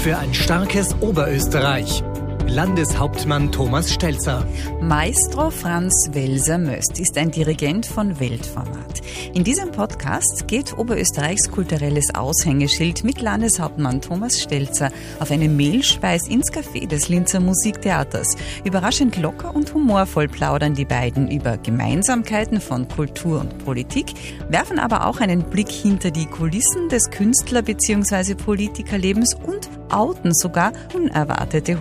für 0.00 0.16
ein 0.16 0.32
starkes 0.32 0.96
Oberösterreich. 1.00 2.02
Landeshauptmann 2.50 3.52
Thomas 3.52 3.94
Stelzer. 3.94 4.44
Maestro 4.80 5.50
Franz 5.50 5.94
Welser-Möst 6.10 6.98
ist 6.98 7.16
ein 7.16 7.30
Dirigent 7.30 7.86
von 7.86 8.18
Weltformat. 8.18 9.00
In 9.32 9.44
diesem 9.44 9.70
Podcast 9.70 10.48
geht 10.48 10.76
Oberösterreichs 10.76 11.48
kulturelles 11.48 12.12
Aushängeschild 12.12 13.04
mit 13.04 13.22
Landeshauptmann 13.22 14.00
Thomas 14.00 14.40
Stelzer 14.40 14.90
auf 15.20 15.30
eine 15.30 15.48
Mehlspeis 15.48 16.26
ins 16.26 16.50
Café 16.50 16.88
des 16.88 17.08
Linzer 17.08 17.38
Musiktheaters. 17.38 18.34
Überraschend 18.64 19.16
locker 19.16 19.54
und 19.54 19.72
humorvoll 19.72 20.26
plaudern 20.26 20.74
die 20.74 20.84
beiden 20.84 21.30
über 21.30 21.56
Gemeinsamkeiten 21.56 22.60
von 22.60 22.88
Kultur 22.88 23.40
und 23.42 23.64
Politik, 23.64 24.12
werfen 24.48 24.80
aber 24.80 25.06
auch 25.06 25.20
einen 25.20 25.44
Blick 25.44 25.70
hinter 25.70 26.10
die 26.10 26.26
Kulissen 26.26 26.88
des 26.88 27.10
Künstler- 27.10 27.62
bzw. 27.62 28.34
Politikerlebens 28.34 29.34
und 29.34 29.70
outen 29.88 30.34
sogar 30.34 30.72
unerwartete 30.94 31.78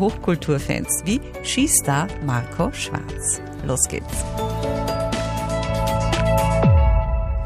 Hochkulturfans 0.60 1.02
wie 1.06 1.22
Skistar 1.44 2.08
Marco 2.26 2.72
Schwarz. 2.74 3.42
Los 3.66 3.88
geht's! 3.88 4.99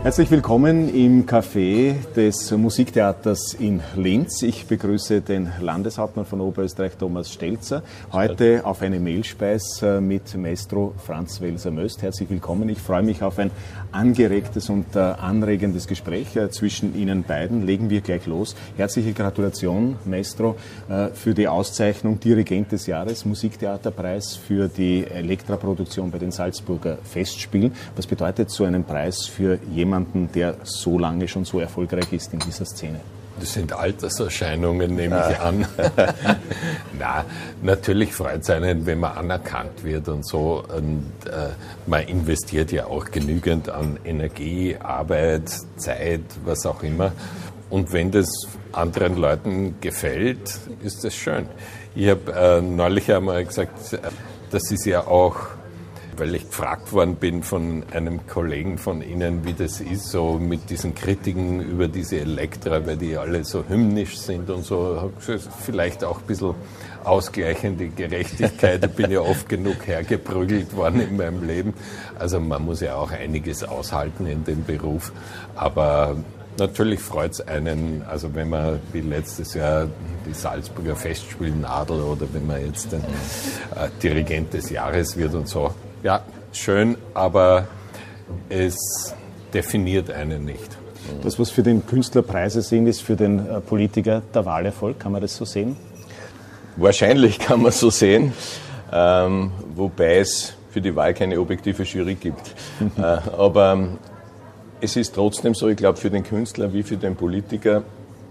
Herzlich 0.04 0.30
willkommen 0.32 0.94
im 0.94 1.26
Café 1.26 1.96
des 2.14 2.52
Musiktheaters 2.52 3.54
in 3.54 3.80
Linz. 3.96 4.42
Ich 4.42 4.66
begrüße 4.68 5.22
den 5.22 5.50
Landeshauptmann 5.62 6.26
von 6.26 6.42
Oberösterreich, 6.42 6.98
Thomas 6.98 7.32
Stelzer, 7.32 7.84
heute 8.12 8.66
auf 8.66 8.82
eine 8.82 9.00
Mehlspeis 9.00 9.82
äh, 9.82 10.02
mit 10.02 10.36
Maestro 10.36 10.94
Franz 10.98 11.40
Welser-Möst. 11.40 12.02
Herzlich 12.02 12.30
willkommen. 12.30 12.68
Ich 12.68 12.80
freue 12.80 13.02
mich 13.02 13.24
auf 13.24 13.40
ein 13.40 13.50
angeregtes 13.94 14.70
und 14.70 14.94
äh, 14.94 15.00
anregendes 15.00 15.88
Gespräch 15.88 16.36
äh, 16.36 16.50
zwischen 16.50 16.94
Ihnen 16.98 17.24
beiden. 17.24 17.66
Legen 17.66 17.90
wir 17.90 18.02
gleich 18.02 18.26
los. 18.26 18.58
Herzliche 18.76 19.14
Gratulation, 19.14 19.96
Maestro, 20.04 20.58
für 21.14 21.34
die 21.34 21.48
Auszeichnung 21.48 22.20
Dirigent 22.20 22.74
des 22.74 22.88
Jahres, 22.88 23.24
Musiktheaterpreis 23.24 24.36
für 24.36 24.68
die 24.68 25.06
Elektraproduktion 25.06 26.12
bei 26.12 26.18
den 26.18 26.32
Salzburger 26.32 26.98
Festspielen. 27.04 27.72
Was 27.96 28.06
bedeutet 28.06 28.50
so 28.50 28.66
einen 28.66 28.84
Preis 28.84 29.26
für 29.26 29.60
jemanden, 29.72 29.93
jemanden, 29.94 30.30
der 30.34 30.56
so 30.64 30.98
lange 30.98 31.28
schon 31.28 31.46
so 31.46 31.60
erfolgreich 31.60 32.12
ist 32.12 32.34
in 32.34 32.40
dieser 32.40 32.66
Szene? 32.66 33.00
Das 33.40 33.54
sind 33.54 33.74
Alterserscheinungen, 33.74 34.96
nehme 34.96 35.28
ich 35.32 35.40
an. 35.40 35.66
Na, 37.00 37.26
natürlich 37.64 38.14
freut 38.14 38.42
es 38.42 38.50
einen, 38.50 38.86
wenn 38.86 39.00
man 39.00 39.18
anerkannt 39.18 39.84
wird 39.84 40.08
und 40.08 40.26
so. 40.26 40.64
Und 40.76 41.12
äh, 41.26 41.50
man 41.88 42.04
investiert 42.04 42.72
ja 42.72 42.86
auch 42.86 43.06
genügend 43.06 43.70
an 43.70 44.00
Energie, 44.06 44.78
Arbeit, 44.78 45.50
Zeit, 45.78 46.22
was 46.46 46.66
auch 46.66 46.84
immer. 46.84 47.12
Und 47.72 47.92
wenn 47.92 48.12
das 48.12 48.28
anderen 48.72 49.18
Leuten 49.18 49.76
gefällt, 49.82 50.60
ist 50.84 51.04
das 51.04 51.16
schön. 51.16 51.48
Ich 51.96 52.10
habe 52.10 52.32
äh, 52.34 52.62
neulich 52.62 53.12
einmal 53.12 53.44
gesagt, 53.44 53.94
äh, 53.94 53.98
das 54.52 54.70
ist 54.70 54.86
ja 54.86 55.08
auch 55.08 55.38
weil 56.18 56.36
ich 56.36 56.48
gefragt 56.48 56.94
worden 56.94 57.16
bin 57.16 57.44
von 57.44 57.84
einem 57.92 58.26
Kollegen 58.28 58.78
von 58.78 59.02
Ihnen, 59.02 59.46
wie 59.46 59.54
das 59.54 59.80
ist, 59.82 60.10
so 60.10 60.40
mit 60.40 60.70
diesen 60.70 60.96
Kritiken 60.96 61.62
über 61.62 61.88
diese 61.88 62.20
Elektra, 62.20 62.86
weil 62.86 62.98
die 62.98 63.18
alle 63.18 63.44
so 63.44 63.64
hymnisch 63.68 64.18
sind 64.18 64.50
und 64.50 64.64
so, 64.64 65.12
vielleicht 65.20 66.04
auch 66.04 66.20
ein 66.20 66.26
bisschen 66.26 66.56
ausgleichende 67.04 67.90
Gerechtigkeit. 67.90 68.84
Ich 68.84 68.92
bin 68.92 69.12
ja 69.12 69.22
oft 69.22 69.50
genug 69.50 69.86
hergeprügelt 69.86 70.76
worden 70.76 71.02
in 71.02 71.18
meinem 71.18 71.46
Leben. 71.46 71.74
Also 72.18 72.40
man 72.40 72.64
muss 72.64 72.82
ja 72.82 72.96
auch 72.96 73.12
einiges 73.12 73.64
aushalten 73.64 74.26
in 74.26 74.44
dem 74.44 74.64
Beruf. 74.64 75.12
Aber 75.56 76.16
Natürlich 76.58 77.00
freut 77.00 77.32
es 77.32 77.42
einen, 77.42 78.04
also 78.04 78.36
wenn 78.36 78.50
man 78.50 78.80
wie 78.92 79.02
letztes 79.02 79.56
Jahr 79.56 79.88
die 80.26 80.34
Salzburger 80.34 80.96
Festspielnadel 80.96 82.00
oder 82.02 82.28
wenn 82.32 82.46
man 82.46 82.64
jetzt 82.64 82.94
ein 82.94 83.02
äh, 83.02 83.90
Dirigent 84.02 84.54
des 84.54 84.70
Jahres 84.70 85.18
wird 85.18 85.34
und 85.34 85.48
so, 85.48 85.74
ja, 86.04 86.22
schön, 86.52 86.98
aber 87.14 87.68
es 88.50 89.14
definiert 89.54 90.12
einen 90.12 90.46
nicht. 90.46 90.78
Das, 91.22 91.40
was 91.40 91.50
für 91.50 91.64
den 91.64 91.86
Künstler 91.86 92.22
Preise 92.22 92.62
sind, 92.62 92.88
ist 92.88 93.02
für 93.02 93.16
den 93.16 93.40
äh, 93.40 93.60
Politiker 93.60 94.22
der 94.34 94.46
Wahlerfolg. 94.46 95.00
Kann 95.00 95.12
man 95.12 95.22
das 95.22 95.36
so 95.36 95.46
sehen? 95.46 95.76
Wahrscheinlich 96.76 97.40
kann 97.40 97.62
man 97.62 97.72
so 97.72 97.90
sehen, 97.90 98.34
ähm, 98.92 99.52
wobei 99.76 100.18
es 100.18 100.54
für 100.72 100.82
die 100.82 100.96
Wahl 100.96 101.14
keine 101.14 101.40
objektive 101.40 101.84
Jury 101.84 102.16
gibt. 102.16 102.56
äh, 102.98 103.02
aber 103.02 103.74
ähm, 103.74 103.98
es 104.82 104.96
ist 104.96 105.16
trotzdem 105.16 105.54
so, 105.54 105.68
ich 105.70 105.78
glaube, 105.78 105.98
für 105.98 106.10
den 106.10 106.24
Künstler 106.24 106.74
wie 106.74 106.84
für 106.84 106.98
den 106.98 107.16
Politiker, 107.16 107.84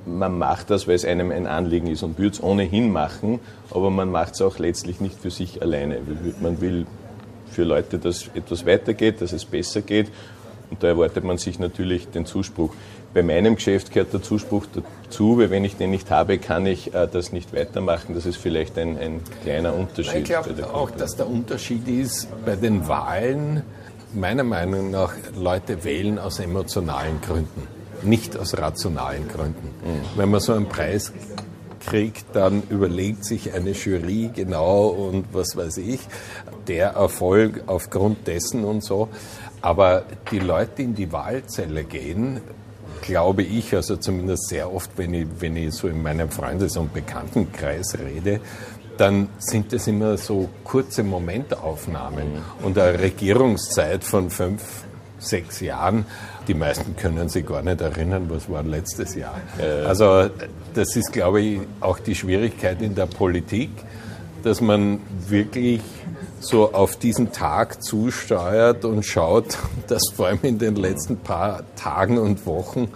man 0.05 0.37
macht 0.37 0.71
das, 0.71 0.89
weil 0.89 0.97
es 0.97 1.05
einem 1.05 1.31
ein 1.31 1.47
Anliegen 1.47 1.87
ist 1.87 2.03
und 2.03 2.19
würde 2.19 2.35
es 2.35 2.43
ohnehin 2.43 2.91
machen, 2.91 3.39
aber 3.71 3.91
man 3.91 4.11
macht 4.11 4.35
es 4.35 4.43
auch 4.43 4.59
letztlich 4.59 5.01
nicht 5.01 5.19
für 5.19 5.31
sich 5.31 5.63
alleine. 5.63 5.99
Man 6.41 6.61
will 6.61 6.87
für 7.53 7.65
Leute, 7.65 7.99
dass 7.99 8.29
etwas 8.35 8.67
weitergeht, 8.67 9.21
dass 9.21 9.33
es 9.33 9.45
besser 9.45 9.83
geht. 9.83 10.09
Und 10.71 10.83
da 10.83 10.89
erwartet 10.89 11.23
man 11.23 11.37
sich 11.37 11.59
natürlich 11.59 12.09
den 12.09 12.25
Zuspruch. 12.25 12.73
Bei 13.13 13.23
meinem 13.23 13.57
Geschäft 13.57 13.93
gehört 13.93 14.15
der 14.15 14.23
Zuspruch 14.23 14.65
dazu, 14.73 15.39
weil 15.39 15.51
wenn 15.51 15.65
ich 15.65 15.77
den 15.77 15.91
nicht 15.91 16.11
habe, 16.11 16.39
kann 16.39 16.65
ich 16.65 16.95
äh, 16.95 17.07
das 17.07 17.31
nicht 17.31 17.55
weitermachen. 17.55 18.15
Das 18.15 18.25
ist 18.25 18.37
vielleicht 18.37 18.79
ein, 18.79 18.97
ein 18.97 19.21
kleiner 19.43 19.75
Unterschied. 19.75 20.23
Ich 20.23 20.25
glaube 20.25 20.73
auch, 20.73 20.91
dass 20.91 21.17
der 21.17 21.29
Unterschied 21.29 21.87
ist 21.89 22.29
bei 22.47 22.57
den 22.57 22.89
Wahlen, 22.89 23.63
meiner 24.15 24.45
Meinung 24.45 24.91
nach, 24.91 25.13
Leute 25.37 25.85
wählen 25.85 26.19
aus 26.19 26.39
emotionalen 26.39 27.21
Gründen, 27.21 27.67
nicht 28.03 28.37
aus 28.39 28.57
rationalen 28.57 29.29
Gründen. 29.29 29.69
Mhm. 29.85 30.19
Wenn 30.19 30.31
man 30.31 30.41
so 30.41 30.55
einen 30.55 30.67
Preis 30.67 31.13
kriegt, 31.85 32.25
dann 32.35 32.63
überlegt 32.71 33.25
sich 33.25 33.53
eine 33.53 33.73
Jury 33.73 34.31
genau 34.35 34.89
und 34.89 35.27
was 35.33 35.57
weiß 35.57 35.79
ich, 35.79 36.01
der 36.69 36.91
Erfolg 36.91 37.65
aufgrund 37.67 38.27
dessen 38.27 38.65
und 38.65 38.85
so. 38.85 39.09
Aber 39.61 40.05
die 40.31 40.39
Leute, 40.39 40.73
die 40.79 40.83
in 40.85 40.95
die 40.95 41.13
Wahlzelle 41.13 41.85
gehen, 41.85 42.41
glaube 43.03 43.43
ich, 43.43 43.75
also 43.75 43.97
zumindest 43.97 44.49
sehr 44.49 44.73
oft, 44.73 44.91
wenn 44.97 45.13
ich, 45.15 45.27
wenn 45.41 45.57
ich 45.57 45.75
so 45.75 45.89
in 45.89 46.03
meinem 46.03 46.31
Freundes- 46.31 46.77
und 46.77 46.95
Bekanntenkreis 46.95 47.99
rede, 47.99 48.41
dann 48.97 49.29
sind 49.39 49.73
das 49.73 49.87
immer 49.87 50.17
so 50.17 50.49
kurze 50.65 51.03
Momentaufnahmen. 51.03 52.43
Und 52.63 52.79
eine 52.79 52.99
Regierungszeit 52.99 54.05
von 54.05 54.31
fünf, 54.31 54.85
sechs 55.23 55.61
Jahren, 55.61 56.07
die 56.49 56.55
meisten 56.55 56.97
können 56.97 57.29
sich 57.29 57.47
gar 57.47 57.63
nicht 57.63 57.81
erinnern, 57.81 58.27
was 58.29 58.51
war 58.51 58.63
letztes 58.63 59.15
Jahr. 59.15 59.41
Also 59.87 60.29
das 60.75 60.97
ist, 60.97 61.13
glaube 61.13 61.41
ich, 61.41 61.61
auch 61.81 61.99
die 61.99 62.15
Schwierigkeit 62.15 62.83
in 62.83 62.95
der 62.95 63.07
Politik, 63.07 63.71
dass 64.43 64.61
man 64.61 65.01
wirklich 65.29 65.81
so 66.43 66.73
auf 66.73 66.97
diesen 66.97 67.33
Tag 67.33 67.83
zusteuert 67.83 68.85
und 68.85 69.05
schaut, 69.05 69.59
dass 69.87 70.03
vor 70.15 70.27
allem 70.27 70.41
in 70.43 70.59
den 70.59 70.77
letzten 70.77 71.17
paar 71.17 71.63
Tagen 71.77 72.19
und 72.19 72.45
Wochen 72.47 72.89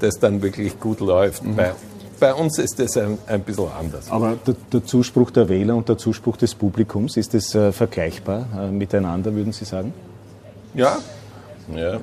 das 0.00 0.18
dann 0.18 0.42
wirklich 0.42 0.78
gut 0.78 1.00
läuft. 1.00 1.44
Mhm. 1.44 1.56
Bei, 1.56 1.72
bei, 2.18 2.34
uns 2.34 2.58
ist 2.58 2.78
das 2.78 2.96
ein, 2.96 3.18
ein 3.26 3.40
bisschen 3.40 3.68
anders. 3.78 4.10
Aber 4.10 4.36
der, 4.46 4.54
der, 4.72 4.84
Zuspruch 4.84 5.30
der 5.30 5.48
Wähler 5.48 5.74
und 5.74 5.88
der 5.88 5.96
Zuspruch 5.96 6.36
des 6.36 6.54
Publikums, 6.54 7.16
ist 7.16 7.32
das 7.34 7.54
äh, 7.54 7.72
vergleichbar 7.72 8.46
äh, 8.58 8.70
miteinander, 8.70 9.34
würden 9.34 9.52
Sie 9.52 9.64
sagen? 9.64 9.94
Ja, 10.74 10.98
ja, 11.76 12.00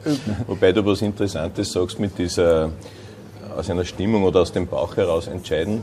wobei 0.48 0.72
du 0.72 0.86
was 0.86 1.02
Interessantes 1.02 1.72
sagst 1.72 2.00
mit 2.00 2.18
dieser 2.18 2.72
aus 3.58 3.70
einer 3.70 3.86
Stimmung 3.86 4.24
oder 4.24 4.42
aus 4.42 4.52
dem 4.52 4.68
Bauch 4.68 4.96
heraus 4.98 5.28
entscheiden. 5.28 5.82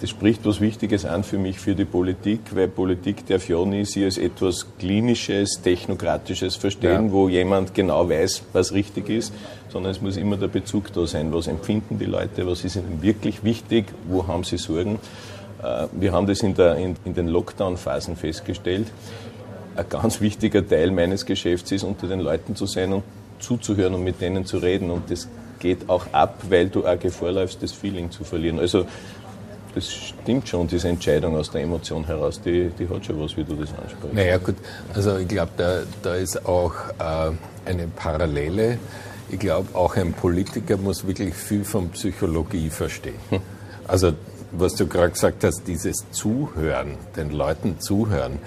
Das 0.00 0.10
spricht 0.10 0.46
was 0.46 0.60
Wichtiges 0.60 1.04
an 1.04 1.24
für 1.24 1.38
mich, 1.38 1.58
für 1.58 1.74
die 1.74 1.84
Politik, 1.84 2.40
weil 2.54 2.68
Politik 2.68 3.26
darf 3.26 3.48
ja 3.48 3.64
nie 3.64 3.84
sie 3.84 4.04
als 4.04 4.16
etwas 4.16 4.66
Klinisches, 4.78 5.60
Technokratisches 5.60 6.54
verstehen, 6.54 7.06
ja. 7.06 7.12
wo 7.12 7.28
jemand 7.28 7.74
genau 7.74 8.08
weiß, 8.08 8.44
was 8.52 8.72
richtig 8.72 9.08
ist, 9.08 9.32
sondern 9.70 9.90
es 9.90 10.00
muss 10.00 10.16
immer 10.16 10.36
der 10.36 10.46
Bezug 10.46 10.92
da 10.92 11.04
sein. 11.04 11.32
Was 11.32 11.48
empfinden 11.48 11.98
die 11.98 12.04
Leute, 12.04 12.46
was 12.46 12.64
ist 12.64 12.76
ihnen 12.76 13.02
wirklich 13.02 13.42
wichtig, 13.42 13.86
wo 14.08 14.28
haben 14.28 14.44
sie 14.44 14.56
Sorgen. 14.56 15.00
Äh, 15.60 15.88
wir 15.92 16.12
haben 16.12 16.28
das 16.28 16.44
in, 16.44 16.54
der, 16.54 16.76
in, 16.76 16.94
in 17.04 17.14
den 17.14 17.26
Lockdown-Phasen 17.26 18.14
festgestellt 18.14 18.86
ein 19.78 19.88
ganz 19.88 20.20
wichtiger 20.20 20.66
Teil 20.66 20.90
meines 20.90 21.24
Geschäfts 21.24 21.72
ist, 21.72 21.84
unter 21.84 22.08
den 22.08 22.20
Leuten 22.20 22.56
zu 22.56 22.66
sein 22.66 22.92
und 22.92 23.04
zuzuhören 23.38 23.94
und 23.94 24.04
mit 24.04 24.20
denen 24.20 24.44
zu 24.44 24.58
reden. 24.58 24.90
Und 24.90 25.10
das 25.10 25.28
geht 25.58 25.88
auch 25.88 26.06
ab, 26.12 26.42
weil 26.48 26.68
du 26.68 26.86
auch 26.86 26.98
Gefahr 26.98 27.32
läufst, 27.32 27.62
das 27.62 27.72
Feeling 27.72 28.10
zu 28.10 28.24
verlieren. 28.24 28.58
Also 28.58 28.86
das 29.74 29.92
stimmt 29.92 30.48
schon, 30.48 30.66
diese 30.66 30.88
Entscheidung 30.88 31.36
aus 31.36 31.50
der 31.50 31.62
Emotion 31.62 32.04
heraus, 32.04 32.40
die, 32.40 32.70
die 32.78 32.88
hat 32.88 33.04
schon 33.04 33.20
was, 33.20 33.36
wie 33.36 33.44
du 33.44 33.54
das 33.54 33.70
ansprichst. 33.70 34.14
Naja 34.14 34.38
gut, 34.38 34.56
also 34.94 35.18
ich 35.18 35.28
glaube, 35.28 35.52
da, 35.56 35.82
da 36.02 36.14
ist 36.14 36.44
auch 36.46 36.74
äh, 36.98 37.30
eine 37.68 37.86
Parallele. 37.94 38.78
Ich 39.30 39.38
glaube, 39.38 39.76
auch 39.76 39.94
ein 39.96 40.14
Politiker 40.14 40.76
muss 40.78 41.06
wirklich 41.06 41.34
viel 41.34 41.64
von 41.64 41.90
Psychologie 41.90 42.70
verstehen. 42.70 43.20
Hm. 43.30 43.40
Also 43.86 44.14
was 44.52 44.74
du 44.74 44.86
gerade 44.86 45.10
gesagt 45.10 45.44
hast, 45.44 45.62
dieses 45.66 46.10
Zuhören, 46.10 46.96
den 47.16 47.30
Leuten 47.30 47.78
zuhören. 47.80 48.38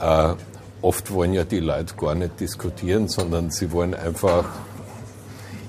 Äh, 0.00 0.34
oft 0.82 1.12
wollen 1.12 1.32
ja 1.32 1.44
die 1.44 1.60
Leute 1.60 1.94
gar 1.96 2.14
nicht 2.14 2.40
diskutieren, 2.40 3.08
sondern 3.08 3.50
sie 3.50 3.72
wollen 3.72 3.94
einfach 3.94 4.44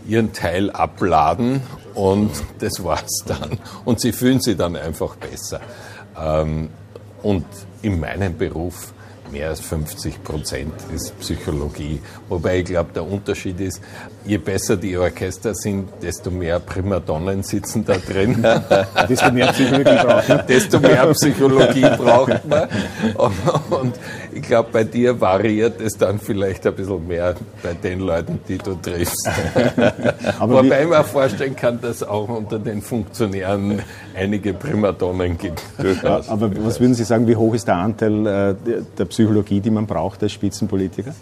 ihren 0.07 0.33
Teil 0.33 0.71
abladen 0.71 1.61
und 1.93 2.31
das 2.59 2.83
war's 2.83 3.23
dann. 3.25 3.59
Und 3.85 3.99
sie 3.99 4.11
fühlen 4.11 4.39
sich 4.39 4.57
dann 4.57 4.75
einfach 4.75 5.15
besser. 5.15 5.61
Ähm, 6.19 6.69
und 7.21 7.45
in 7.81 7.99
meinem 7.99 8.37
Beruf 8.37 8.93
mehr 9.31 9.49
als 9.49 9.59
50 9.61 10.23
Prozent 10.23 10.73
ist 10.93 11.17
Psychologie. 11.19 12.01
Wobei 12.27 12.59
ich 12.59 12.65
glaube, 12.65 12.89
der 12.93 13.03
Unterschied 13.03 13.59
ist, 13.59 13.81
je 14.25 14.37
besser 14.37 14.77
die 14.77 14.97
Orchester 14.97 15.53
sind, 15.53 15.89
desto 16.01 16.31
mehr 16.31 16.59
Primadonnen 16.59 17.43
sitzen 17.43 17.85
da 17.85 17.97
drin. 17.97 18.45
desto 19.09 19.31
mehr 19.31 19.51
Psychologie 19.51 19.97
braucht 20.03 20.29
man. 20.29 20.47
Desto 20.47 20.79
mehr 20.79 21.07
Psychologie 21.13 21.89
braucht 21.97 22.45
man. 22.47 22.67
Und 23.69 23.95
ich 24.31 24.41
glaube, 24.41 24.69
bei 24.71 24.83
dir 24.83 25.19
variiert 25.19 25.81
es 25.81 25.97
dann 25.97 26.19
vielleicht 26.19 26.65
ein 26.67 26.75
bisschen 26.75 27.07
mehr 27.07 27.35
bei 27.63 27.73
den 27.73 27.99
Leuten, 28.01 28.39
die 28.47 28.57
du 28.57 28.75
triffst. 28.75 29.29
Aber 30.39 30.63
Wobei 30.63 30.83
ich 30.83 30.89
mir 30.89 31.03
vorstellen 31.03 31.55
kann, 31.55 31.79
dass 31.81 32.03
auch 32.03 32.29
unter 32.29 32.59
den 32.59 32.81
Funktionären 32.81 33.81
einige 34.19 34.53
Primadonnen 34.53 35.37
gibt. 35.37 35.63
Aber 36.03 36.51
was 36.65 36.79
würden 36.79 36.93
Sie 36.93 37.03
sagen, 37.03 37.27
wie 37.27 37.35
hoch 37.35 37.53
ist 37.53 37.67
der 37.67 37.75
Anteil 37.75 38.25
äh, 38.25 38.55
der 38.97 39.05
Psychologie, 39.05 39.59
die 39.59 39.69
man 39.69 39.85
braucht 39.85 40.21
als 40.23 40.33
Spitzenpolitiker? 40.33 41.13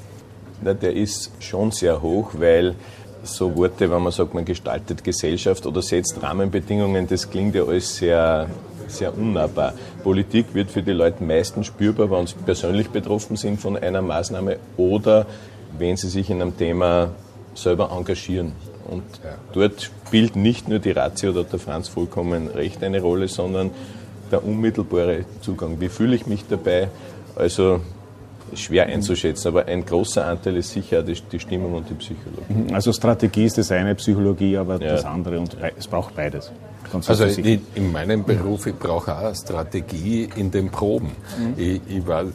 Na, 0.62 0.74
der 0.74 0.94
ist 0.94 1.32
schon 1.40 1.72
sehr 1.72 2.02
hoch, 2.02 2.32
weil 2.38 2.76
so 3.24 3.56
Worte, 3.56 3.90
wenn 3.92 4.02
man 4.02 4.12
sagt, 4.12 4.34
man 4.34 4.46
gestaltet 4.46 5.04
Gesellschaft 5.04 5.66
oder 5.66 5.82
setzt 5.82 6.22
Rahmenbedingungen, 6.22 7.08
das 7.08 7.30
klingt 7.30 7.56
ja 7.56 7.64
alles 7.64 7.98
sehr, 7.98 8.48
sehr 8.88 9.16
unnahbar. 9.16 9.74
Politik 10.04 10.54
wird 10.54 10.72
für 10.72 10.82
die 10.82 10.94
Leute 10.94 11.24
meistens 11.24 11.68
spürbar, 11.68 12.10
wenn 12.10 12.26
sie 12.26 12.36
persönlich 12.46 12.90
betroffen 12.90 13.36
sind 13.36 13.60
von 13.60 13.78
einer 13.78 14.02
Maßnahme 14.02 14.58
oder 14.78 15.26
wenn 15.78 15.98
sie 15.98 16.10
sich 16.10 16.30
in 16.30 16.42
einem 16.42 16.58
Thema 16.58 17.10
selber 17.54 17.92
engagieren. 17.92 18.54
Und 18.90 19.04
dort 19.54 19.92
spielt 20.08 20.36
nicht 20.36 20.68
nur 20.68 20.80
die 20.80 20.92
Ratio 20.92 21.32
oder 21.32 21.44
der 21.44 21.60
Franz 21.60 21.88
vollkommen 21.88 22.48
recht 22.48 22.84
eine 22.84 23.02
Rolle, 23.02 23.28
sondern 23.28 23.72
der 24.32 24.46
unmittelbare 24.46 25.26
Zugang. 25.42 25.80
Wie 25.80 25.90
fühle 25.90 26.16
ich 26.16 26.28
mich 26.28 26.46
dabei? 26.50 26.90
Also 27.36 27.82
schwer 28.54 28.88
einzuschätzen, 28.88 29.50
aber 29.50 29.66
ein 29.66 29.86
großer 29.86 30.26
Anteil 30.26 30.58
ist 30.58 30.72
sicher 30.72 31.04
die, 31.04 31.14
die 31.32 31.40
Stimmung 31.40 31.74
und 31.74 31.90
die 31.90 31.96
Psychologie. 31.96 32.74
Also 32.74 32.94
Strategie 32.94 33.46
ist 33.46 33.58
das 33.58 33.72
eine, 33.72 33.96
Psychologie 33.96 34.58
aber 34.58 34.82
ja. 34.82 34.94
das 34.94 35.06
andere 35.06 35.40
und 35.40 35.58
es 35.78 35.88
braucht 35.88 36.16
beides. 36.16 36.52
Also 36.94 37.26
in, 37.26 37.62
in 37.76 37.92
meinem 37.92 38.24
Beruf, 38.24 38.68
ich 38.68 38.76
brauche 38.76 39.16
auch 39.16 39.36
Strategie 39.36 40.30
in 40.36 40.52
den 40.52 40.70
Proben. 40.70 41.12
Mhm. 41.38 41.54
Ich, 41.58 41.82
ich, 41.88 42.08
war, 42.08 42.26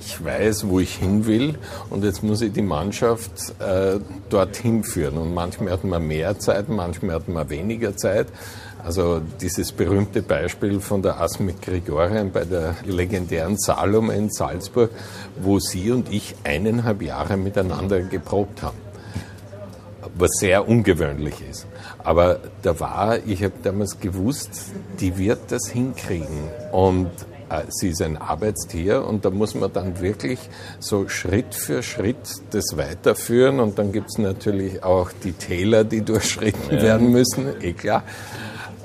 ich, 0.00 0.24
weiß, 0.24 0.68
wo 0.68 0.80
ich 0.80 0.96
hin 0.96 1.26
will 1.26 1.54
und 1.90 2.04
jetzt 2.04 2.22
muss 2.22 2.40
ich 2.40 2.52
die 2.52 2.62
Mannschaft 2.62 3.32
äh, 3.60 3.98
dorthin 4.28 4.84
führen. 4.84 5.16
Und 5.16 5.34
manchmal 5.34 5.72
hat 5.72 5.84
man 5.84 6.06
mehr 6.06 6.38
Zeit, 6.38 6.68
manchmal 6.68 7.16
hat 7.16 7.28
man 7.28 7.48
weniger 7.50 7.96
Zeit. 7.96 8.28
Also 8.84 9.22
dieses 9.40 9.72
berühmte 9.72 10.20
Beispiel 10.20 10.78
von 10.78 11.00
der 11.00 11.18
Asmik 11.18 11.62
Grigorien 11.62 12.30
bei 12.30 12.44
der 12.44 12.74
legendären 12.84 13.56
Salome 13.56 14.14
in 14.14 14.28
Salzburg, 14.28 14.90
wo 15.40 15.58
sie 15.58 15.90
und 15.90 16.12
ich 16.12 16.34
eineinhalb 16.44 17.00
Jahre 17.00 17.38
miteinander 17.38 18.00
geprobt 18.02 18.62
haben. 18.62 18.76
Was 20.16 20.30
sehr 20.38 20.68
ungewöhnlich 20.68 21.42
ist. 21.48 21.66
Aber 22.02 22.38
da 22.62 22.78
war, 22.78 23.18
ich 23.26 23.42
habe 23.42 23.54
damals 23.62 23.98
gewusst, 23.98 24.72
die 25.00 25.18
wird 25.18 25.40
das 25.50 25.68
hinkriegen. 25.68 26.48
Und 26.70 27.10
äh, 27.50 27.62
sie 27.68 27.88
ist 27.88 28.00
ein 28.00 28.16
Arbeitstier 28.16 29.04
und 29.04 29.24
da 29.24 29.30
muss 29.30 29.54
man 29.54 29.72
dann 29.72 30.00
wirklich 30.00 30.38
so 30.78 31.08
Schritt 31.08 31.54
für 31.54 31.82
Schritt 31.82 32.16
das 32.50 32.76
weiterführen. 32.76 33.58
Und 33.58 33.78
dann 33.78 33.92
gibt 33.92 34.10
es 34.10 34.18
natürlich 34.18 34.84
auch 34.84 35.10
die 35.24 35.32
Täler, 35.32 35.84
die 35.84 36.00
durchschritten 36.04 36.76
ja. 36.76 36.82
werden 36.82 37.10
müssen, 37.10 37.46
eh 37.60 37.72
klar. 37.72 38.04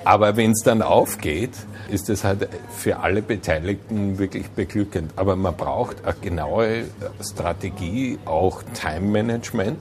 Aber 0.05 0.37
wenn 0.37 0.51
es 0.51 0.63
dann 0.63 0.81
aufgeht, 0.81 1.51
ist 1.91 2.09
es 2.09 2.23
halt 2.23 2.47
für 2.75 2.99
alle 2.99 3.21
Beteiligten 3.21 4.17
wirklich 4.17 4.49
beglückend. 4.49 5.11
Aber 5.15 5.35
man 5.35 5.55
braucht 5.55 6.05
eine 6.05 6.15
genaue 6.21 6.85
Strategie, 7.21 8.17
auch 8.25 8.63
Time 8.73 9.07
Management 9.07 9.77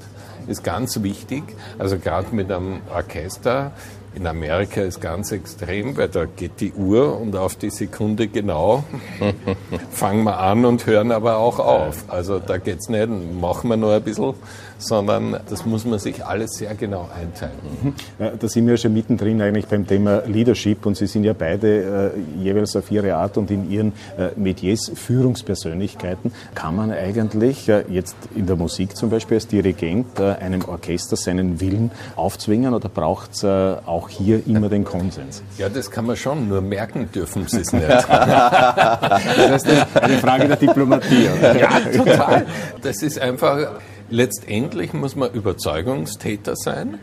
ist 0.49 0.65
ganz 0.65 1.03
wichtig. 1.03 1.43
Also 1.79 1.99
gerade 1.99 2.35
mit 2.35 2.51
einem 2.51 2.81
Orchester 2.95 3.73
in 4.15 4.27
Amerika 4.27 4.81
ist 4.81 5.01
ganz 5.01 5.33
extrem, 5.33 5.97
weil 5.97 6.09
da 6.09 6.25
geht 6.25 6.61
die 6.61 6.73
Uhr 6.73 7.21
und 7.21 7.37
auf 7.37 7.57
die 7.57 7.71
Sekunde 7.71 8.27
genau 8.29 8.85
fangen 9.91 10.25
wir 10.25 10.39
an 10.39 10.65
und 10.65 10.87
hören 10.87 11.13
aber 11.13 11.37
auch 11.37 11.59
auf. 11.59 12.05
Also 12.09 12.39
da 12.39 12.59
geht 12.59 12.81
es 12.81 12.89
nicht, 12.89 13.09
machen 13.09 13.71
wir 13.71 13.77
nur 13.77 13.95
ein 13.95 14.03
bisschen, 14.03 14.35
sondern 14.79 15.41
das 15.49 15.67
muss 15.67 15.85
man 15.85 15.99
sich 15.99 16.25
alles 16.25 16.53
sehr 16.53 16.75
genau 16.75 17.09
einteilen. 17.15 17.53
Mhm. 17.83 17.95
Da 18.39 18.49
sind 18.49 18.67
wir 18.67 18.75
ja 18.75 18.79
schon 18.79 18.95
mittendrin 18.95 19.43
eigentlich 19.43 19.67
beim 19.67 19.87
Thema 19.87 20.23
Leadership 20.27 20.87
und 20.87 20.97
Sie 20.97 21.07
sind 21.07 21.25
ja 21.25 21.33
beide 21.33 22.13
äh, 22.15 22.43
jeweils 22.43 22.77
auf 22.77 22.91
Ihre 22.91 23.15
Art 23.15 23.37
und 23.37 23.51
in 23.51 23.71
Ihren 23.71 23.93
äh, 24.17 24.31
Metiers 24.37 24.91
Führungspersönlichkeiten. 24.95 26.33
Kann 26.55 26.77
man 26.77 26.93
eigentlich 26.93 27.69
äh, 27.69 27.85
jetzt 27.89 28.17
in 28.35 28.47
der 28.47 28.57
Musik 28.57 28.97
zum 28.97 29.11
Beispiel 29.11 29.37
als 29.37 29.49
Dirigent 29.49 30.19
äh, 30.19 30.35
einem 30.35 30.65
Orchester 30.65 31.17
seinen 31.17 31.61
Willen 31.61 31.91
aufzwingen 32.17 32.75
oder 32.75 32.89
braucht 32.89 33.33
es 33.33 33.43
äh, 33.43 33.77
auch 33.85 34.09
hier 34.09 34.47
immer 34.47 34.69
den 34.69 34.85
Konsens? 34.85 35.43
Ja, 35.59 35.69
das 35.69 35.91
kann 35.91 36.07
man 36.07 36.17
schon, 36.17 36.49
nur 36.49 36.61
merken 36.61 37.11
dürfen 37.13 37.47
Sie 37.47 37.61
es 37.61 37.73
nicht. 37.73 37.89
das 37.89 38.09
heißt, 38.09 39.67
eine 39.95 40.19
Frage 40.19 40.49
der 40.49 40.57
Diplomatie. 40.57 41.29
Ja, 41.59 41.81
total. 41.97 42.47
Das 42.83 43.03
ist 43.03 43.19
einfach 43.19 43.73
letztendlich 44.11 44.93
muss 44.93 45.17
man 45.17 45.33
Überzeugungstäter 45.33 46.57
sein, 46.57 46.99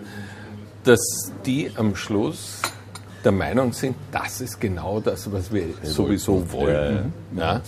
dass 0.83 1.31
die 1.45 1.71
am 1.75 1.95
Schluss 1.95 2.61
der 3.23 3.31
Meinung 3.31 3.73
sind, 3.73 3.95
das 4.11 4.39
ist 4.39 4.61
genau 4.61 4.99
das, 4.99 5.31
was 5.31 5.51
wir 5.51 5.65
sowieso 5.81 6.51
wollen. 6.51 7.11
Ja. 7.35 7.61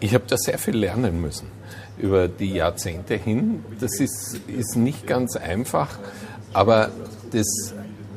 Ich 0.00 0.12
habe 0.12 0.24
da 0.26 0.36
sehr 0.36 0.58
viel 0.58 0.76
lernen 0.76 1.20
müssen 1.20 1.46
über 1.98 2.28
die 2.28 2.52
Jahrzehnte 2.52 3.14
hin. 3.14 3.64
Das 3.80 4.00
ist, 4.00 4.40
ist 4.48 4.76
nicht 4.76 5.06
ganz 5.06 5.36
einfach, 5.36 5.98
aber 6.52 6.90
das 7.32 7.74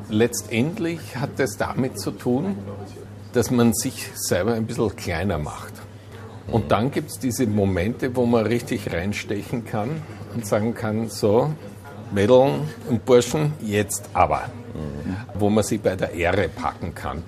letztendlich 0.08 1.16
hat 1.16 1.30
das 1.38 1.56
damit 1.56 1.98
zu 2.00 2.10
tun, 2.10 2.56
dass 3.32 3.50
man 3.50 3.72
sich 3.74 4.10
selber 4.14 4.54
ein 4.54 4.66
bisschen 4.66 4.94
kleiner 4.96 5.38
macht. 5.38 5.72
Und 6.48 6.70
dann 6.72 6.90
gibt 6.90 7.10
es 7.10 7.18
diese 7.18 7.46
Momente, 7.46 8.14
wo 8.16 8.26
man 8.26 8.46
richtig 8.46 8.92
reinstechen 8.92 9.64
kann 9.64 10.02
und 10.34 10.46
sagen 10.46 10.74
kann, 10.74 11.08
so, 11.08 11.50
Mädeln 12.12 12.68
und 12.88 13.04
Burschen, 13.04 13.52
jetzt 13.60 14.10
aber. 14.12 14.50
Mhm. 14.74 15.16
Wo 15.38 15.50
man 15.50 15.64
sie 15.64 15.78
bei 15.78 15.96
der 15.96 16.12
Ehre 16.12 16.48
packen 16.48 16.94
kann. 16.94 17.22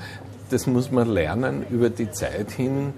Das 0.51 0.67
muss 0.67 0.91
man 0.91 1.09
lernen 1.09 1.65
über 1.71 1.91
die 1.91 2.11
Zeit 2.11 2.51
hin, 2.51 2.93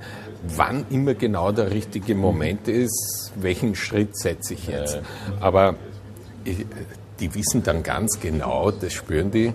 wann 0.49 0.85
immer 0.90 1.14
genau 1.14 1.52
der 1.52 1.70
richtige 1.70 2.14
Moment 2.14 2.68
ist, 2.68 3.32
welchen 3.37 3.75
Schritt 3.75 4.16
setze 4.16 4.54
ich 4.54 4.66
jetzt. 4.66 5.00
Aber 5.40 5.76
die 7.20 7.35
wissen 7.35 7.62
dann 7.62 7.82
ganz 7.82 8.20
genau, 8.20 8.70
das 8.70 8.92
spüren 8.92 9.30
die. 9.30 9.52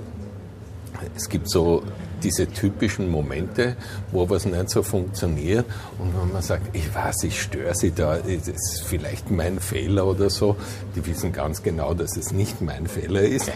Es 1.15 1.29
gibt 1.29 1.49
so 1.49 1.83
diese 2.23 2.47
typischen 2.47 3.09
Momente, 3.09 3.75
wo 4.11 4.29
was 4.29 4.45
nicht 4.45 4.69
so 4.69 4.83
funktioniert 4.83 5.65
und 5.99 6.13
wenn 6.19 6.31
man 6.31 6.41
sagt, 6.41 6.75
ich 6.75 6.93
weiß, 6.93 7.23
ich 7.23 7.41
störe 7.41 7.75
sie 7.75 7.91
da, 7.91 8.17
das 8.17 8.47
ist 8.47 8.83
vielleicht 8.85 9.31
mein 9.31 9.59
Fehler 9.59 10.07
oder 10.07 10.29
so, 10.29 10.55
die 10.95 11.05
wissen 11.05 11.31
ganz 11.33 11.63
genau, 11.63 11.93
dass 11.93 12.17
es 12.17 12.31
nicht 12.31 12.61
mein 12.61 12.87
Fehler 12.87 13.21
ist. 13.21 13.51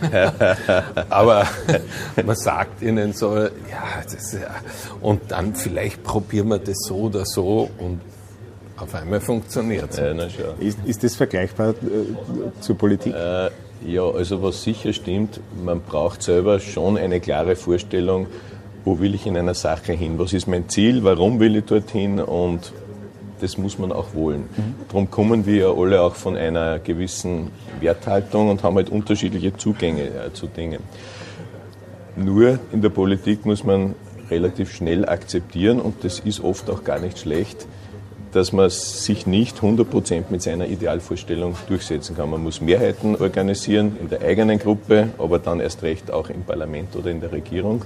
Aber 1.10 1.48
man 2.26 2.36
sagt 2.36 2.82
ihnen 2.82 3.14
so, 3.14 3.38
ja, 3.38 3.50
das, 4.04 4.38
und 5.02 5.22
dann 5.30 5.56
vielleicht 5.56 6.04
probieren 6.04 6.50
wir 6.50 6.60
das 6.60 6.78
so 6.88 6.96
oder 6.96 7.26
so 7.26 7.70
und 7.78 8.02
auf 8.78 8.94
einmal 8.94 9.22
funktioniert 9.22 9.92
es. 9.92 9.98
Ja, 9.98 10.12
ist, 10.60 10.80
ist 10.86 11.04
das 11.04 11.16
vergleichbar 11.16 11.70
äh, 11.70 12.62
zur 12.62 12.78
Politik? 12.78 13.14
Äh, 13.14 13.50
ja, 13.86 14.04
also 14.04 14.42
was 14.42 14.64
sicher 14.64 14.94
stimmt, 14.94 15.40
man 15.64 15.82
braucht 15.82 16.24
selber 16.24 16.60
schon 16.60 16.98
eine 16.98 17.20
klare 17.20 17.56
Vorstellung, 17.56 18.28
wo 18.86 19.00
will 19.00 19.16
ich 19.16 19.26
in 19.26 19.36
einer 19.36 19.56
Sache 19.56 19.94
hin, 19.94 20.18
was 20.18 20.32
ist 20.32 20.48
mein 20.48 20.70
Ziel, 20.70 21.04
warum 21.04 21.40
will 21.40 21.58
ich 21.58 21.66
dorthin 21.66 22.20
und 22.20 22.72
das 23.42 23.58
muss 23.58 23.78
man 23.78 23.92
auch 23.92 24.14
wollen. 24.14 24.42
Mhm. 24.56 24.76
Darum 24.88 25.12
kommen 25.12 25.46
wir 25.46 25.56
ja 25.56 25.72
alle 25.72 26.02
auch 26.02 26.16
von 26.16 26.38
einer 26.38 26.80
gewissen 26.80 27.52
Werthaltung 27.82 28.50
und 28.50 28.64
haben 28.64 28.76
halt 28.76 28.90
unterschiedliche 28.90 29.56
Zugänge 29.58 30.04
äh, 30.04 30.32
zu 30.34 30.48
Dingen. 30.48 30.80
Nur 32.16 32.60
in 32.72 32.82
der 32.82 32.90
Politik 32.90 33.46
muss 33.46 33.64
man 33.64 33.96
relativ 34.30 34.74
schnell 34.74 35.08
akzeptieren 35.08 35.82
und 35.82 36.04
das 36.04 36.20
ist 36.20 36.44
oft 36.44 36.70
auch 36.70 36.84
gar 36.84 37.00
nicht 37.00 37.20
schlecht, 37.20 37.68
dass 38.32 38.52
man 38.52 38.70
sich 38.70 39.28
nicht 39.28 39.60
100% 39.60 40.26
mit 40.30 40.42
seiner 40.42 40.68
Idealvorstellung 40.68 41.56
durchsetzen 41.68 42.16
kann. 42.16 42.30
Man 42.30 42.44
muss 42.44 42.62
Mehrheiten 42.62 43.16
organisieren 43.16 43.98
in 44.00 44.10
der 44.10 44.22
eigenen 44.22 44.60
Gruppe, 44.60 45.10
aber 45.18 45.40
dann 45.40 45.60
erst 45.60 45.84
recht 45.84 46.12
auch 46.12 46.30
im 46.30 46.44
Parlament 46.44 46.96
oder 46.96 47.12
in 47.12 47.22
der 47.22 47.32
Regierung. 47.32 47.84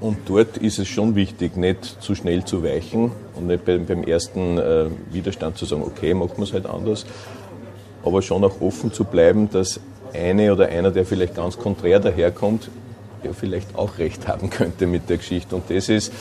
Und 0.00 0.18
dort 0.26 0.58
ist 0.58 0.78
es 0.78 0.86
schon 0.86 1.16
wichtig, 1.16 1.56
nicht 1.56 1.84
zu 2.00 2.14
schnell 2.14 2.44
zu 2.44 2.62
weichen 2.62 3.10
und 3.34 3.48
nicht 3.48 3.64
beim, 3.64 3.84
beim 3.84 4.04
ersten 4.04 4.58
äh, 4.58 4.86
Widerstand 5.10 5.58
zu 5.58 5.64
sagen, 5.64 5.82
okay, 5.82 6.14
machen 6.14 6.34
wir 6.36 6.44
es 6.44 6.52
halt 6.52 6.66
anders, 6.66 7.04
aber 8.04 8.22
schon 8.22 8.44
auch 8.44 8.60
offen 8.60 8.92
zu 8.92 9.04
bleiben, 9.04 9.50
dass 9.50 9.80
eine 10.14 10.52
oder 10.52 10.68
einer, 10.68 10.92
der 10.92 11.04
vielleicht 11.04 11.34
ganz 11.34 11.58
konträr 11.58 11.98
daherkommt, 11.98 12.70
ja 13.24 13.32
vielleicht 13.32 13.76
auch 13.76 13.98
recht 13.98 14.28
haben 14.28 14.50
könnte 14.50 14.86
mit 14.86 15.08
der 15.08 15.16
Geschichte. 15.16 15.56
Und 15.56 15.68
das 15.68 15.88
ist 15.88 16.12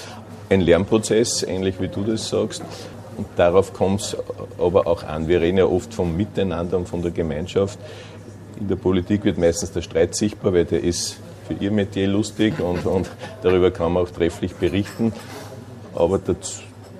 ein 0.49 0.61
Lernprozess, 0.61 1.43
ähnlich 1.43 1.79
wie 1.79 1.87
du 1.87 2.03
das 2.03 2.29
sagst. 2.29 2.63
Und 3.17 3.27
darauf 3.35 3.73
kommt 3.73 4.01
es 4.01 4.17
aber 4.59 4.87
auch 4.87 5.03
an. 5.03 5.27
Wir 5.27 5.41
reden 5.41 5.57
ja 5.57 5.65
oft 5.65 5.93
vom 5.93 6.15
Miteinander 6.15 6.77
und 6.77 6.87
von 6.87 7.01
der 7.01 7.11
Gemeinschaft. 7.11 7.79
In 8.59 8.67
der 8.67 8.75
Politik 8.75 9.23
wird 9.23 9.37
meistens 9.37 9.71
der 9.71 9.81
Streit 9.81 10.15
sichtbar, 10.15 10.53
weil 10.53 10.65
der 10.65 10.83
ist 10.83 11.17
für 11.47 11.53
ihr 11.53 11.71
Metier 11.71 12.07
lustig 12.07 12.59
und, 12.59 12.85
und 12.85 13.09
darüber 13.41 13.71
kann 13.71 13.93
man 13.93 14.03
auch 14.03 14.09
trefflich 14.09 14.55
berichten. 14.55 15.13
Aber 15.95 16.19
der, 16.19 16.35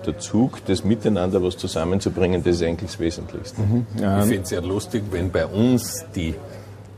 der 0.06 0.18
Zug, 0.20 0.66
das 0.66 0.84
Miteinander 0.84 1.44
was 1.44 1.58
zusammenzubringen, 1.58 2.44
das 2.44 2.56
ist 2.56 2.64
eigentlich 2.64 2.92
das 2.92 3.00
Wesentlichste. 3.00 3.62
Mhm. 3.62 3.86
Ja. 4.00 4.20
Ich 4.20 4.26
finde 4.26 4.44
es 4.44 4.50
ja 4.52 4.62
lustig, 4.62 5.04
wenn 5.12 5.32
bei 5.32 5.46
uns 5.46 6.06
die 6.16 6.36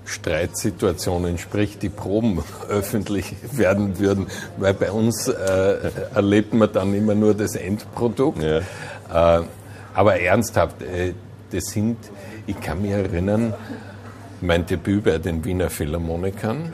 Streitsituationen, 0.06 1.38
sprich 1.38 1.78
die 1.78 1.90
Proben 1.90 2.44
öffentlich 2.70 3.36
werden 3.52 4.00
würden, 4.00 4.28
weil 4.58 4.74
bei 4.74 4.92
uns 4.92 5.28
äh, 5.28 5.92
erlebt 6.16 6.54
man 6.54 6.72
dann 6.72 6.94
immer 6.94 7.16
nur 7.16 7.34
das 7.34 7.56
Endprodukt. 7.56 8.42
Ja. 8.42 9.40
Äh, 9.40 9.44
aber 9.94 10.20
ernsthaft, 10.20 10.82
äh, 10.82 11.14
das 11.52 11.66
sind, 11.66 11.98
ich 12.48 12.60
kann 12.60 12.82
mich 12.82 12.92
erinnern, 12.92 13.54
mein 14.42 14.66
Debüt 14.66 15.04
bei 15.04 15.18
den 15.18 15.44
Wiener 15.44 15.70
Philharmonikern, 15.70 16.74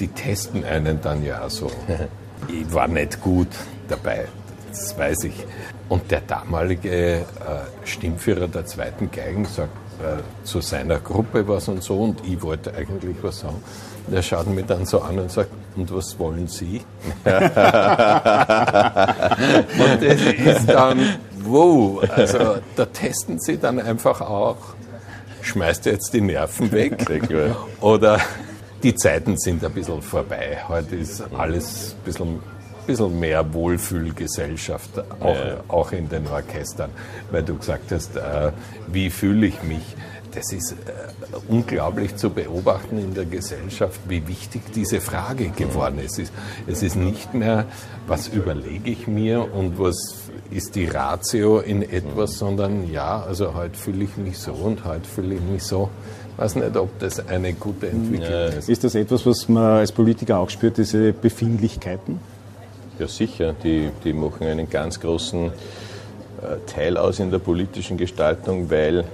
die 0.00 0.08
testen 0.08 0.64
einen 0.64 1.00
dann 1.00 1.24
ja 1.24 1.48
so. 1.48 1.70
Ich 2.48 2.74
war 2.74 2.88
nicht 2.88 3.22
gut 3.22 3.48
dabei, 3.88 4.26
das 4.68 4.98
weiß 4.98 5.24
ich. 5.24 5.46
Und 5.88 6.10
der 6.10 6.20
damalige 6.20 6.90
äh, 6.90 7.22
Stimmführer 7.84 8.48
der 8.48 8.66
zweiten 8.66 9.10
Geigen 9.10 9.46
sagt 9.46 9.72
äh, 10.00 10.18
zu 10.44 10.60
seiner 10.60 10.98
Gruppe 10.98 11.46
was 11.48 11.68
und 11.68 11.82
so 11.82 11.96
und 11.96 12.20
ich 12.26 12.42
wollte 12.42 12.74
eigentlich 12.74 13.16
was 13.22 13.40
sagen. 13.40 13.62
Der 14.08 14.20
schaut 14.20 14.48
mich 14.48 14.66
dann 14.66 14.84
so 14.84 15.00
an 15.00 15.18
und 15.18 15.30
sagt, 15.30 15.50
und 15.76 15.94
was 15.94 16.18
wollen 16.18 16.46
Sie? 16.48 16.82
und 17.24 17.34
das 17.34 17.54
ist 20.20 20.68
dann, 20.68 21.16
wow, 21.40 22.02
also 22.10 22.56
da 22.76 22.84
testen 22.86 23.40
Sie 23.40 23.56
dann 23.56 23.80
einfach 23.80 24.20
auch, 24.20 24.58
schmeißt 25.42 25.86
jetzt 25.86 26.12
die 26.12 26.20
Nerven 26.20 26.70
weg 26.72 27.06
oder 27.80 28.18
die 28.84 28.94
Zeiten 28.94 29.38
sind 29.38 29.64
ein 29.64 29.72
bisschen 29.72 30.02
vorbei. 30.02 30.58
Heute 30.68 30.96
ist 30.96 31.24
alles 31.36 31.96
ein 31.98 32.04
bisschen 32.04 32.40
bisschen 32.86 33.18
mehr 33.18 33.54
Wohlfühlgesellschaft, 33.54 34.98
auch, 35.20 35.34
ja. 35.34 35.56
auch 35.68 35.92
in 35.92 36.08
den 36.10 36.26
Orchestern, 36.26 36.90
weil 37.30 37.42
du 37.42 37.56
gesagt 37.56 37.90
hast, 37.90 38.14
äh, 38.16 38.52
wie 38.88 39.08
fühle 39.08 39.46
ich 39.46 39.62
mich? 39.62 39.96
Das 40.34 40.52
ist 40.52 40.72
äh, 40.72 40.76
unglaublich 41.48 42.16
zu 42.16 42.30
beobachten 42.30 42.98
in 42.98 43.14
der 43.14 43.24
Gesellschaft, 43.24 44.00
wie 44.08 44.26
wichtig 44.26 44.62
diese 44.74 45.00
Frage 45.00 45.50
geworden 45.50 46.00
ist. 46.00 46.20
Es 46.66 46.82
ist 46.82 46.96
nicht 46.96 47.34
mehr, 47.34 47.66
was 48.08 48.28
überlege 48.28 48.90
ich 48.90 49.06
mir 49.06 49.52
und 49.54 49.78
was 49.78 50.24
ist 50.50 50.74
die 50.74 50.86
Ratio 50.86 51.60
in 51.60 51.82
etwas, 51.82 52.38
sondern 52.38 52.90
ja, 52.90 53.22
also 53.22 53.54
heute 53.54 53.78
fühle 53.78 54.04
ich 54.04 54.16
mich 54.16 54.38
so 54.38 54.52
und 54.52 54.84
heute 54.84 55.08
fühle 55.08 55.36
ich 55.36 55.40
mich 55.40 55.62
so. 55.62 55.88
Ich 56.32 56.38
weiß 56.38 56.56
nicht, 56.56 56.76
ob 56.76 56.98
das 56.98 57.26
eine 57.28 57.52
gute 57.52 57.88
Entwicklung 57.88 58.30
ja. 58.30 58.46
ist. 58.46 58.68
Ist 58.68 58.82
das 58.82 58.96
etwas, 58.96 59.24
was 59.24 59.48
man 59.48 59.78
als 59.78 59.92
Politiker 59.92 60.38
auch 60.38 60.50
spürt, 60.50 60.78
diese 60.78 61.12
Befindlichkeiten? 61.12 62.18
Ja, 62.98 63.06
sicher. 63.06 63.54
Die, 63.62 63.90
die 64.02 64.12
machen 64.12 64.46
einen 64.46 64.68
ganz 64.68 64.98
großen 64.98 65.46
äh, 65.46 65.50
Teil 66.66 66.96
aus 66.96 67.20
in 67.20 67.30
der 67.30 67.38
politischen 67.38 67.96
Gestaltung, 67.96 68.68
weil 68.68 69.04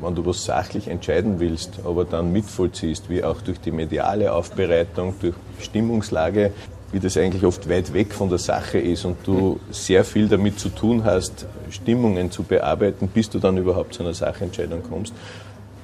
wenn 0.00 0.14
du 0.14 0.26
was 0.26 0.44
sachlich 0.44 0.88
entscheiden 0.88 1.40
willst, 1.40 1.80
aber 1.84 2.04
dann 2.04 2.32
mitvollziehst, 2.32 3.08
wie 3.08 3.24
auch 3.24 3.40
durch 3.40 3.60
die 3.60 3.70
mediale 3.70 4.32
Aufbereitung, 4.32 5.14
durch 5.20 5.34
Stimmungslage, 5.60 6.52
wie 6.92 7.00
das 7.00 7.16
eigentlich 7.16 7.44
oft 7.44 7.68
weit 7.68 7.92
weg 7.92 8.12
von 8.12 8.28
der 8.28 8.38
Sache 8.38 8.78
ist 8.78 9.04
und 9.04 9.16
du 9.24 9.58
sehr 9.70 10.04
viel 10.04 10.28
damit 10.28 10.60
zu 10.60 10.68
tun 10.68 11.04
hast, 11.04 11.46
Stimmungen 11.70 12.30
zu 12.30 12.44
bearbeiten, 12.44 13.08
bis 13.08 13.28
du 13.30 13.38
dann 13.38 13.56
überhaupt 13.56 13.94
zu 13.94 14.02
einer 14.02 14.14
Sachentscheidung 14.14 14.82
kommst. 14.88 15.12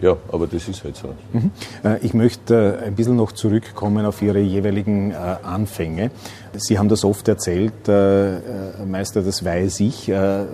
Ja, 0.00 0.16
aber 0.32 0.46
das 0.46 0.66
ist 0.68 0.82
halt 0.84 0.96
so. 0.96 1.14
Mhm. 1.32 1.50
Äh, 1.84 1.98
ich 1.98 2.14
möchte 2.14 2.78
äh, 2.80 2.86
ein 2.86 2.94
bisschen 2.94 3.16
noch 3.16 3.32
zurückkommen 3.32 4.06
auf 4.06 4.22
Ihre 4.22 4.40
jeweiligen 4.40 5.14
Anfänge. 5.14 6.10
Sie 6.56 6.78
haben 6.78 6.88
das 6.88 7.04
oft 7.04 7.28
erzählt, 7.28 7.88
äh, 7.88 8.36
äh, 8.36 8.40
Meister, 8.84 9.22
das 9.22 9.44
weiß 9.44 9.80
ich, 9.80 10.08
äh, 10.08 10.12
äh, 10.12 10.46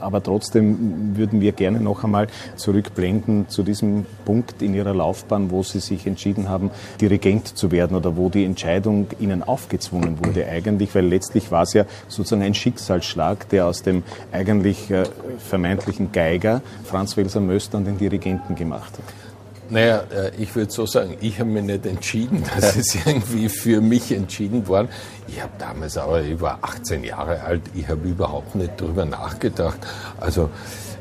aber 0.00 0.22
trotzdem 0.22 1.16
würden 1.16 1.40
wir 1.40 1.52
gerne 1.52 1.80
noch 1.80 2.02
einmal 2.02 2.26
zurückblenden 2.56 3.48
zu 3.48 3.62
diesem 3.62 4.06
Punkt 4.24 4.60
in 4.60 4.74
Ihrer 4.74 4.94
Laufbahn, 4.94 5.50
wo 5.50 5.62
Sie 5.62 5.78
sich 5.78 6.06
entschieden 6.06 6.48
haben, 6.48 6.70
Dirigent 7.00 7.56
zu 7.56 7.70
werden 7.70 7.96
oder 7.96 8.16
wo 8.16 8.28
die 8.28 8.44
Entscheidung 8.44 9.06
Ihnen 9.20 9.42
aufgezwungen 9.44 10.18
wurde 10.24 10.46
eigentlich, 10.46 10.94
weil 10.94 11.06
letztlich 11.06 11.52
war 11.52 11.62
es 11.62 11.74
ja 11.74 11.84
sozusagen 12.08 12.42
ein 12.42 12.54
Schicksalsschlag, 12.54 13.48
der 13.50 13.66
aus 13.66 13.82
dem 13.82 14.02
eigentlich 14.32 14.90
äh, 14.90 15.04
vermeintlichen 15.38 16.10
Geiger 16.10 16.60
Franz 16.84 17.16
Welser 17.16 17.40
Möster 17.40 17.78
an 17.78 17.84
den 17.84 17.98
Dirigenten 17.98 18.56
gemacht 18.56 18.92
hat. 18.98 19.25
Naja, 19.68 20.04
äh, 20.14 20.30
ich 20.38 20.54
würde 20.54 20.70
so 20.70 20.86
sagen, 20.86 21.16
ich 21.20 21.40
habe 21.40 21.50
mich 21.50 21.64
nicht 21.64 21.86
entschieden. 21.86 22.44
Das 22.56 22.76
ist 22.76 22.94
irgendwie 23.06 23.48
für 23.48 23.80
mich 23.80 24.12
entschieden 24.12 24.66
worden. 24.68 24.88
Ich 25.28 25.42
habe 25.42 25.52
damals 25.58 25.96
aber, 25.96 26.22
ich 26.22 26.40
war 26.40 26.58
18 26.62 27.04
Jahre 27.04 27.42
alt, 27.42 27.62
ich 27.74 27.88
habe 27.88 28.08
überhaupt 28.08 28.54
nicht 28.54 28.72
darüber 28.76 29.04
nachgedacht. 29.04 29.78
Also, 30.18 30.50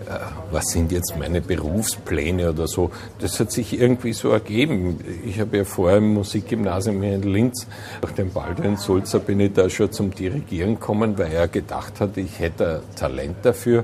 äh, 0.05 0.19
was 0.51 0.65
sind 0.65 0.91
jetzt 0.91 1.15
meine 1.17 1.41
Berufspläne 1.41 2.49
oder 2.49 2.67
so? 2.67 2.91
Das 3.19 3.39
hat 3.39 3.51
sich 3.51 3.79
irgendwie 3.79 4.13
so 4.13 4.29
ergeben. 4.29 4.99
Ich 5.25 5.39
habe 5.39 5.57
ja 5.57 5.63
vorher 5.63 5.97
im 5.99 6.13
Musikgymnasium 6.13 7.01
hier 7.01 7.15
in 7.15 7.23
Linz, 7.23 7.67
durch 8.01 8.13
den 8.13 8.31
Baldwin 8.31 8.77
Sulzer 8.77 9.19
bin 9.19 9.39
ich 9.39 9.53
da 9.53 9.69
schon 9.69 9.91
zum 9.91 10.11
Dirigieren 10.11 10.75
gekommen, 10.75 11.17
weil 11.17 11.31
er 11.31 11.47
gedacht 11.47 11.99
hat, 11.99 12.17
ich 12.17 12.39
hätte 12.39 12.81
Talent 12.95 13.37
dafür. 13.43 13.83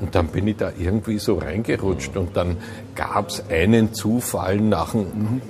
Und 0.00 0.14
dann 0.14 0.28
bin 0.28 0.46
ich 0.48 0.56
da 0.56 0.72
irgendwie 0.78 1.18
so 1.18 1.36
reingerutscht 1.38 2.16
und 2.16 2.34
dann 2.36 2.56
gab 2.94 3.28
es 3.28 3.42
einen 3.48 3.92
Zufall 3.94 4.60
nach, 4.60 4.94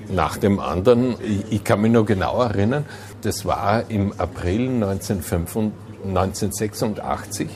nach 0.09 0.37
dem 0.37 0.61
anderen. 0.61 1.17
Ich, 1.23 1.45
ich, 1.51 1.65
kann 1.65 1.81
mich 1.81 1.91
noch 1.93 2.05
genau 2.05 2.43
erinnern, 2.43 2.85
das 3.23 3.47
war 3.47 3.91
im 3.91 4.13
April 4.19 4.69
1986 4.69 7.49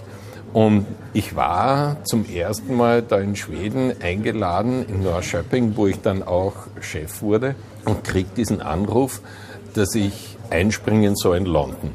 und 0.53 0.87
ich 1.13 1.37
war 1.37 2.03
zum 2.05 2.25
ersten 2.25 2.75
Mal 2.75 3.03
da 3.03 3.19
in 3.19 3.37
Schweden 3.37 3.93
eingeladen 4.03 4.87
in 4.89 5.03
Norrköping, 5.03 5.77
wo 5.77 5.87
ich 5.87 6.01
dann 6.01 6.23
auch 6.23 6.55
Chef 6.81 7.21
wurde 7.21 7.55
und 7.85 8.03
krieg 8.03 8.35
diesen 8.35 8.63
Anruf, 8.63 9.21
dass 9.75 9.95
ich 9.95 10.39
einspringen 10.49 11.17
soll 11.17 11.37
in 11.37 11.45
London. 11.45 11.91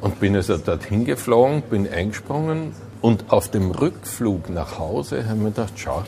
Und 0.00 0.20
bin 0.20 0.36
also 0.36 0.58
dorthin 0.58 1.04
geflogen, 1.04 1.62
bin 1.62 1.88
eingesprungen 1.88 2.72
und 3.02 3.30
auf 3.30 3.50
dem 3.50 3.70
Rückflug 3.72 4.48
nach 4.48 4.78
Hause 4.78 5.28
haben 5.28 5.42
wir 5.42 5.50
gedacht, 5.50 5.74
schau, 5.76 6.04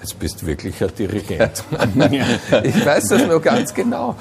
jetzt 0.00 0.18
bist 0.18 0.42
du 0.42 0.46
wirklich 0.46 0.82
ein 0.82 0.94
Dirigent. 0.98 1.62
ich 2.64 2.84
weiß 2.84 3.08
das 3.08 3.26
noch 3.26 3.40
ganz 3.40 3.72
genau. 3.72 4.16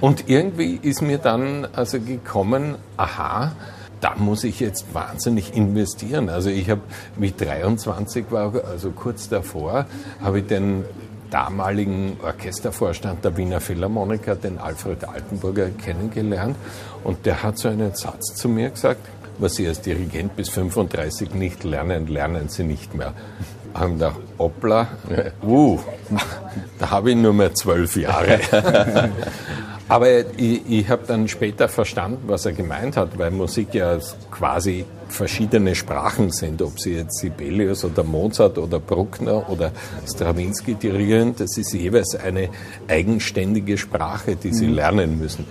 Und 0.00 0.28
irgendwie 0.28 0.78
ist 0.80 1.02
mir 1.02 1.18
dann 1.18 1.66
also 1.74 2.00
gekommen, 2.00 2.76
aha, 2.96 3.52
da 4.00 4.14
muss 4.16 4.44
ich 4.44 4.60
jetzt 4.60 4.94
wahnsinnig 4.94 5.54
investieren. 5.54 6.28
Also 6.28 6.50
ich 6.50 6.70
habe, 6.70 6.82
wie 7.16 7.32
23 7.32 8.26
war, 8.30 8.52
also 8.64 8.90
kurz 8.90 9.28
davor, 9.28 9.86
habe 10.22 10.40
ich 10.40 10.46
den 10.46 10.84
damaligen 11.30 12.16
Orchestervorstand 12.22 13.24
der 13.24 13.36
Wiener 13.36 13.60
Philharmoniker, 13.60 14.36
den 14.36 14.58
Alfred 14.58 15.04
Altenburger, 15.04 15.70
kennengelernt. 15.70 16.56
Und 17.04 17.26
der 17.26 17.42
hat 17.42 17.58
so 17.58 17.68
einen 17.68 17.94
Satz 17.94 18.34
zu 18.34 18.48
mir 18.48 18.70
gesagt, 18.70 19.00
was 19.38 19.54
Sie 19.54 19.66
als 19.66 19.80
Dirigent 19.80 20.36
bis 20.36 20.48
35 20.50 21.34
nicht 21.34 21.64
lernen, 21.64 22.06
lernen 22.06 22.48
Sie 22.48 22.64
nicht 22.64 22.94
mehr. 22.94 23.14
Haben 23.74 23.94
gedacht, 23.94 24.20
hoppla, 24.38 24.88
uh, 25.42 25.78
da 26.78 26.90
habe 26.90 27.10
ich 27.10 27.16
nur 27.16 27.34
mehr 27.34 27.54
zwölf 27.54 27.96
Jahre. 27.96 28.40
Aber 29.88 30.08
ich, 30.36 30.62
ich 30.68 30.88
habe 30.88 31.02
dann 31.06 31.28
später 31.28 31.68
verstanden, 31.68 32.24
was 32.26 32.44
er 32.44 32.52
gemeint 32.52 32.96
hat, 32.96 33.18
weil 33.18 33.30
Musik 33.30 33.74
ja 33.74 33.98
quasi 34.30 34.84
verschiedene 35.08 35.76
Sprachen 35.76 36.32
sind, 36.32 36.60
ob 36.62 36.80
sie 36.80 36.94
jetzt 36.94 37.20
Sibelius 37.20 37.84
oder 37.84 38.02
Mozart 38.02 38.58
oder 38.58 38.80
Bruckner 38.80 39.48
oder 39.48 39.70
Stravinsky 40.08 40.74
dirigieren, 40.74 41.34
das 41.36 41.56
ist 41.56 41.72
jeweils 41.72 42.16
eine 42.16 42.48
eigenständige 42.88 43.78
Sprache, 43.78 44.34
die 44.34 44.52
sie 44.52 44.66
mhm. 44.66 44.74
lernen 44.74 45.18
müssen. 45.18 45.46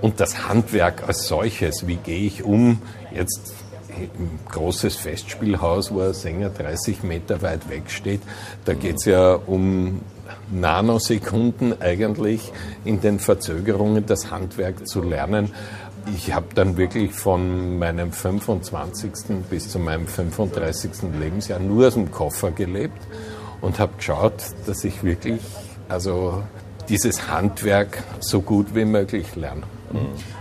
Und 0.00 0.20
das 0.20 0.48
Handwerk 0.48 1.06
als 1.06 1.26
solches, 1.26 1.86
wie 1.86 1.96
gehe 1.96 2.26
ich 2.26 2.42
um 2.42 2.80
jetzt 3.14 3.54
im 3.98 4.38
großes 4.50 4.96
Festspielhaus, 4.96 5.92
wo 5.92 6.00
ein 6.00 6.14
Sänger 6.14 6.50
30 6.50 7.02
Meter 7.02 7.42
weit 7.42 7.68
weg 7.68 7.90
steht, 7.90 8.22
da 8.64 8.74
geht 8.74 8.96
es 8.96 9.04
ja 9.04 9.34
um 9.34 10.00
Nanosekunden 10.50 11.80
eigentlich 11.80 12.52
in 12.84 13.00
den 13.00 13.18
Verzögerungen 13.18 14.06
das 14.06 14.30
Handwerk 14.30 14.86
zu 14.86 15.02
lernen. 15.02 15.52
Ich 16.16 16.32
habe 16.32 16.46
dann 16.54 16.76
wirklich 16.76 17.12
von 17.12 17.78
meinem 17.78 18.12
25. 18.12 19.12
bis 19.50 19.68
zu 19.68 19.78
meinem 19.78 20.06
35. 20.06 20.90
Lebensjahr 21.18 21.58
nur 21.58 21.88
aus 21.88 21.94
dem 21.94 22.10
Koffer 22.10 22.52
gelebt 22.52 22.98
und 23.60 23.78
habe 23.78 23.96
geschaut, 23.96 24.42
dass 24.66 24.82
ich 24.84 25.04
wirklich 25.04 25.40
also 25.88 26.42
dieses 26.88 27.28
Handwerk 27.28 28.02
so 28.20 28.40
gut 28.40 28.74
wie 28.74 28.84
möglich 28.84 29.36
lerne. 29.36 29.62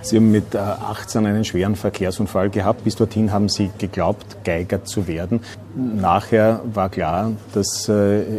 Sie 0.02 0.18
haben 0.18 0.32
mit 0.32 0.56
18 0.56 1.26
einen 1.26 1.44
schweren 1.44 1.76
Verkehrsunfall 1.76 2.50
gehabt. 2.50 2.84
Bis 2.84 2.96
dorthin 2.96 3.32
haben 3.32 3.50
Sie 3.50 3.72
geglaubt, 3.78 4.44
Geiger 4.44 4.86
zu 4.86 5.08
werden. 5.08 5.42
Nachher 5.76 6.62
war 6.74 6.90
klar, 6.90 7.32
das 7.54 7.92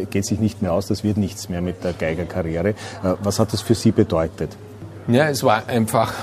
geht 0.09 0.25
sich 0.25 0.39
nicht 0.39 0.61
mehr 0.61 0.73
aus, 0.73 0.87
das 0.87 1.03
wird 1.03 1.17
nichts 1.17 1.49
mehr 1.49 1.61
mit 1.61 1.83
der 1.83 1.93
Geigerkarriere. 1.93 2.75
Was 3.21 3.39
hat 3.39 3.53
das 3.53 3.61
für 3.61 3.75
Sie 3.75 3.91
bedeutet? 3.91 4.55
Ja, 5.07 5.27
es 5.27 5.43
war 5.43 5.67
einfach, 5.67 6.13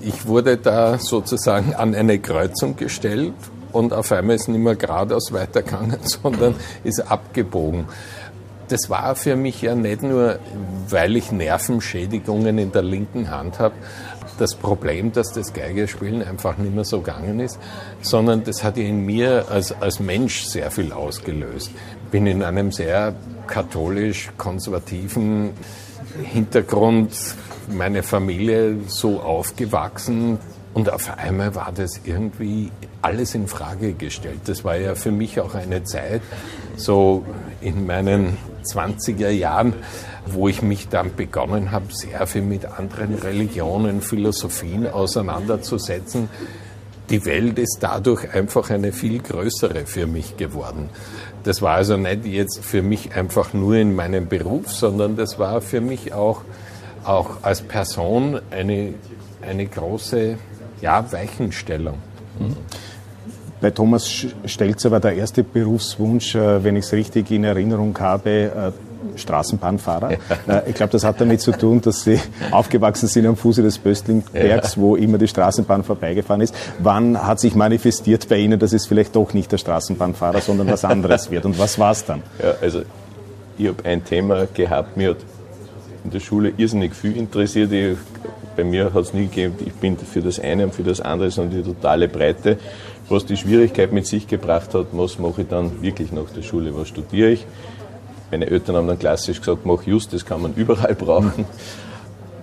ich 0.00 0.26
wurde 0.26 0.56
da 0.56 0.98
sozusagen 0.98 1.74
an 1.74 1.94
eine 1.94 2.18
Kreuzung 2.18 2.76
gestellt 2.76 3.34
und 3.72 3.92
auf 3.92 4.12
einmal 4.12 4.36
ist 4.36 4.48
nicht 4.48 4.60
mehr 4.60 4.76
geradeaus 4.76 5.32
weitergegangen, 5.32 5.98
sondern 6.02 6.54
ist 6.84 7.00
abgebogen. 7.00 7.86
Das 8.68 8.88
war 8.88 9.16
für 9.16 9.36
mich 9.36 9.60
ja 9.62 9.74
nicht 9.74 10.02
nur, 10.02 10.38
weil 10.88 11.16
ich 11.16 11.32
Nervenschädigungen 11.32 12.58
in 12.58 12.72
der 12.72 12.82
linken 12.82 13.30
Hand 13.30 13.58
habe, 13.58 13.74
das 14.38 14.54
Problem, 14.54 15.12
dass 15.12 15.32
das 15.32 15.52
Geigerspielen 15.52 16.22
einfach 16.22 16.56
nicht 16.56 16.74
mehr 16.74 16.84
so 16.84 17.00
gegangen 17.00 17.40
ist, 17.40 17.58
sondern 18.00 18.44
das 18.44 18.64
hat 18.64 18.78
in 18.78 19.04
mir 19.04 19.44
als, 19.50 19.72
als 19.72 20.00
Mensch 20.00 20.44
sehr 20.44 20.70
viel 20.70 20.92
ausgelöst. 20.92 21.70
Bin 22.10 22.26
in 22.26 22.42
einem 22.42 22.72
sehr 22.72 23.14
katholisch-konservativen 23.46 25.50
Hintergrund, 26.22 27.10
meine 27.68 28.02
Familie 28.02 28.78
so 28.86 29.20
aufgewachsen, 29.20 30.38
und 30.74 30.90
auf 30.90 31.18
einmal 31.18 31.54
war 31.54 31.70
das 31.74 32.00
irgendwie 32.04 32.70
alles 33.02 33.34
in 33.34 33.46
Frage 33.46 33.92
gestellt. 33.92 34.40
Das 34.46 34.64
war 34.64 34.76
ja 34.76 34.94
für 34.94 35.10
mich 35.10 35.38
auch 35.38 35.54
eine 35.54 35.84
Zeit, 35.84 36.22
so 36.76 37.26
in 37.60 37.84
meinen 37.84 38.38
20er 38.62 39.30
Jahren, 39.30 39.74
wo 40.26 40.48
ich 40.48 40.62
mich 40.62 40.88
dann 40.88 41.14
begonnen 41.14 41.70
habe, 41.70 41.86
sehr 41.90 42.26
viel 42.26 42.42
mit 42.42 42.64
anderen 42.66 43.14
Religionen, 43.14 44.00
Philosophien 44.00 44.86
auseinanderzusetzen. 44.86 46.28
Die 47.10 47.24
Welt 47.26 47.58
ist 47.58 47.78
dadurch 47.80 48.32
einfach 48.32 48.70
eine 48.70 48.92
viel 48.92 49.20
größere 49.20 49.86
für 49.86 50.06
mich 50.06 50.36
geworden. 50.36 50.88
Das 51.44 51.60
war 51.60 51.74
also 51.74 51.96
nicht 51.96 52.24
jetzt 52.24 52.60
für 52.64 52.82
mich 52.82 53.14
einfach 53.14 53.52
nur 53.52 53.74
in 53.74 53.94
meinem 53.94 54.28
Beruf, 54.28 54.70
sondern 54.70 55.16
das 55.16 55.38
war 55.38 55.60
für 55.60 55.80
mich 55.80 56.12
auch, 56.14 56.42
auch 57.04 57.42
als 57.42 57.62
Person 57.62 58.40
eine, 58.50 58.94
eine 59.42 59.66
große 59.66 60.38
ja, 60.80 61.12
Weichenstellung. 61.12 61.98
Bei 63.62 63.70
Thomas 63.70 64.26
Stelzer 64.44 64.90
war 64.90 64.98
der 64.98 65.14
erste 65.14 65.44
Berufswunsch, 65.44 66.34
äh, 66.34 66.64
wenn 66.64 66.74
ich 66.74 66.84
es 66.84 66.92
richtig 66.92 67.30
in 67.30 67.44
Erinnerung 67.44 67.96
habe, 68.00 68.30
äh, 68.30 69.18
Straßenbahnfahrer. 69.18 70.10
Ja. 70.48 70.58
Äh, 70.58 70.70
ich 70.70 70.74
glaube, 70.74 70.90
das 70.90 71.04
hat 71.04 71.20
damit 71.20 71.40
zu 71.40 71.52
tun, 71.52 71.80
dass 71.80 72.02
Sie 72.02 72.18
aufgewachsen 72.50 73.06
sind 73.06 73.24
am 73.24 73.36
Fuße 73.36 73.62
des 73.62 73.78
Böstlingbergs, 73.78 74.74
ja. 74.74 74.82
wo 74.82 74.96
immer 74.96 75.16
die 75.16 75.28
Straßenbahn 75.28 75.84
vorbeigefahren 75.84 76.40
ist. 76.40 76.56
Wann 76.80 77.24
hat 77.24 77.38
sich 77.38 77.54
manifestiert 77.54 78.28
bei 78.28 78.38
Ihnen, 78.38 78.58
dass 78.58 78.72
es 78.72 78.86
vielleicht 78.86 79.14
doch 79.14 79.32
nicht 79.32 79.52
der 79.52 79.58
Straßenbahnfahrer, 79.58 80.40
sondern 80.40 80.66
was 80.66 80.84
anderes 80.84 81.30
wird? 81.30 81.44
Und 81.44 81.56
was 81.56 81.78
war 81.78 81.92
es 81.92 82.04
dann? 82.04 82.24
Ja, 82.42 82.54
also 82.60 82.82
ich 83.58 83.68
habe 83.68 83.84
ein 83.84 84.04
Thema 84.04 84.48
gehabt, 84.52 84.96
mir 84.96 85.10
hat 85.10 85.18
in 86.02 86.10
der 86.10 86.18
Schule 86.18 86.52
irrsinnig 86.56 86.96
viel 86.96 87.16
interessiert. 87.16 87.70
Ich 87.70 87.96
bei 88.56 88.64
mir 88.64 88.92
hat 88.92 89.04
es 89.04 89.14
nie 89.14 89.26
gegeben, 89.26 89.54
ich 89.64 89.72
bin 89.72 89.96
für 89.96 90.20
das 90.20 90.38
eine 90.38 90.64
und 90.64 90.74
für 90.74 90.82
das 90.82 91.00
andere, 91.00 91.30
sondern 91.30 91.62
die 91.62 91.72
totale 91.72 92.08
Breite. 92.08 92.58
Was 93.12 93.26
die 93.26 93.36
Schwierigkeit 93.36 93.92
mit 93.92 94.06
sich 94.06 94.26
gebracht 94.26 94.72
hat, 94.72 94.86
was 94.92 95.18
mache 95.18 95.42
ich 95.42 95.48
dann 95.48 95.82
wirklich 95.82 96.12
nach 96.12 96.30
der 96.34 96.40
Schule, 96.40 96.74
was 96.74 96.88
studiere 96.88 97.32
ich. 97.32 97.44
Meine 98.30 98.46
Eltern 98.46 98.74
haben 98.74 98.88
dann 98.88 98.98
klassisch 98.98 99.38
gesagt, 99.38 99.66
mach 99.66 99.82
just, 99.82 100.14
das 100.14 100.24
kann 100.24 100.40
man 100.40 100.54
überall 100.54 100.94
brauchen. 100.98 101.44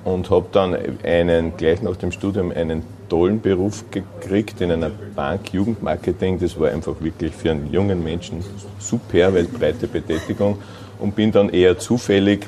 Und 0.04 0.30
habe 0.30 0.46
dann 0.52 0.78
einen, 1.02 1.58
gleich 1.58 1.82
nach 1.82 1.96
dem 1.96 2.12
Studium 2.12 2.52
einen 2.52 2.84
tollen 3.10 3.42
Beruf 3.42 3.86
gekriegt 3.90 4.62
in 4.62 4.72
einer 4.72 4.92
Bank, 5.16 5.52
Jugendmarketing. 5.52 6.38
Das 6.38 6.60
war 6.60 6.70
einfach 6.70 6.94
wirklich 7.00 7.34
für 7.34 7.50
einen 7.50 7.74
jungen 7.74 8.04
Menschen 8.04 8.44
super, 8.78 9.34
weil 9.34 9.46
Betätigung. 9.46 10.60
Und 11.00 11.16
bin 11.16 11.32
dann 11.32 11.50
eher 11.50 11.80
zufällig 11.80 12.46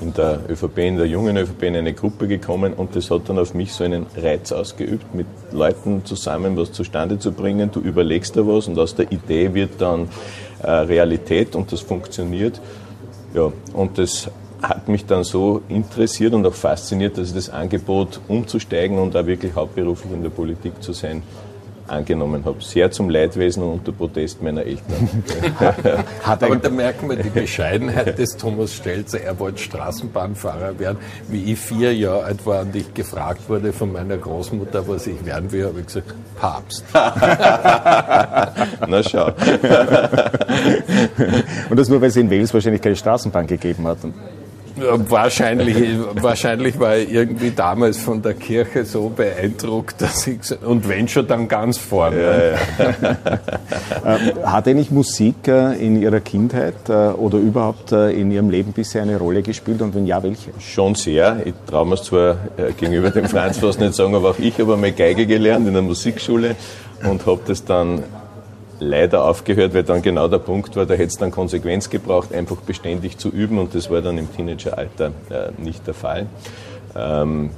in 0.00 0.12
der 0.12 0.40
ÖVP, 0.48 0.78
in 0.78 0.96
der 0.96 1.06
jungen 1.06 1.36
ÖVP 1.36 1.62
in 1.64 1.76
eine 1.76 1.92
Gruppe 1.92 2.28
gekommen 2.28 2.72
und 2.74 2.94
das 2.94 3.10
hat 3.10 3.28
dann 3.28 3.38
auf 3.38 3.54
mich 3.54 3.72
so 3.72 3.84
einen 3.84 4.06
Reiz 4.16 4.52
ausgeübt, 4.52 5.14
mit 5.14 5.26
Leuten 5.52 6.04
zusammen 6.04 6.56
was 6.56 6.72
zustande 6.72 7.18
zu 7.18 7.32
bringen. 7.32 7.70
Du 7.72 7.80
überlegst 7.80 8.36
da 8.36 8.46
was 8.46 8.68
und 8.68 8.78
aus 8.78 8.94
der 8.94 9.10
Idee 9.10 9.54
wird 9.54 9.80
dann 9.80 10.08
äh, 10.62 10.70
Realität 10.70 11.54
und 11.54 11.72
das 11.72 11.80
funktioniert. 11.80 12.60
Ja, 13.34 13.52
und 13.72 13.98
das 13.98 14.30
hat 14.62 14.88
mich 14.88 15.06
dann 15.06 15.24
so 15.24 15.62
interessiert 15.68 16.34
und 16.34 16.46
auch 16.46 16.54
fasziniert, 16.54 17.18
dass 17.18 17.28
ich 17.28 17.34
das 17.34 17.50
Angebot 17.50 18.20
umzusteigen 18.28 18.98
und 18.98 19.14
da 19.14 19.26
wirklich 19.26 19.54
hauptberuflich 19.54 20.12
in 20.12 20.22
der 20.22 20.30
Politik 20.30 20.82
zu 20.82 20.92
sein, 20.92 21.22
angenommen 21.92 22.44
habe. 22.44 22.60
Sehr 22.60 22.90
zum 22.90 23.08
Leidwesen 23.08 23.62
und 23.62 23.72
unter 23.72 23.92
Protest 23.92 24.42
meiner 24.42 24.62
Eltern. 24.62 25.24
Aber 26.24 26.56
da 26.56 26.70
merken 26.70 27.08
wir 27.08 27.16
die 27.16 27.28
Bescheidenheit 27.30 28.18
des 28.18 28.36
Thomas 28.36 28.74
Stelzer. 28.74 29.20
Er 29.20 29.38
wollte 29.38 29.58
Straßenbahnfahrer 29.58 30.78
werden. 30.78 30.98
Wie 31.28 31.52
ich 31.52 31.58
vier 31.58 31.94
Jahre 31.94 32.24
alt 32.24 32.44
war 32.46 32.62
und 32.62 32.74
ich 32.74 32.92
gefragt 32.94 33.48
wurde 33.48 33.72
von 33.72 33.92
meiner 33.92 34.16
Großmutter, 34.16 34.86
was 34.88 35.06
ich 35.06 35.24
werden 35.24 35.52
will, 35.52 35.66
habe 35.66 35.80
ich 35.80 35.86
gesagt, 35.86 36.14
Papst. 36.40 36.84
Na 36.92 39.02
schau. 39.02 39.26
und 41.70 41.78
das 41.78 41.88
nur, 41.88 42.00
weil 42.00 42.08
es 42.08 42.16
in 42.16 42.30
Wales 42.30 42.52
wahrscheinlich 42.52 42.82
keine 42.82 42.96
Straßenbahn 42.96 43.46
gegeben 43.46 43.86
hat. 43.86 43.98
Wahrscheinlich, 44.76 45.76
wahrscheinlich 46.14 46.78
war 46.78 46.96
ich 46.96 47.12
irgendwie 47.12 47.50
damals 47.50 47.98
von 47.98 48.22
der 48.22 48.34
Kirche 48.34 48.84
so 48.84 49.08
beeindruckt, 49.08 50.00
dass 50.00 50.26
ich, 50.26 50.38
und 50.64 50.88
wenn 50.88 51.08
schon, 51.08 51.26
dann 51.26 51.48
ganz 51.48 51.78
vorne. 51.78 52.22
Ja, 52.22 52.44
ja. 52.44 53.18
Äh, 54.04 54.44
hat 54.44 54.66
eigentlich 54.66 54.90
Musik 54.90 55.46
äh, 55.46 55.74
in 55.74 56.00
Ihrer 56.00 56.20
Kindheit 56.20 56.88
äh, 56.88 56.92
oder 56.92 57.38
überhaupt 57.38 57.92
in 57.92 58.32
Ihrem 58.32 58.50
Leben 58.50 58.72
bisher 58.72 59.02
eine 59.02 59.16
Rolle 59.16 59.42
gespielt 59.42 59.80
und 59.80 59.94
wenn 59.94 60.06
ja, 60.06 60.22
welche? 60.22 60.50
Schon 60.58 60.94
sehr. 60.94 61.40
Ich 61.44 61.54
traue 61.68 61.86
mir 61.86 61.96
zwar 61.96 62.36
gegenüber 62.78 63.10
dem 63.10 63.26
Franz 63.26 63.58
fast 63.58 63.80
nicht 63.80 63.94
sagen, 63.94 64.14
aber 64.14 64.30
auch 64.30 64.38
ich 64.38 64.58
habe 64.58 64.74
einmal 64.74 64.92
Geige 64.92 65.26
gelernt 65.26 65.68
in 65.68 65.74
der 65.74 65.82
Musikschule 65.82 66.56
und 67.08 67.24
habe 67.26 67.40
das 67.46 67.64
dann 67.64 68.02
leider 68.82 69.24
aufgehört, 69.24 69.74
weil 69.74 69.84
dann 69.84 70.02
genau 70.02 70.28
der 70.28 70.38
Punkt 70.38 70.76
war, 70.76 70.86
da 70.86 70.94
hätte 70.94 71.08
es 71.08 71.16
dann 71.16 71.30
Konsequenz 71.30 71.88
gebraucht, 71.88 72.32
einfach 72.32 72.56
beständig 72.56 73.18
zu 73.18 73.28
üben 73.28 73.58
und 73.58 73.74
das 73.74 73.90
war 73.90 74.02
dann 74.02 74.18
im 74.18 74.34
Teenageralter 74.34 75.12
äh, 75.30 75.62
nicht 75.62 75.86
der 75.86 75.94
Fall. 75.94 76.26
Ähm, 76.96 77.50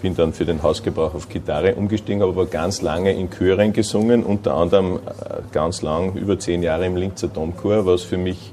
bin 0.00 0.16
dann 0.16 0.32
für 0.32 0.44
den 0.44 0.62
Hausgebrauch 0.62 1.14
auf 1.14 1.28
Gitarre 1.28 1.74
umgestiegen, 1.76 2.22
habe 2.22 2.32
aber 2.32 2.46
ganz 2.46 2.82
lange 2.82 3.12
in 3.12 3.30
Chören 3.30 3.72
gesungen, 3.72 4.24
unter 4.24 4.54
anderem 4.54 4.96
äh, 4.96 5.42
ganz 5.52 5.82
lang, 5.82 6.14
über 6.14 6.38
zehn 6.38 6.62
Jahre 6.62 6.86
im 6.86 6.96
Linzer 6.96 7.28
Domchor, 7.28 7.86
was 7.86 8.02
für 8.02 8.16
mich 8.16 8.52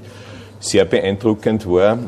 sehr 0.60 0.84
beeindruckend 0.84 1.66
war. 1.66 1.98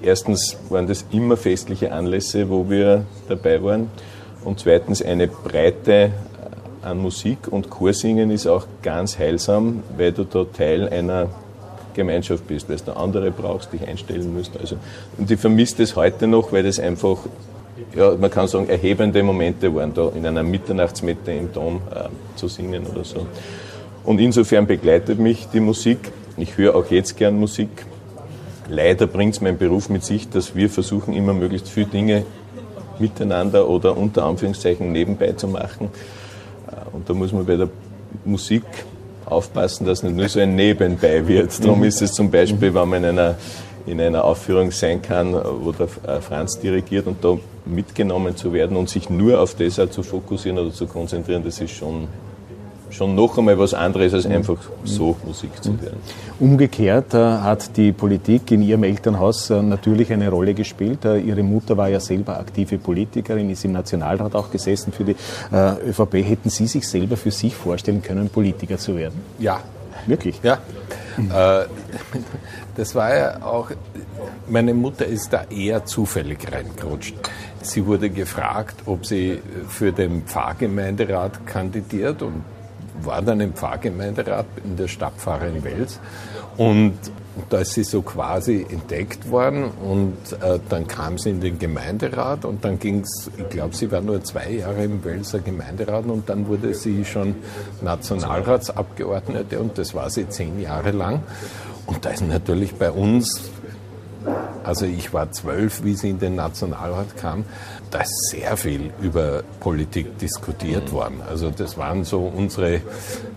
Erstens 0.00 0.56
waren 0.70 0.86
das 0.86 1.04
immer 1.12 1.36
festliche 1.36 1.92
Anlässe, 1.92 2.48
wo 2.48 2.68
wir 2.68 3.04
dabei 3.28 3.62
waren 3.62 3.90
und 4.44 4.60
zweitens 4.60 5.02
eine 5.02 5.28
breite 5.28 6.10
an 6.82 6.98
Musik 6.98 7.48
und 7.50 7.70
Chorsingen 7.70 8.30
ist 8.30 8.46
auch 8.46 8.66
ganz 8.82 9.18
heilsam, 9.18 9.82
weil 9.96 10.12
du 10.12 10.24
da 10.24 10.44
Teil 10.44 10.88
einer 10.88 11.28
Gemeinschaft 11.94 12.46
bist, 12.46 12.68
weil 12.68 12.78
du 12.78 12.96
andere 12.96 13.30
brauchst, 13.30 13.72
dich 13.72 13.86
einstellen 13.86 14.34
musst. 14.34 14.56
Also, 14.58 14.76
und 15.18 15.30
ich 15.30 15.38
vermisse 15.38 15.76
das 15.78 15.96
heute 15.96 16.26
noch, 16.26 16.52
weil 16.52 16.62
das 16.62 16.80
einfach, 16.80 17.18
ja, 17.94 18.14
man 18.16 18.30
kann 18.30 18.48
sagen, 18.48 18.68
erhebende 18.68 19.22
Momente 19.22 19.74
waren, 19.74 19.94
da 19.94 20.10
in 20.14 20.26
einer 20.26 20.42
Mitternachtsmette 20.42 21.32
im 21.32 21.52
Dom 21.52 21.82
äh, 21.94 22.08
zu 22.36 22.48
singen 22.48 22.86
oder 22.86 23.04
so. 23.04 23.26
Und 24.04 24.18
insofern 24.20 24.66
begleitet 24.66 25.18
mich 25.18 25.48
die 25.52 25.60
Musik. 25.60 26.12
Ich 26.36 26.56
höre 26.56 26.74
auch 26.74 26.90
jetzt 26.90 27.16
gern 27.16 27.38
Musik. 27.38 27.86
Leider 28.68 29.06
bringt 29.06 29.34
es 29.34 29.40
mein 29.40 29.58
Beruf 29.58 29.88
mit 29.88 30.02
sich, 30.04 30.28
dass 30.28 30.56
wir 30.56 30.70
versuchen, 30.70 31.14
immer 31.14 31.34
möglichst 31.34 31.68
viele 31.68 31.86
Dinge 31.86 32.24
miteinander 32.98 33.68
oder 33.68 33.96
unter 33.96 34.24
Anführungszeichen 34.24 34.90
nebenbei 34.90 35.32
zu 35.32 35.48
machen. 35.48 35.90
Und 36.92 37.08
da 37.08 37.14
muss 37.14 37.32
man 37.32 37.44
bei 37.44 37.56
der 37.56 37.68
Musik 38.24 38.64
aufpassen, 39.24 39.86
dass 39.86 40.02
nicht 40.02 40.16
nur 40.16 40.28
so 40.28 40.40
ein 40.40 40.54
Nebenbei 40.54 41.26
wird. 41.26 41.62
Darum 41.64 41.80
mhm. 41.80 41.84
ist 41.84 42.02
es 42.02 42.12
zum 42.12 42.30
Beispiel, 42.30 42.74
wenn 42.74 42.88
man 42.88 43.04
in 43.04 43.18
einer, 43.18 43.34
in 43.86 44.00
einer 44.00 44.24
Aufführung 44.24 44.70
sein 44.70 45.00
kann, 45.00 45.34
wo 45.34 45.72
der 45.72 45.88
äh, 46.06 46.20
Franz 46.20 46.58
dirigiert 46.58 47.06
und 47.06 47.24
da 47.24 47.36
mitgenommen 47.64 48.36
zu 48.36 48.52
werden 48.52 48.76
und 48.76 48.88
sich 48.88 49.08
nur 49.08 49.40
auf 49.40 49.54
das 49.54 49.80
zu 49.90 50.02
fokussieren 50.02 50.58
oder 50.58 50.72
zu 50.72 50.86
konzentrieren, 50.86 51.42
das 51.44 51.60
ist 51.60 51.72
schon 51.72 52.08
schon 52.92 53.14
noch 53.14 53.36
einmal 53.38 53.58
was 53.58 53.74
anderes, 53.74 54.14
als 54.14 54.26
einfach 54.26 54.58
so 54.84 55.16
Musik 55.24 55.50
zu 55.62 55.70
hören. 55.80 55.96
Umgekehrt 56.38 57.14
äh, 57.14 57.18
hat 57.18 57.76
die 57.76 57.92
Politik 57.92 58.50
in 58.50 58.62
Ihrem 58.62 58.84
Elternhaus 58.84 59.50
äh, 59.50 59.62
natürlich 59.62 60.12
eine 60.12 60.28
Rolle 60.28 60.54
gespielt. 60.54 61.04
Äh, 61.04 61.18
Ihre 61.18 61.42
Mutter 61.42 61.76
war 61.76 61.88
ja 61.88 62.00
selber 62.00 62.38
aktive 62.38 62.78
Politikerin, 62.78 63.50
ist 63.50 63.64
im 63.64 63.72
Nationalrat 63.72 64.34
auch 64.34 64.50
gesessen 64.50 64.92
für 64.92 65.04
die 65.04 65.16
äh, 65.52 65.90
ÖVP. 65.90 66.14
Hätten 66.14 66.50
Sie 66.50 66.66
sich 66.66 66.86
selber 66.86 67.16
für 67.16 67.30
sich 67.30 67.54
vorstellen 67.54 68.02
können, 68.02 68.28
Politiker 68.28 68.78
zu 68.78 68.96
werden? 68.96 69.20
Ja. 69.38 69.60
Wirklich? 70.06 70.40
Ja. 70.42 70.58
Äh, 71.16 71.66
das 72.76 72.94
war 72.94 73.14
ja 73.14 73.42
auch, 73.42 73.70
meine 74.48 74.74
Mutter 74.74 75.06
ist 75.06 75.32
da 75.32 75.44
eher 75.44 75.84
zufällig 75.84 76.50
reingerutscht. 76.50 77.14
sie 77.60 77.86
wurde 77.86 78.10
gefragt, 78.10 78.74
ob 78.86 79.06
sie 79.06 79.40
für 79.68 79.92
den 79.92 80.22
Pfarrgemeinderat 80.22 81.46
kandidiert 81.46 82.22
und 82.22 82.42
war 83.04 83.22
dann 83.22 83.40
im 83.40 83.52
Pfarrgemeinderat 83.54 84.46
in 84.64 84.76
der 84.76 84.86
in 84.86 85.64
Wels. 85.64 86.00
Und 86.56 86.98
da 87.48 87.60
ist 87.60 87.72
sie 87.72 87.84
so 87.84 88.02
quasi 88.02 88.66
entdeckt 88.68 89.30
worden 89.30 89.64
und 89.64 90.16
äh, 90.42 90.58
dann 90.68 90.86
kam 90.86 91.16
sie 91.16 91.30
in 91.30 91.40
den 91.40 91.58
Gemeinderat 91.58 92.44
und 92.44 92.62
dann 92.62 92.78
ging 92.78 93.00
es, 93.00 93.30
ich 93.38 93.48
glaube, 93.48 93.74
sie 93.74 93.90
war 93.90 94.02
nur 94.02 94.22
zwei 94.22 94.50
Jahre 94.50 94.84
im 94.84 95.02
Welser 95.02 95.38
Gemeinderat 95.38 96.04
und 96.04 96.28
dann 96.28 96.46
wurde 96.46 96.74
sie 96.74 97.06
schon 97.06 97.36
Nationalratsabgeordnete 97.80 99.58
und 99.58 99.78
das 99.78 99.94
war 99.94 100.10
sie 100.10 100.28
zehn 100.28 100.60
Jahre 100.60 100.90
lang. 100.90 101.22
Und 101.86 102.04
da 102.04 102.10
ist 102.10 102.22
natürlich 102.22 102.74
bei 102.74 102.90
uns 102.90 103.50
also 104.64 104.86
ich 104.86 105.12
war 105.12 105.30
zwölf, 105.32 105.82
wie 105.84 105.94
sie 105.94 106.10
in 106.10 106.18
den 106.18 106.36
Nationalrat 106.36 107.16
kam. 107.16 107.44
Da 107.92 108.00
ist 108.00 108.30
sehr 108.30 108.56
viel 108.56 108.90
über 109.02 109.42
Politik 109.60 110.18
diskutiert 110.18 110.88
mhm. 110.88 110.92
worden. 110.92 111.20
Also 111.28 111.50
das 111.50 111.76
waren 111.76 112.04
so 112.04 112.20
unsere 112.20 112.80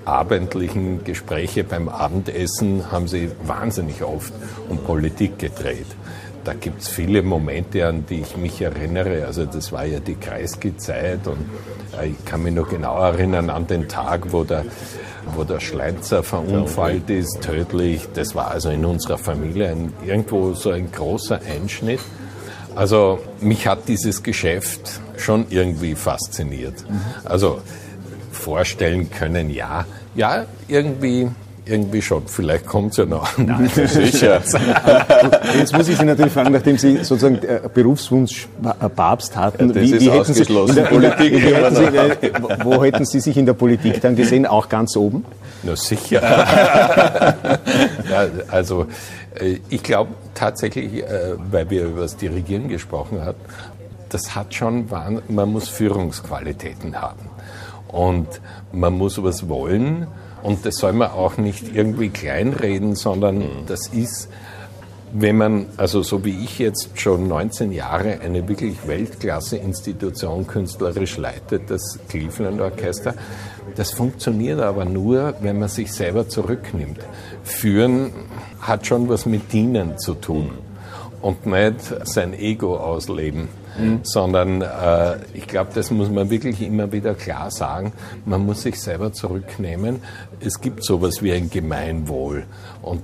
abendlichen 0.06 1.04
Gespräche 1.04 1.66
beim 1.66 1.90
Abendessen, 1.90 2.90
haben 2.90 3.10
sie 3.10 3.30
wahnsinnig 3.44 4.02
oft 4.02 4.34
um 4.70 4.78
Politik 4.78 5.38
gedreht. 5.40 5.88
Da 6.46 6.54
gibt 6.54 6.84
es 6.84 6.88
viele 6.88 7.22
Momente, 7.22 7.86
an 7.86 8.06
die 8.08 8.22
ich 8.22 8.38
mich 8.38 8.62
erinnere. 8.62 9.26
Also 9.26 9.46
das 9.46 9.72
war 9.72 9.84
ja 9.84 10.00
die 10.00 10.16
Kreisky-Zeit 10.16 11.28
und 11.28 11.50
äh, 12.00 12.10
ich 12.10 12.24
kann 12.24 12.44
mich 12.44 12.54
noch 12.54 12.70
genau 12.70 12.98
erinnern 13.00 13.50
an 13.50 13.68
den 13.68 13.90
Tag, 13.90 14.32
wo 14.32 14.44
der 14.44 14.64
wo 15.34 15.44
der 15.44 15.60
Schleitzer 15.60 16.24
verunfallt 16.24 17.10
ist, 17.10 17.42
tödlich. 17.42 18.08
Das 18.14 18.36
war 18.36 18.52
also 18.52 18.70
in 18.70 18.86
unserer 18.86 19.18
Familie 19.18 19.70
ein, 19.70 19.92
irgendwo 20.06 20.54
so 20.54 20.70
ein 20.70 20.92
großer 20.92 21.40
Einschnitt. 21.52 22.00
Also 22.76 23.20
mich 23.42 23.68
hat 23.68 23.88
dieses 23.88 24.22
Geschäft 24.22 25.00
schon 25.18 25.46
irgendwie 25.50 25.96
fasziniert. 25.96 26.74
Also 27.24 27.62
vorstellen 28.32 29.10
können, 29.10 29.50
ja, 29.50 29.86
ja, 30.16 30.46
irgendwie 30.68 31.30
irgendwie 31.66 32.02
schon. 32.02 32.24
Vielleicht 32.28 32.66
kommt 32.66 32.92
es 32.92 32.98
ja 32.98 33.06
noch. 33.06 33.38
Nein, 33.38 33.68
sicher. 33.88 34.42
Jetzt 35.58 35.74
muss 35.74 35.88
ich 35.88 35.98
Sie 35.98 36.06
natürlich 36.06 36.32
fragen, 36.32 36.52
nachdem 36.52 36.78
Sie 36.78 36.98
sozusagen 36.98 37.40
äh, 37.44 37.62
Berufswunsch 37.74 38.48
Papst 38.96 39.36
hatten, 39.36 39.70
ja, 39.70 39.76
wie, 39.76 40.00
wie 40.00 40.12
hätten 40.12 40.34
Sie 40.34 40.44
in 40.44 40.76
der 40.76 40.84
Politik, 40.84 41.34
wie 41.34 41.54
hätten 41.54 41.76
Sie, 41.76 41.84
äh, 41.84 42.32
wo 42.64 42.84
hätten 42.84 43.06
Sie 43.06 43.20
sich 43.20 43.38
in 43.38 43.46
der 43.46 43.54
Politik 43.54 44.02
dann 44.02 44.16
gesehen? 44.16 44.46
Auch 44.46 44.70
ganz 44.70 44.96
oben? 44.96 45.26
Na 45.64 45.76
sicher. 45.76 46.22
ja, 48.12 48.28
also 48.50 48.84
äh, 48.84 48.86
ich 49.70 49.84
glaube 49.84 50.12
tatsächlich, 50.34 51.04
weil 51.52 51.70
wir 51.70 51.86
über 51.86 52.02
das 52.02 52.18
Dirigieren 52.18 52.70
gesprochen 52.70 53.22
haben, 53.24 53.40
das 54.10 54.36
hat 54.36 54.54
schon, 54.54 54.88
man 55.28 55.52
muss 55.52 55.68
Führungsqualitäten 55.68 57.02
haben. 57.02 57.30
Und 57.88 58.28
man 58.72 58.94
muss 58.94 59.22
was 59.24 59.48
wollen 59.48 60.08
und 60.44 60.66
das 60.66 60.76
soll 60.76 60.94
man 60.94 61.12
auch 61.12 61.38
nicht 61.38 61.74
irgendwie 61.74 62.10
kleinreden, 62.10 62.96
sondern 62.96 63.46
das 63.68 63.88
ist, 63.88 64.28
wenn 65.14 65.38
man, 65.38 65.68
also 65.78 66.04
so 66.04 66.26
wie 66.26 66.44
ich 66.44 66.60
jetzt 66.60 67.00
schon 67.00 67.28
19 67.28 67.72
Jahre 67.72 68.20
eine 68.20 68.48
wirklich 68.48 68.86
Weltklasse-Institution 68.86 70.46
künstlerisch 70.46 71.18
leitet, 71.18 71.70
das 71.72 72.00
Cleveland 72.10 72.60
Orchester, 72.60 73.14
das 73.76 73.92
funktioniert 73.92 74.60
aber 74.60 74.86
nur, 74.86 75.36
wenn 75.42 75.60
man 75.60 75.70
sich 75.70 75.92
selber 75.92 76.28
zurücknimmt. 76.28 77.00
Führen 77.44 78.12
hat 78.62 78.88
schon 78.88 79.10
was 79.10 79.26
mit 79.26 79.52
Dienen 79.52 79.98
zu 79.98 80.14
tun 80.14 80.52
und 81.22 81.46
nicht 81.46 81.80
sein 82.06 82.34
Ego 82.34 82.78
ausleben 82.78 83.50
mhm. 83.78 84.00
sondern 84.04 84.62
äh, 84.62 85.18
ich 85.34 85.48
glaube, 85.48 85.72
das 85.74 85.92
muss 85.92 86.10
man 86.10 86.30
wirklich 86.30 86.62
immer 86.62 86.92
wieder 86.92 87.14
klar 87.14 87.52
sagen. 87.52 87.94
Man 88.26 88.46
muss 88.46 88.62
sich 88.62 88.80
selber 88.80 89.14
zurücknehmen. 89.14 90.02
Es 90.40 90.62
gibt 90.62 90.84
sowas 90.84 91.22
wie 91.22 91.32
ein 91.32 91.50
Gemeinwohl 91.50 92.46
und 92.82 93.02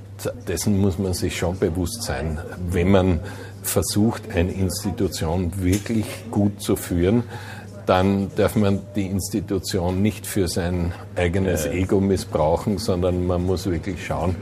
dessen 0.47 0.79
muss 0.79 0.97
man 0.97 1.13
sich 1.13 1.37
schon 1.37 1.57
bewusst 1.57 2.03
sein, 2.03 2.39
wenn 2.69 2.91
man 2.91 3.19
versucht, 3.63 4.31
eine 4.33 4.51
Institution 4.51 5.51
wirklich 5.61 6.05
gut 6.31 6.61
zu 6.61 6.75
führen 6.75 7.23
dann 7.85 8.31
darf 8.35 8.55
man 8.55 8.79
die 8.95 9.07
Institution 9.07 10.01
nicht 10.01 10.27
für 10.27 10.47
sein 10.47 10.93
eigenes 11.15 11.65
Ego 11.65 11.99
missbrauchen, 11.99 12.77
sondern 12.77 13.25
man 13.25 13.45
muss 13.45 13.65
wirklich 13.65 14.05
schauen, 14.05 14.35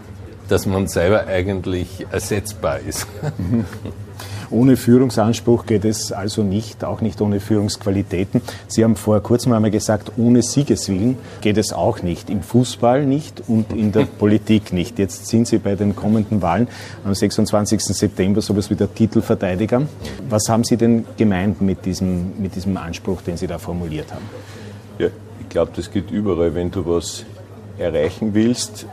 dass 0.47 0.65
man 0.65 0.88
selber 0.88 1.28
eigentlich 1.28 2.06
ersetzbar 2.12 2.80
ist. 2.80 3.08
Ohne 4.51 4.77
Führungsanspruch 4.77 5.67
geht 5.67 5.85
es 5.85 6.12
also 6.12 6.41
nicht, 6.41 6.83
auch 6.83 7.01
nicht 7.01 7.21
ohne 7.21 7.39
Führungsqualitäten. 7.39 8.41
Sie 8.67 8.83
haben 8.83 8.95
vor 8.95 9.21
kurzem 9.21 9.53
einmal 9.53 9.69
gesagt, 9.69 10.13
ohne 10.17 10.41
Siegeswillen 10.41 11.17
geht 11.41 11.57
es 11.57 11.71
auch 11.71 12.01
nicht. 12.01 12.31
Im 12.31 12.41
Fußball 12.41 13.05
nicht 13.05 13.43
und 13.47 13.71
in 13.73 13.91
der 13.91 14.05
Politik 14.19 14.73
nicht. 14.73 14.97
Jetzt 14.97 15.27
sind 15.27 15.47
Sie 15.47 15.59
bei 15.59 15.75
den 15.75 15.95
kommenden 15.95 16.41
Wahlen 16.41 16.67
am 17.05 17.13
26. 17.13 17.79
September 17.79 18.41
sowas 18.41 18.71
wie 18.71 18.75
der 18.75 18.93
Titelverteidiger. 18.93 19.83
Was 20.29 20.49
haben 20.49 20.63
Sie 20.63 20.77
denn 20.77 21.05
gemeint 21.15 21.62
mit 21.62 21.85
diesem, 21.85 22.41
mit 22.41 22.55
diesem 22.55 22.75
Anspruch, 22.77 23.21
den 23.21 23.38
Sie 23.38 23.45
da 23.45 23.59
formuliert 23.59 24.12
haben? 24.12 24.25
Ja, 24.97 25.09
ich 25.39 25.49
glaube, 25.49 25.71
das 25.75 25.91
geht 25.91 26.09
überall. 26.09 26.55
Wenn 26.55 26.71
du 26.71 26.83
was 26.88 27.23
erreichen 27.77 28.33
willst, 28.33 28.88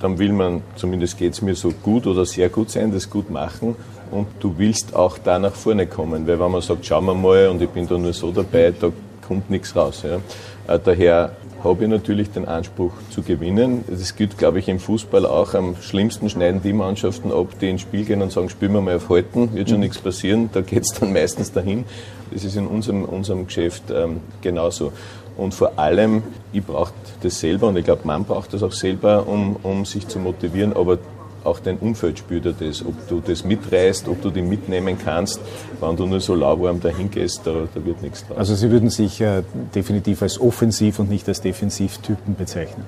dann 0.00 0.18
will 0.18 0.32
man, 0.32 0.62
zumindest 0.76 1.18
geht 1.18 1.34
es 1.34 1.42
mir 1.42 1.54
so 1.54 1.70
gut 1.70 2.06
oder 2.06 2.24
sehr 2.24 2.48
gut 2.48 2.70
sein, 2.70 2.90
das 2.90 3.10
gut 3.10 3.30
machen 3.30 3.76
und 4.10 4.26
du 4.40 4.54
willst 4.56 4.94
auch 4.94 5.18
da 5.18 5.38
nach 5.38 5.54
vorne 5.54 5.86
kommen, 5.86 6.26
weil 6.26 6.38
wenn 6.38 6.50
man 6.50 6.60
sagt, 6.60 6.86
schauen 6.86 7.06
wir 7.06 7.14
mal 7.14 7.48
und 7.48 7.60
ich 7.62 7.68
bin 7.68 7.86
da 7.86 7.98
nur 7.98 8.12
so 8.12 8.30
dabei, 8.30 8.72
da 8.78 8.90
kommt 9.26 9.50
nichts 9.50 9.74
raus. 9.74 10.04
Ja. 10.04 10.74
Äh, 10.74 10.78
daher 10.82 11.32
habe 11.64 11.84
ich 11.84 11.90
natürlich 11.90 12.30
den 12.30 12.46
Anspruch 12.46 12.92
zu 13.10 13.22
gewinnen. 13.22 13.84
Das 13.88 14.14
gilt, 14.16 14.36
glaube 14.36 14.58
ich, 14.58 14.68
im 14.68 14.78
Fußball 14.78 15.24
auch. 15.24 15.54
Am 15.54 15.76
schlimmsten 15.80 16.28
schneiden 16.28 16.60
die 16.62 16.74
Mannschaften 16.74 17.32
ab, 17.32 17.48
die 17.58 17.70
ins 17.70 17.80
Spiel 17.80 18.04
gehen 18.04 18.20
und 18.20 18.32
sagen, 18.32 18.50
spielen 18.50 18.74
wir 18.74 18.82
mal 18.82 18.96
auf 18.96 19.08
Halten, 19.08 19.54
wird 19.54 19.70
schon 19.70 19.78
mhm. 19.78 19.84
nichts 19.84 19.98
passieren. 19.98 20.50
Da 20.52 20.60
geht 20.60 20.82
es 20.82 20.98
dann 20.98 21.12
meistens 21.12 21.52
dahin. 21.52 21.84
Das 22.30 22.44
ist 22.44 22.56
in 22.56 22.66
unserem, 22.66 23.04
unserem 23.04 23.46
Geschäft 23.46 23.84
ähm, 23.90 24.20
genauso. 24.42 24.92
Und 25.36 25.54
vor 25.54 25.78
allem, 25.78 26.22
ich 26.52 26.64
brauche 26.64 26.92
das 27.22 27.40
selber 27.40 27.68
und 27.68 27.76
ich 27.76 27.84
glaube, 27.84 28.02
man 28.04 28.24
braucht 28.24 28.52
das 28.52 28.62
auch 28.62 28.72
selber, 28.72 29.26
um, 29.26 29.56
um 29.62 29.84
sich 29.84 30.06
zu 30.06 30.18
motivieren. 30.18 30.74
Aber 30.76 30.98
auch 31.44 31.60
dein 31.60 31.78
Umfeld 31.78 32.18
spürt 32.18 32.46
das, 32.46 32.84
ob 32.84 33.08
du 33.08 33.22
das 33.24 33.44
mitreißt, 33.44 34.08
ob 34.08 34.20
du 34.22 34.30
die 34.30 34.42
mitnehmen 34.42 34.96
kannst. 35.02 35.40
Wenn 35.80 35.96
du 35.96 36.06
nur 36.06 36.20
so 36.20 36.34
lauwarm 36.34 36.80
dahin 36.80 37.10
gehst, 37.10 37.42
da, 37.44 37.68
da 37.72 37.84
wird 37.84 38.02
nichts 38.02 38.26
draus. 38.26 38.38
Also 38.38 38.54
Sie 38.54 38.70
würden 38.70 38.90
sich 38.90 39.20
äh, 39.20 39.42
definitiv 39.74 40.22
als 40.22 40.40
Offensiv- 40.40 40.98
und 40.98 41.10
nicht 41.10 41.28
als 41.28 41.40
Defensivtypen 41.40 42.34
bezeichnen? 42.36 42.84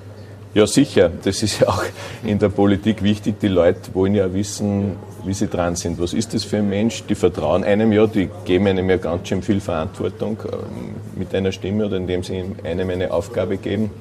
Ja, 0.53 0.65
sicher. 0.65 1.11
Das 1.23 1.43
ist 1.43 1.59
ja 1.59 1.67
auch 1.67 1.83
in 2.23 2.39
der 2.39 2.49
Politik 2.49 3.03
wichtig. 3.03 3.39
Die 3.39 3.47
Leute 3.47 3.93
wollen 3.93 4.15
ja 4.15 4.33
wissen, 4.33 4.93
wie 5.23 5.33
sie 5.33 5.47
dran 5.47 5.75
sind. 5.75 5.99
Was 5.99 6.13
ist 6.13 6.33
das 6.33 6.43
für 6.45 6.57
ein 6.57 6.69
Mensch? 6.69 7.03
Die 7.03 7.15
vertrauen 7.15 7.63
einem 7.63 7.91
ja, 7.91 8.07
die 8.07 8.29
geben 8.45 8.67
einem 8.67 8.89
ja 8.89 8.97
ganz 8.97 9.27
schön 9.27 9.43
viel 9.43 9.59
Verantwortung 9.59 10.37
ähm, 10.45 10.95
mit 11.15 11.35
einer 11.35 11.51
Stimme 11.51 11.85
oder 11.85 11.97
indem 11.97 12.23
sie 12.23 12.43
einem 12.63 12.89
eine 12.89 13.11
Aufgabe 13.11 13.57
geben. 13.57 13.91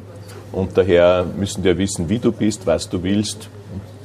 Und 0.53 0.79
daher 0.79 1.27
müssen 1.37 1.63
die 1.63 1.69
ja 1.69 1.77
wissen, 1.77 2.09
wie 2.09 2.21
du 2.21 2.33
bist, 2.33 2.67
was 2.67 2.89
du 2.89 3.03
willst 3.03 3.51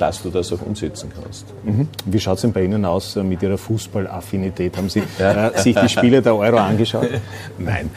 dass 0.02 0.24
du 0.24 0.30
das 0.30 0.52
auch 0.52 0.62
umsetzen 0.62 1.12
kannst. 1.22 1.46
Mhm. 1.64 1.88
Wie 2.06 2.20
schaut 2.20 2.38
es 2.38 2.42
denn 2.42 2.54
bei 2.54 2.64
Ihnen 2.64 2.86
aus 2.86 3.16
äh, 3.16 3.24
mit 3.24 3.44
Ihrer 3.44 3.58
Fußballaffinität? 3.58 4.76
Haben 4.76 4.90
Sie 4.90 5.04
äh, 5.20 5.58
sich 5.60 5.76
die 5.76 5.90
Spiele 5.90 6.22
der 6.22 6.36
Euro 6.36 6.58
angeschaut? 6.58 7.08
Nein, 7.60 7.92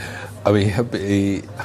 aber 0.45 0.59
ich 0.59 0.77
habe 0.77 0.99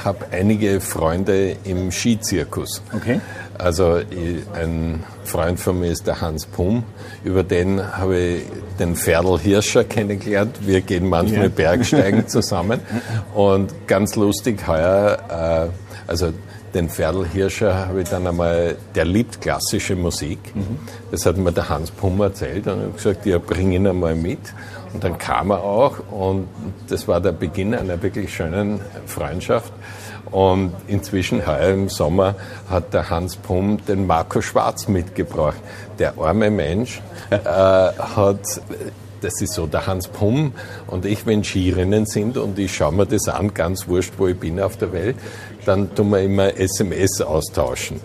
hab 0.06 0.34
einige 0.34 0.80
Freunde 0.80 1.58
im 1.66 1.92
Skizirkus. 1.92 2.82
Okay. 2.96 3.20
Also 3.58 4.00
ein 4.54 5.04
Freund 5.26 5.60
von 5.60 5.82
mir 5.82 5.92
ist 5.92 6.08
der 6.08 6.22
Hans 6.22 6.46
Pum, 6.46 6.84
über 7.26 7.44
den 7.44 7.86
habe 7.98 8.18
ich 8.18 8.44
den 8.80 8.96
Ferdl 8.96 9.38
Hirscher 9.38 9.84
kennengelernt. 9.84 10.56
Wir 10.62 10.80
gehen 10.80 11.10
manchmal 11.10 11.44
ja. 11.44 11.50
Bergsteigen 11.50 12.28
zusammen. 12.30 12.80
Und 13.36 13.86
ganz 13.86 14.16
lustig 14.16 14.66
heuer, 14.66 15.70
äh, 15.70 16.10
also 16.10 16.32
den 16.74 16.90
Ferdl 16.90 17.26
Hirscher 17.26 17.88
habe 17.88 18.02
ich 18.02 18.10
dann 18.10 18.28
einmal, 18.28 18.78
der 18.96 19.06
liebt 19.06 19.42
klassische 19.42 19.96
Musik. 19.96 20.40
Mhm. 20.56 20.80
Das 21.12 21.26
hat 21.26 21.38
mir 21.38 21.52
der 21.52 21.70
Hans 21.70 21.92
Pummer 21.92 22.26
erzählt 22.26 22.68
und 22.68 22.90
ich 22.90 22.96
gesagt, 22.96 23.26
ja, 23.26 23.38
bring 23.40 23.72
ihn 23.72 23.88
einmal 23.88 24.16
mit. 24.16 24.40
Und 24.94 25.04
dann 25.04 25.18
kam 25.18 25.52
er 25.52 25.64
auch 25.64 26.00
und 26.12 26.48
das 26.88 27.08
war 27.08 27.22
der 27.22 27.32
Beginn 27.32 27.76
einer 27.76 28.02
wirklich 28.02 28.34
schönen 28.34 28.80
Freundschaft. 29.06 29.72
Und 30.32 30.74
inzwischen 30.88 31.46
heuer 31.46 31.70
im 31.70 31.90
Sommer 31.90 32.36
hat 32.70 32.94
der 32.94 33.10
Hans 33.10 33.36
Pum 33.36 33.84
den 33.86 34.06
Marco 34.06 34.42
Schwarz 34.42 34.88
mitgebracht. 34.88 35.58
Der 35.98 36.18
arme 36.18 36.52
Mensch 36.52 37.02
äh, 37.32 37.38
hat 37.38 38.62
das 39.22 39.42
ist 39.42 39.54
so 39.54 39.68
der 39.68 39.88
Hans 39.88 40.08
Pum 40.08 40.54
und 40.88 41.06
ich, 41.06 41.26
wenn 41.26 41.44
Skirennen 41.44 42.06
sind 42.06 42.38
und 42.38 42.58
ich 42.60 42.76
schaue 42.76 42.94
mir 42.94 43.06
das 43.06 43.28
an, 43.28 43.54
ganz 43.54 43.88
wurscht, 43.88 44.14
wo 44.18 44.28
ich 44.28 44.38
bin 44.38 44.60
auf 44.60 44.78
der 44.78 44.92
Welt, 44.92 45.16
dann 45.66 45.94
tun 45.94 46.10
wir 46.10 46.22
immer 46.22 46.58
SMS 46.58 47.22
austauschen. 47.22 48.00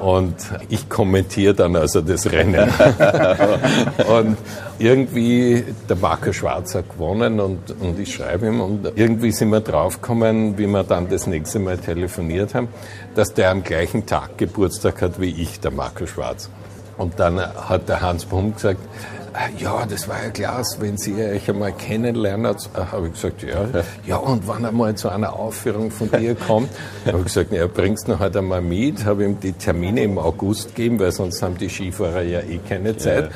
Und 0.00 0.34
ich 0.68 0.88
kommentiere 0.88 1.54
dann 1.54 1.76
also 1.76 2.00
das 2.00 2.32
Rennen. 2.32 2.68
und 4.08 4.36
irgendwie, 4.78 5.64
der 5.88 5.96
Marco 5.96 6.32
Schwarz 6.32 6.74
hat 6.74 6.90
gewonnen 6.90 7.38
und, 7.38 7.70
und 7.80 7.98
ich 8.00 8.14
schreibe 8.14 8.46
ihm 8.46 8.60
und 8.60 8.92
irgendwie 8.96 9.30
sind 9.30 9.50
wir 9.50 9.60
draufgekommen, 9.60 10.58
wie 10.58 10.66
wir 10.66 10.82
dann 10.82 11.08
das 11.08 11.26
nächste 11.26 11.60
Mal 11.60 11.78
telefoniert 11.78 12.54
haben, 12.54 12.68
dass 13.14 13.34
der 13.34 13.50
am 13.50 13.62
gleichen 13.62 14.06
Tag 14.06 14.38
Geburtstag 14.38 15.02
hat 15.02 15.20
wie 15.20 15.30
ich, 15.30 15.60
der 15.60 15.70
Marco 15.70 16.06
Schwarz. 16.06 16.48
Und 16.98 17.20
dann 17.20 17.40
hat 17.40 17.88
der 17.88 18.00
Hans 18.00 18.24
Bum 18.24 18.54
gesagt, 18.54 18.80
ja, 19.58 19.86
das 19.86 20.08
war 20.08 20.22
ja 20.22 20.30
klar, 20.30 20.62
wenn 20.78 20.96
Sie 20.98 21.14
euch 21.14 21.48
einmal 21.48 21.72
kennenlernen, 21.72 22.54
habe 22.74 23.06
ich 23.06 23.12
gesagt, 23.14 23.42
ja, 23.42 23.66
ja, 24.06 24.16
und 24.16 24.46
wann 24.46 24.64
einmal 24.64 24.94
zu 24.94 25.08
einer 25.08 25.34
Aufführung 25.34 25.90
von 25.90 26.10
dir 26.10 26.34
kommt, 26.34 26.70
habe 27.06 27.18
ich 27.18 27.24
gesagt, 27.24 27.52
ja, 27.52 27.66
bringst 27.66 28.08
du 28.08 28.12
noch 28.12 28.20
halt 28.20 28.36
einmal 28.36 28.60
mit, 28.60 29.04
habe 29.04 29.24
ihm 29.24 29.40
die 29.40 29.52
Termine 29.52 30.02
im 30.02 30.18
August 30.18 30.74
gegeben, 30.74 30.98
weil 30.98 31.12
sonst 31.12 31.42
haben 31.42 31.56
die 31.56 31.68
Skifahrer 31.68 32.22
ja 32.22 32.40
eh 32.40 32.58
keine 32.58 32.96
Zeit. 32.96 33.30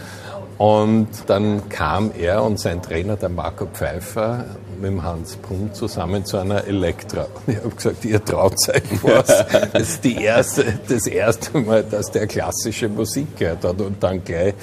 Und 0.59 1.09
dann 1.27 1.69
kam 1.69 2.13
er 2.19 2.43
und 2.43 2.59
sein 2.59 2.81
Trainer, 2.81 3.17
der 3.17 3.29
Marco 3.29 3.67
Pfeiffer, 3.67 4.47
mit 4.81 4.91
dem 4.91 5.03
Hans 5.03 5.37
Brunn 5.37 5.73
zusammen 5.75 6.25
zu 6.25 6.39
einer 6.39 6.65
Elektra. 6.65 7.27
Und 7.47 7.53
ich 7.53 7.57
habe 7.59 7.75
gesagt, 7.75 8.05
ihr 8.07 8.25
traut 8.25 8.55
euch 8.69 9.03
was. 9.03 9.45
Das 9.73 9.83
ist 9.83 10.05
die 10.05 10.23
erste, 10.23 10.65
das 10.89 11.07
erste 11.07 11.59
Mal, 11.59 11.83
dass 11.83 12.11
der 12.11 12.27
klassische 12.27 12.89
Musik 12.89 13.37
gehört 13.37 13.65
hat 13.65 13.81
und 13.81 14.03
dann 14.03 14.25
gleich 14.25 14.55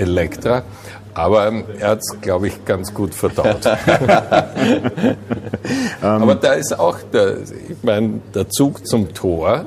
Elektra. 0.00 0.62
Aber 1.14 1.46
ähm, 1.48 1.64
er 1.78 1.90
hat 1.90 1.98
es, 1.98 2.20
glaube 2.20 2.48
ich, 2.48 2.64
ganz 2.64 2.94
gut 2.94 3.14
verdaut. 3.14 3.66
Aber 6.00 6.34
da 6.36 6.52
ist 6.52 6.78
auch 6.78 6.98
der, 7.12 7.38
ich 7.42 7.82
meine, 7.82 8.20
der 8.34 8.48
Zug 8.48 8.86
zum 8.86 9.12
Tor, 9.12 9.66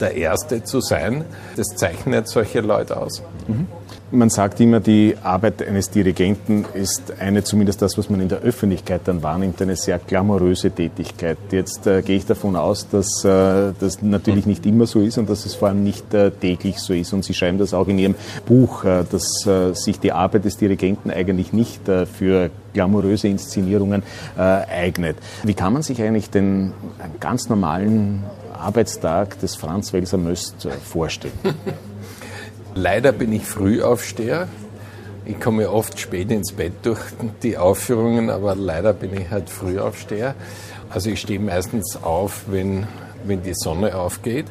der 0.00 0.14
Erste 0.14 0.62
zu 0.62 0.80
sein, 0.80 1.24
das 1.56 1.66
zeichnet 1.76 2.28
solche 2.28 2.60
Leute 2.60 2.96
aus. 2.96 3.22
Mhm. 3.48 3.66
Man 4.12 4.30
sagt 4.30 4.60
immer, 4.60 4.78
die 4.78 5.16
Arbeit 5.20 5.66
eines 5.66 5.90
Dirigenten 5.90 6.64
ist 6.74 7.14
eine, 7.18 7.42
zumindest 7.42 7.82
das, 7.82 7.98
was 7.98 8.08
man 8.08 8.20
in 8.20 8.28
der 8.28 8.38
Öffentlichkeit 8.38 9.00
dann 9.06 9.20
wahrnimmt, 9.24 9.60
eine 9.60 9.74
sehr 9.74 9.98
glamouröse 9.98 10.70
Tätigkeit. 10.70 11.36
Jetzt 11.50 11.88
äh, 11.88 12.02
gehe 12.02 12.18
ich 12.18 12.24
davon 12.24 12.54
aus, 12.54 12.88
dass 12.88 13.24
äh, 13.24 13.72
das 13.80 14.02
natürlich 14.02 14.46
nicht 14.46 14.64
immer 14.64 14.86
so 14.86 15.00
ist 15.00 15.18
und 15.18 15.28
dass 15.28 15.44
es 15.44 15.56
vor 15.56 15.68
allem 15.68 15.82
nicht 15.82 16.14
äh, 16.14 16.30
täglich 16.30 16.78
so 16.78 16.94
ist. 16.94 17.12
Und 17.12 17.24
Sie 17.24 17.34
schreiben 17.34 17.58
das 17.58 17.74
auch 17.74 17.88
in 17.88 17.98
Ihrem 17.98 18.14
Buch, 18.46 18.84
äh, 18.84 19.02
dass 19.10 19.44
äh, 19.44 19.74
sich 19.74 19.98
die 19.98 20.12
Arbeit 20.12 20.44
des 20.44 20.56
Dirigenten 20.56 21.10
eigentlich 21.10 21.52
nicht 21.52 21.88
äh, 21.88 22.06
für 22.06 22.50
glamouröse 22.74 23.26
Inszenierungen 23.26 24.02
eignet. 24.36 25.16
Wie 25.44 25.54
kann 25.54 25.72
man 25.72 25.80
sich 25.80 26.02
eigentlich 26.02 26.28
den 26.28 26.74
ganz 27.20 27.48
normalen 27.48 28.22
Arbeitstag 28.52 29.40
des 29.40 29.56
Franz 29.56 29.94
Welser 29.94 30.18
Möst 30.18 30.68
vorstellen? 30.84 31.32
Leider 32.78 33.12
bin 33.12 33.32
ich 33.32 33.46
Frühaufsteher. 33.46 34.48
Ich 35.24 35.40
komme 35.40 35.62
ja 35.62 35.70
oft 35.70 35.98
spät 35.98 36.30
ins 36.30 36.52
Bett 36.52 36.74
durch 36.82 37.00
die 37.42 37.56
Aufführungen, 37.56 38.28
aber 38.28 38.54
leider 38.54 38.92
bin 38.92 39.18
ich 39.18 39.30
halt 39.30 39.48
Frühaufsteher. 39.48 40.34
Also 40.90 41.08
ich 41.08 41.22
stehe 41.22 41.40
meistens 41.40 41.98
auf, 42.02 42.42
wenn, 42.48 42.86
wenn 43.24 43.42
die 43.42 43.54
Sonne 43.54 43.96
aufgeht. 43.96 44.44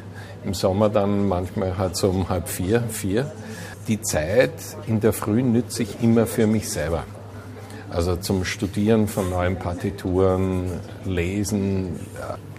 Im 0.44 0.54
Sommer 0.54 0.88
dann 0.88 1.28
manchmal 1.28 1.78
halt 1.78 1.94
so 1.96 2.10
um 2.10 2.28
halb 2.28 2.48
vier, 2.48 2.82
vier. 2.90 3.30
Die 3.86 4.02
Zeit 4.02 4.50
in 4.88 4.98
der 4.98 5.12
Früh 5.12 5.44
nütze 5.44 5.84
ich 5.84 6.02
immer 6.02 6.26
für 6.26 6.48
mich 6.48 6.68
selber. 6.68 7.04
Also 7.90 8.16
zum 8.16 8.44
Studieren 8.44 9.06
von 9.06 9.30
neuen 9.30 9.54
Partituren, 9.54 10.80
Lesen, 11.04 12.00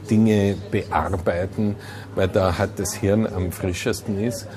Dinge 0.09 0.55
bearbeiten, 0.71 1.75
weil 2.15 2.29
da 2.29 2.57
halt 2.57 2.71
das 2.77 2.93
Hirn 2.93 3.27
am 3.27 3.51
frischesten 3.51 4.17
ist. 4.23 4.47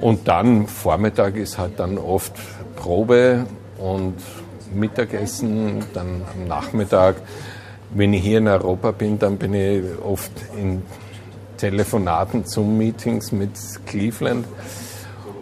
Und 0.00 0.28
dann 0.28 0.66
Vormittag 0.66 1.36
ist 1.36 1.58
halt 1.58 1.78
dann 1.78 1.98
oft 1.98 2.32
Probe 2.76 3.46
und 3.78 4.14
Mittagessen, 4.72 5.84
dann 5.94 6.22
am 6.34 6.46
Nachmittag. 6.46 7.16
Wenn 7.90 8.12
ich 8.12 8.22
hier 8.22 8.38
in 8.38 8.48
Europa 8.48 8.90
bin, 8.90 9.18
dann 9.18 9.38
bin 9.38 9.54
ich 9.54 9.82
oft 10.04 10.30
in 10.56 10.82
Telefonaten 11.56 12.44
zum 12.44 12.76
Meetings 12.76 13.32
mit 13.32 13.50
Cleveland. 13.86 14.46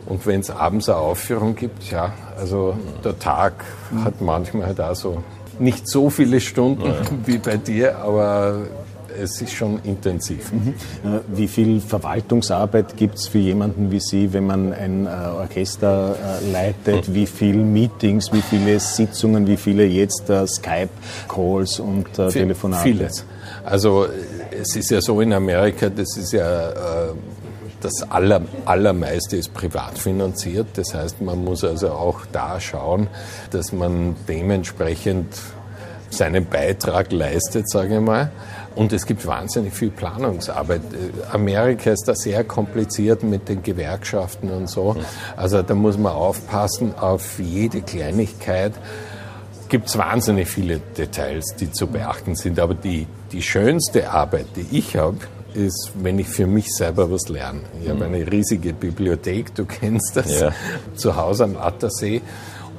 Und 0.07 0.25
wenn 0.27 0.40
es 0.40 0.51
abends 0.51 0.88
eine 0.88 0.99
Aufführung 0.99 1.57
gibt, 1.57 1.90
ja, 1.90 2.12
also 2.38 2.77
der 3.05 3.19
Tag 3.19 3.64
hat 4.05 4.21
manchmal 4.21 4.69
halt 4.69 4.81
auch 4.81 4.95
so 4.95 5.25
nicht 5.59 5.88
so 5.88 6.11
viele 6.11 6.40
Stunden 6.40 6.95
wie 7.27 7.38
bei 7.38 7.57
dir, 7.57 7.99
aber 7.99 8.66
es 9.23 9.41
ist 9.41 9.53
schon 9.53 9.81
intensiv. 9.85 10.53
Mhm. 10.53 10.69
Äh, 11.05 11.21
wie 11.29 11.49
viel 11.49 11.81
Verwaltungsarbeit 11.81 12.97
gibt 12.97 13.17
es 13.17 13.29
für 13.29 13.39
jemanden 13.39 13.91
wie 13.91 14.01
Sie, 14.01 14.33
wenn 14.33 14.47
man 14.47 14.73
ein 14.73 15.07
äh, 15.07 15.11
Orchester 15.11 16.17
äh, 16.43 16.53
leitet? 16.53 17.09
Mhm. 17.09 17.15
Wie 17.15 17.27
viele 17.27 17.63
Meetings, 17.63 18.33
wie 18.33 18.43
viele 18.43 18.79
Sitzungen, 18.81 19.47
wie 19.47 19.57
viele 19.57 19.85
jetzt 19.85 20.25
Skype-Calls 20.27 21.81
und 21.81 22.13
Telefonate? 22.15 22.83
Vieles. 22.83 23.25
Also 23.65 24.07
es 24.51 24.77
ist 24.77 24.91
ja 24.91 25.01
so 25.01 25.21
in 25.21 25.33
Amerika, 25.33 25.89
das 25.89 26.17
ist 26.17 26.33
ja 26.33 26.73
das 27.81 28.11
aller, 28.11 28.43
allermeiste 28.65 29.37
ist 29.37 29.53
privat 29.55 29.99
finanziert. 29.99 30.67
Das 30.75 30.95
heißt, 30.95 31.21
man 31.21 31.45
muss 31.45 31.65
also 31.65 31.91
auch 31.91 32.27
da 32.33 32.61
schauen, 32.61 33.09
dass 33.51 33.73
man 33.73 34.17
dementsprechend 34.29 35.35
seinen 36.11 36.47
Beitrag 36.47 37.13
leistet, 37.13 37.69
sage 37.69 37.97
ich 37.97 38.01
mal. 38.01 38.31
Und 38.77 38.93
es 38.93 39.07
gibt 39.07 39.27
wahnsinnig 39.27 39.73
viel 39.73 39.91
Planungsarbeit. 39.91 40.83
Amerika 41.33 41.91
ist 41.91 42.05
da 42.07 42.15
sehr 42.15 42.45
kompliziert 42.45 43.23
mit 43.23 43.49
den 43.49 43.62
Gewerkschaften 43.62 44.51
und 44.51 44.69
so. 44.69 44.97
Also 45.35 45.62
da 45.62 45.75
muss 45.75 45.97
man 45.97 46.12
aufpassen 46.12 46.95
auf 46.95 47.39
jede 47.39 47.81
Kleinigkeit. 47.81 48.75
Gibt 49.71 49.89
es 49.89 49.99
wahnsinnig 49.99 50.49
viele 50.49 50.79
Details, 50.79 51.57
die 51.59 51.73
zu 51.73 51.87
beachten 51.87 52.37
sind. 52.37 52.61
Aber 52.61 52.75
die, 52.75 53.07
die 53.33 53.43
schönste 53.43 54.11
Arbeit, 54.11 54.47
die 54.55 54.79
ich 54.79 54.95
habe, 54.97 55.19
ist, 55.55 55.93
wenn 55.95 56.19
ich 56.19 56.29
für 56.29 56.47
mich 56.47 56.67
selber 56.69 57.11
was 57.11 57.29
lerne. 57.29 57.61
Ich 57.83 57.89
habe 57.89 58.05
eine 58.05 58.31
riesige 58.31 58.75
Bibliothek, 58.75 59.55
du 59.55 59.65
kennst 59.65 60.17
das, 60.17 60.41
ja. 60.41 60.53
zu 60.95 61.17
Hause 61.17 61.45
am 61.45 61.57
Attersee. 61.57 62.21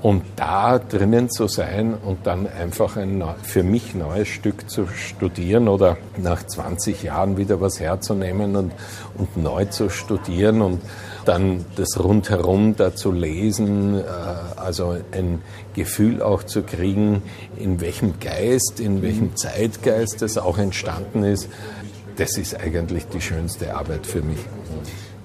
Und 0.07 0.23
da 0.37 0.79
drinnen 0.79 1.29
zu 1.29 1.49
sein 1.49 1.93
und 1.93 2.25
dann 2.25 2.47
einfach 2.47 2.95
ein 2.95 3.21
für 3.43 3.61
mich 3.61 3.93
neues 3.93 4.29
Stück 4.29 4.69
zu 4.69 4.87
studieren 4.87 5.67
oder 5.67 5.97
nach 6.15 6.47
20 6.47 7.03
Jahren 7.03 7.35
wieder 7.35 7.59
was 7.59 7.81
herzunehmen 7.81 8.55
und, 8.55 8.71
und 9.17 9.35
neu 9.35 9.65
zu 9.65 9.89
studieren 9.89 10.61
und 10.61 10.81
dann 11.25 11.65
das 11.75 12.01
rundherum 12.01 12.77
da 12.77 12.95
zu 12.95 13.11
lesen, 13.11 13.99
äh, 13.99 14.03
also 14.55 14.95
ein 15.11 15.41
Gefühl 15.75 16.21
auch 16.21 16.43
zu 16.43 16.63
kriegen, 16.63 17.21
in 17.57 17.81
welchem 17.81 18.17
Geist, 18.21 18.79
in 18.79 19.01
welchem 19.01 19.35
Zeitgeist 19.35 20.21
das 20.21 20.37
auch 20.37 20.57
entstanden 20.57 21.25
ist, 21.25 21.49
das 22.15 22.37
ist 22.37 22.57
eigentlich 22.57 23.07
die 23.07 23.19
schönste 23.19 23.75
Arbeit 23.75 24.07
für 24.07 24.21
mich. 24.21 24.39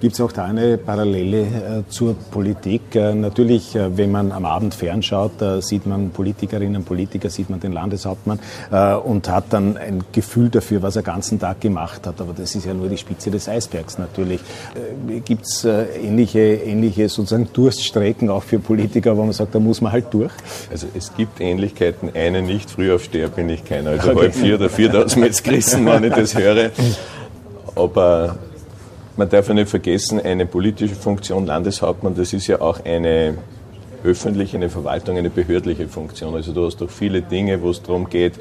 Gibt 0.03 0.15
es 0.15 0.21
auch 0.21 0.33
da 0.33 0.47
eine 0.47 0.79
Parallele 0.79 1.43
äh, 1.43 1.47
zur 1.89 2.17
Politik? 2.17 2.97
Äh, 2.97 3.15
natürlich, 3.15 3.77
äh, 3.77 3.97
wenn 3.97 4.11
man 4.11 4.33
am 4.33 4.45
Abend 4.45 4.75
fernschaut, 4.75 5.31
sieht 5.61 5.87
man 5.87 6.11
Politikerinnen, 6.11 6.83
Politiker, 6.83 7.31
sieht 7.31 7.51
man 7.51 7.61
den 7.61 7.71
Landeshauptmann 7.73 8.41
und 9.05 9.29
hat 9.29 9.45
dann 9.51 9.77
ein 9.77 10.03
Gefühl 10.11 10.49
dafür, 10.49 10.83
was 10.83 10.97
er 10.97 11.03
den 11.03 11.07
ganzen 11.07 11.39
Tag 11.39 11.61
gemacht 11.61 12.07
hat. 12.07 12.21
Aber 12.21 12.33
das 12.33 12.55
ist 12.57 12.67
ja 12.67 12.75
nur 12.75 12.89
die 12.89 12.97
Spitze 12.97 13.31
des 13.31 13.49
Eisbergs 13.49 13.99
natürlich. 13.99 14.41
Gibt 15.25 15.47
es 15.47 15.65
ähnliche, 15.65 16.41
ähnliche 16.41 17.09
sozusagen 17.09 17.49
Durststrecken 17.53 18.31
auch 18.31 18.43
für 18.43 18.59
Politiker, 18.59 19.17
wo 19.17 19.23
man 19.23 19.33
sagt, 19.33 19.55
da 19.55 19.61
muss 19.61 19.81
man 19.81 19.93
halt 19.93 20.07
durch? 20.13 20.33
Also 20.71 20.89
es 20.95 21.15
gibt 21.15 21.41
Ähnlichkeiten. 21.41 22.11
Eine 22.15 22.43
nicht, 22.43 22.71
früh 22.71 22.93
aufsteher 22.93 23.29
bin 23.29 23.49
ich 23.49 23.65
keiner. 23.65 23.91
Also 23.91 24.11
okay. 24.11 24.21
halb 24.21 24.35
vier 24.35 24.55
oder 24.57 24.69
vier, 24.69 24.89
da 24.89 25.01
hat 25.01 25.17
mir 25.17 25.27
jetzt 25.27 25.45
gerissen, 25.45 25.87
wenn 25.87 26.05
ich 26.05 26.15
das 26.15 26.37
höre. 26.37 26.71
Aber 27.77 28.37
man 29.17 29.29
darf 29.29 29.49
ja 29.49 29.55
nicht 29.55 29.69
vergessen, 29.69 30.21
eine 30.21 30.47
politische 30.47 30.95
Funktion 30.95 31.47
Landeshauptmann, 31.47 32.15
das 32.15 32.33
ist 32.33 32.47
ja 32.47 32.61
auch 32.61 32.85
eine 32.85 33.35
öffentliche, 34.05 34.57
eine 34.57 34.69
Verwaltung, 34.69 35.17
eine 35.17 35.31
behördliche 35.31 35.89
Funktion. 35.89 36.35
Also 36.35 36.53
du 36.53 36.67
hast 36.67 36.81
doch 36.81 36.91
viele 36.91 37.23
Dinge, 37.23 37.63
wo 37.63 37.71
es 37.71 37.83
darum 37.83 38.09
geht, 38.09 38.35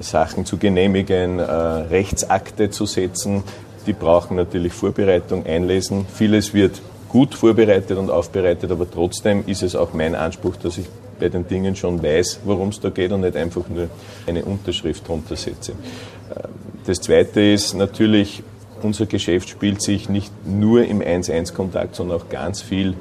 Sachen 0.00 0.44
zu 0.44 0.56
genehmigen, 0.56 1.38
äh, 1.38 1.42
Rechtsakte 1.42 2.70
zu 2.70 2.86
setzen. 2.86 3.42
Die 3.86 3.92
brauchen 3.92 4.36
natürlich 4.36 4.72
Vorbereitung, 4.72 5.46
Einlesen. 5.46 6.06
Vieles 6.12 6.54
wird 6.54 6.80
gut 7.08 7.34
vorbereitet 7.34 7.98
und 7.98 8.10
aufbereitet, 8.10 8.70
aber 8.70 8.90
trotzdem 8.90 9.44
ist 9.46 9.62
es 9.62 9.76
auch 9.76 9.92
mein 9.92 10.14
Anspruch, 10.14 10.56
dass 10.56 10.78
ich 10.78 10.86
bei 11.20 11.28
den 11.28 11.46
Dingen 11.46 11.76
schon 11.76 12.02
weiß, 12.02 12.40
worum 12.44 12.70
es 12.70 12.80
da 12.80 12.90
geht 12.90 13.12
und 13.12 13.20
nicht 13.20 13.36
einfach 13.36 13.68
nur 13.68 13.88
eine 14.26 14.44
Unterschrift 14.44 15.06
drunter 15.06 15.36
setze. 15.36 15.72
Äh, 15.72 16.48
das 16.86 17.00
Zweite 17.00 17.40
ist 17.40 17.74
natürlich 17.74 18.42
unser 18.84 19.06
Geschäft 19.06 19.48
spielt 19.48 19.82
sich 19.82 20.08
nicht 20.08 20.32
nur 20.46 20.84
im 20.84 21.00
1-1-Kontakt, 21.00 21.96
sondern 21.96 22.20
auch 22.20 22.28
ganz 22.28 22.62
viel 22.62 22.94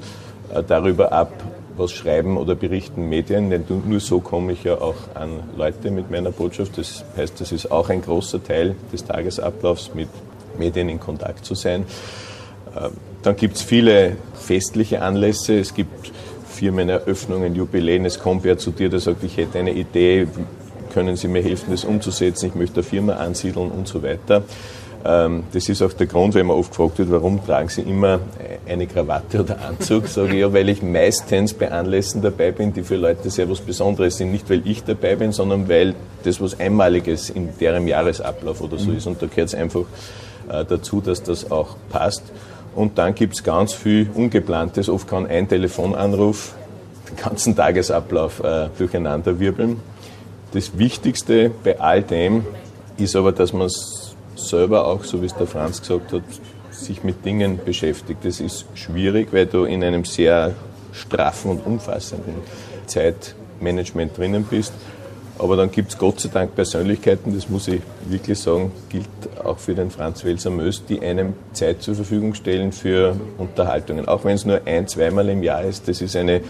äh, 0.53 0.63
darüber 0.67 1.11
ab, 1.11 1.31
was 1.75 1.91
schreiben 1.91 2.37
oder 2.37 2.55
berichten 2.55 3.09
Medien, 3.09 3.49
denn 3.49 3.65
nur 3.85 3.99
so 3.99 4.19
komme 4.19 4.53
ich 4.53 4.63
ja 4.63 4.79
auch 4.79 4.95
an 5.15 5.39
Leute 5.57 5.89
mit 5.89 6.11
meiner 6.11 6.31
Botschaft. 6.31 6.77
Das 6.77 7.03
heißt, 7.17 7.41
das 7.41 7.51
ist 7.51 7.71
auch 7.71 7.89
ein 7.89 8.01
großer 8.01 8.43
Teil 8.43 8.75
des 8.91 9.05
Tagesablaufs, 9.05 9.91
mit 9.95 10.07
Medien 10.57 10.89
in 10.89 10.99
Kontakt 10.99 11.45
zu 11.45 11.55
sein. 11.55 11.85
Ähm, 12.79 12.91
Dann 13.23 13.35
gibt 13.35 13.55
es 13.55 13.63
viele 13.63 14.17
festliche 14.35 15.01
Anlässe. 15.01 15.57
Es 15.57 15.73
gibt 15.73 16.11
Firmeneröffnungen, 16.47 17.55
Jubiläen. 17.55 18.05
Es 18.05 18.19
kommt 18.19 18.43
wer 18.43 18.57
zu 18.57 18.71
dir, 18.71 18.89
der 18.89 18.99
sagt, 18.99 19.23
ich 19.23 19.37
hätte 19.37 19.59
eine 19.59 19.73
Idee, 19.73 20.27
können 20.93 21.15
Sie 21.15 21.27
mir 21.27 21.41
helfen, 21.41 21.71
das 21.71 21.85
umzusetzen? 21.85 22.47
Ich 22.47 22.55
möchte 22.55 22.75
eine 22.75 22.83
Firma 22.83 23.13
ansiedeln 23.13 23.71
und 23.71 23.87
so 23.87 24.03
weiter. 24.03 24.43
Ähm, 25.05 25.43
das 25.51 25.67
ist 25.67 25.81
auch 25.81 25.93
der 25.93 26.07
Grund, 26.07 26.33
wenn 26.33 26.45
man 26.45 26.57
oft 26.57 26.71
gefragt 26.71 26.99
wird, 26.99 27.11
warum 27.11 27.45
tragen 27.45 27.67
Sie 27.67 27.81
immer 27.81 28.19
eine 28.67 28.87
Krawatte 28.87 29.41
oder 29.41 29.59
Anzug? 29.61 30.07
Sage 30.07 30.33
ich 30.33 30.39
ja, 30.39 30.53
weil 30.53 30.69
ich 30.69 30.81
meistens 30.81 31.53
bei 31.53 31.71
Anlässen 31.71 32.21
dabei 32.21 32.51
bin, 32.51 32.73
die 32.73 32.83
für 32.83 32.95
Leute 32.95 33.29
sehr 33.29 33.49
was 33.49 33.59
Besonderes 33.59 34.17
sind. 34.17 34.31
Nicht, 34.31 34.49
weil 34.49 34.61
ich 34.65 34.83
dabei 34.83 35.15
bin, 35.15 35.33
sondern 35.33 35.67
weil 35.67 35.95
das 36.23 36.39
was 36.39 36.59
Einmaliges 36.59 37.29
in 37.29 37.49
deren 37.59 37.87
Jahresablauf 37.87 38.61
oder 38.61 38.77
so 38.77 38.91
mhm. 38.91 38.97
ist. 38.97 39.07
Und 39.07 39.21
da 39.21 39.27
gehört 39.27 39.49
es 39.49 39.55
einfach 39.55 39.83
äh, 40.49 40.63
dazu, 40.63 41.01
dass 41.01 41.21
das 41.21 41.51
auch 41.51 41.75
passt. 41.89 42.23
Und 42.75 42.97
dann 42.97 43.13
gibt 43.13 43.35
es 43.35 43.43
ganz 43.43 43.73
viel 43.73 44.09
Ungeplantes. 44.13 44.89
Oft 44.89 45.07
kann 45.07 45.27
ein 45.27 45.47
Telefonanruf 45.47 46.55
den 47.09 47.17
ganzen 47.17 47.55
Tagesablauf 47.55 48.41
äh, 48.41 48.69
durcheinander 48.77 49.39
wirbeln. 49.39 49.79
Das 50.53 50.77
Wichtigste 50.77 51.51
bei 51.63 51.79
all 51.79 52.03
dem 52.03 52.45
ist 52.97 53.15
aber, 53.15 53.31
dass 53.31 53.53
man 53.53 53.67
es 53.67 54.02
selber 54.35 54.87
auch, 54.87 55.03
so 55.03 55.21
wie 55.21 55.25
es 55.25 55.35
der 55.35 55.47
Franz 55.47 55.81
gesagt 55.81 56.13
hat, 56.13 56.23
sich 56.71 57.03
mit 57.03 57.25
Dingen 57.25 57.59
beschäftigt. 57.63 58.25
Das 58.25 58.39
ist 58.39 58.65
schwierig, 58.73 59.29
weil 59.31 59.45
du 59.45 59.65
in 59.65 59.83
einem 59.83 60.05
sehr 60.05 60.53
straffen 60.91 61.51
und 61.51 61.65
umfassenden 61.65 62.35
Zeitmanagement 62.87 64.17
drinnen 64.17 64.43
bist. 64.43 64.73
Aber 65.39 65.57
dann 65.57 65.71
gibt 65.71 65.91
es 65.91 65.97
Gott 65.97 66.19
sei 66.19 66.29
Dank 66.29 66.53
Persönlichkeiten, 66.53 67.33
das 67.33 67.49
muss 67.49 67.67
ich 67.67 67.81
wirklich 68.05 68.37
sagen, 68.37 68.71
gilt 68.89 69.07
auch 69.43 69.57
für 69.57 69.73
den 69.73 69.89
Franz 69.89 70.23
Welser 70.23 70.51
Möst, 70.51 70.83
die 70.89 71.01
einem 71.01 71.33
Zeit 71.53 71.81
zur 71.81 71.95
Verfügung 71.95 72.35
stellen 72.35 72.71
für 72.71 73.15
Unterhaltungen. 73.39 74.07
Auch 74.07 74.23
wenn 74.25 74.35
es 74.35 74.45
nur 74.45 74.61
ein, 74.65 74.87
zweimal 74.87 75.27
im 75.29 75.41
Jahr 75.41 75.63
ist, 75.63 75.87
das 75.87 76.01
ist 76.01 76.15
eine 76.15 76.41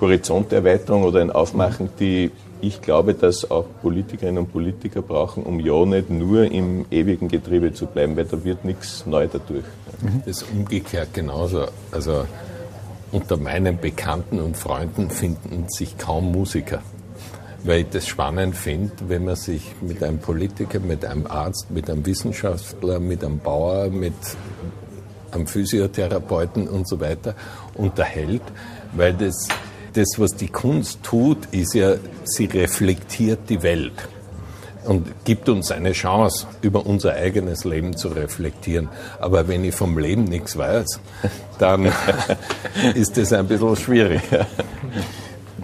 Horizonterweiterung 0.00 1.04
oder 1.04 1.20
ein 1.20 1.30
Aufmachen, 1.30 1.90
die 2.00 2.30
ich 2.62 2.80
glaube, 2.80 3.14
dass 3.14 3.50
auch 3.50 3.66
Politikerinnen 3.82 4.38
und 4.38 4.52
Politiker 4.52 5.02
brauchen, 5.02 5.42
um 5.42 5.58
ja 5.58 5.84
nicht 5.84 6.10
nur 6.10 6.44
im 6.44 6.86
ewigen 6.92 7.26
Getriebe 7.26 7.72
zu 7.74 7.86
bleiben, 7.86 8.16
weil 8.16 8.24
da 8.24 8.42
wird 8.44 8.64
nichts 8.64 9.04
neu 9.04 9.26
dadurch. 9.26 9.64
Das 10.24 10.42
ist 10.42 10.50
umgekehrt 10.52 11.12
genauso. 11.12 11.66
Also 11.90 12.24
unter 13.10 13.36
meinen 13.36 13.78
Bekannten 13.78 14.40
und 14.40 14.56
Freunden 14.56 15.10
finden 15.10 15.66
sich 15.68 15.98
kaum 15.98 16.30
Musiker. 16.30 16.80
Weil 17.64 17.80
ich 17.80 17.88
das 17.90 18.06
spannend 18.06 18.56
finde, 18.56 18.92
wenn 19.08 19.24
man 19.24 19.36
sich 19.36 19.74
mit 19.80 20.02
einem 20.02 20.18
Politiker, 20.18 20.78
mit 20.78 21.04
einem 21.04 21.26
Arzt, 21.26 21.70
mit 21.70 21.90
einem 21.90 22.06
Wissenschaftler, 22.06 23.00
mit 23.00 23.24
einem 23.24 23.40
Bauer, 23.40 23.90
mit 23.90 24.14
einem 25.32 25.48
Physiotherapeuten 25.48 26.68
und 26.68 26.88
so 26.88 27.00
weiter 27.00 27.34
unterhält, 27.74 28.42
weil 28.92 29.14
das 29.14 29.48
das, 29.92 30.08
was 30.18 30.34
die 30.34 30.48
Kunst 30.48 31.02
tut, 31.02 31.46
ist 31.52 31.74
ja, 31.74 31.94
sie 32.24 32.46
reflektiert 32.46 33.40
die 33.48 33.62
Welt 33.62 34.08
und 34.84 35.24
gibt 35.24 35.48
uns 35.48 35.70
eine 35.70 35.92
Chance, 35.92 36.46
über 36.60 36.86
unser 36.86 37.14
eigenes 37.14 37.64
Leben 37.64 37.96
zu 37.96 38.08
reflektieren. 38.08 38.88
Aber 39.20 39.46
wenn 39.48 39.64
ich 39.64 39.74
vom 39.74 39.98
Leben 39.98 40.24
nichts 40.24 40.56
weiß, 40.56 41.00
dann 41.58 41.92
ist 42.94 43.16
das 43.16 43.32
ein 43.32 43.46
bisschen 43.46 43.76
schwierig. 43.76 44.22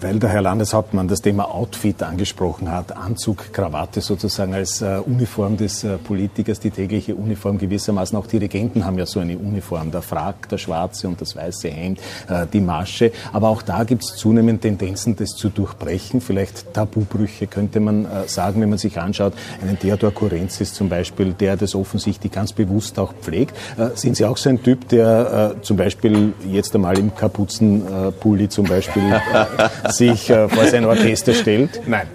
Weil 0.00 0.18
der 0.18 0.30
Herr 0.30 0.42
Landeshauptmann 0.42 1.08
das 1.08 1.22
Thema 1.22 1.52
Outfit 1.52 2.02
angesprochen 2.02 2.70
hat, 2.70 2.96
Anzug, 2.96 3.52
Krawatte 3.52 4.00
sozusagen 4.00 4.54
als 4.54 4.82
äh, 4.82 5.00
Uniform 5.04 5.56
des 5.56 5.84
äh, 5.84 5.96
Politikers, 5.98 6.60
die 6.60 6.70
tägliche 6.70 7.14
Uniform 7.14 7.58
gewissermaßen. 7.58 8.16
Auch 8.16 8.26
die 8.26 8.36
Regenten 8.36 8.84
haben 8.84 8.98
ja 8.98 9.06
so 9.06 9.20
eine 9.20 9.36
Uniform, 9.36 9.90
der 9.90 10.02
Frack, 10.02 10.48
der 10.50 10.58
schwarze 10.58 11.08
und 11.08 11.20
das 11.20 11.34
weiße 11.34 11.68
Hemd, 11.68 12.00
äh, 12.28 12.46
die 12.52 12.60
Masche. 12.60 13.12
Aber 13.32 13.48
auch 13.48 13.62
da 13.62 13.84
gibt 13.84 14.04
es 14.04 14.16
zunehmend 14.16 14.62
Tendenzen, 14.62 15.16
das 15.16 15.30
zu 15.30 15.48
durchbrechen. 15.48 16.20
Vielleicht 16.20 16.72
Tabubrüche 16.74 17.46
könnte 17.46 17.80
man 17.80 18.04
äh, 18.04 18.28
sagen, 18.28 18.60
wenn 18.60 18.68
man 18.68 18.78
sich 18.78 18.98
anschaut. 19.00 19.32
Einen 19.62 19.78
Theodor 19.78 20.12
Kurenzis 20.12 20.74
zum 20.74 20.88
Beispiel, 20.88 21.32
der 21.32 21.56
das 21.56 21.74
offensichtlich 21.74 22.32
ganz 22.32 22.52
bewusst 22.52 22.98
auch 22.98 23.14
pflegt. 23.14 23.56
Äh, 23.76 23.90
sind 23.94 24.16
Sie 24.16 24.24
auch 24.24 24.36
so 24.36 24.50
ein 24.50 24.62
Typ, 24.62 24.88
der 24.88 25.54
äh, 25.58 25.62
zum 25.62 25.76
Beispiel 25.76 26.32
jetzt 26.50 26.74
einmal 26.74 26.98
im 26.98 27.14
Kapuzenpulli 27.14 28.48
zum 28.48 28.66
Beispiel 28.66 29.02
sich 29.88 30.30
äh, 30.30 30.48
vor 30.48 30.66
sein 30.66 30.84
Orchester 30.84 31.34
stellt? 31.34 31.80
Nein. 31.86 32.06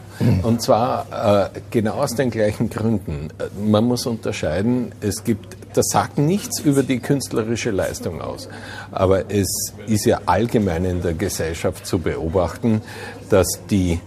Und 0.43 0.61
zwar 0.61 1.51
äh, 1.53 1.59
genau 1.71 1.93
aus 1.95 2.15
den 2.15 2.29
gleichen 2.29 2.69
Gründen. 2.69 3.29
Man 3.65 3.85
muss 3.85 4.05
unterscheiden, 4.05 4.91
es 5.01 5.23
gibt, 5.23 5.57
das 5.73 5.87
sagt 5.89 6.17
nichts 6.17 6.59
über 6.59 6.83
die 6.83 6.99
künstlerische 6.99 7.71
Leistung 7.71 8.21
aus. 8.21 8.47
Aber 8.91 9.31
es 9.31 9.73
ist 9.87 10.05
ja 10.05 10.21
allgemein 10.25 10.85
in 10.85 11.01
der 11.01 11.13
Gesellschaft 11.13 11.85
zu 11.85 11.99
beobachten, 11.99 12.81
dass 13.29 13.47
die 13.69 13.99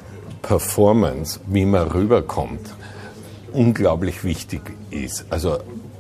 Performance, 0.43 1.41
wie 1.47 1.67
man 1.67 1.89
rüberkommt, 1.89 2.61
unglaublich 3.53 4.23
wichtig 4.23 4.61
ist. 4.91 5.25
Also 5.31 5.59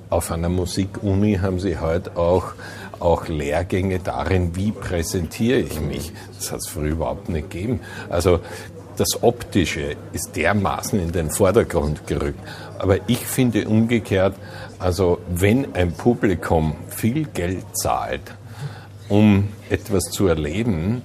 auf 0.08 0.30
einer 0.30 0.48
Musikuni 0.48 1.38
haben 1.42 1.58
sie 1.58 1.78
heute 1.78 2.16
auch 2.16 2.52
auch 3.00 3.28
Lehrgänge 3.28 3.98
darin, 3.98 4.56
wie 4.56 4.72
präsentiere 4.72 5.60
ich 5.60 5.80
mich. 5.80 6.12
Das 6.36 6.52
hat 6.52 6.60
es 6.60 6.68
früher 6.68 6.92
überhaupt 6.92 7.28
nicht 7.28 7.50
gegeben. 7.50 7.80
Also 8.08 8.40
das 8.96 9.22
Optische 9.22 9.96
ist 10.12 10.36
dermaßen 10.36 10.98
in 11.00 11.12
den 11.12 11.30
Vordergrund 11.30 12.06
gerückt. 12.06 12.40
Aber 12.78 12.98
ich 13.06 13.26
finde 13.26 13.68
umgekehrt, 13.68 14.34
also 14.78 15.18
wenn 15.28 15.74
ein 15.74 15.92
Publikum 15.92 16.76
viel 16.88 17.24
Geld 17.26 17.64
zahlt, 17.74 18.22
um 19.08 19.48
etwas 19.70 20.04
zu 20.04 20.26
erleben, 20.26 21.02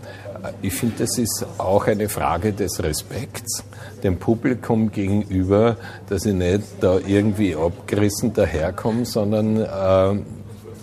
ich 0.62 0.74
finde, 0.74 0.96
das 1.00 1.18
ist 1.18 1.46
auch 1.58 1.88
eine 1.88 2.10
Frage 2.10 2.54
des 2.54 2.82
Respekts 2.82 3.64
dem 4.04 4.18
Publikum 4.18 4.92
gegenüber, 4.92 5.78
dass 6.10 6.26
ich 6.26 6.34
nicht 6.34 6.64
da 6.80 6.98
irgendwie 7.06 7.56
abgerissen 7.56 8.34
daherkomme, 8.34 9.06
sondern 9.06 9.58
äh, 9.58 10.22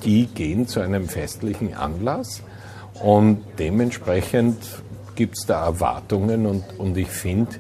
die 0.05 0.27
gehen 0.27 0.67
zu 0.67 0.81
einem 0.81 1.09
festlichen 1.09 1.75
Anlass 1.75 2.43
und 3.03 3.45
dementsprechend 3.59 4.57
gibt 5.19 5.37
es 5.37 5.47
da 5.47 5.67
Erwartungen 5.67 6.47
und, 6.47 6.63
und 6.79 6.97
ich 6.97 7.09
finde, 7.09 7.57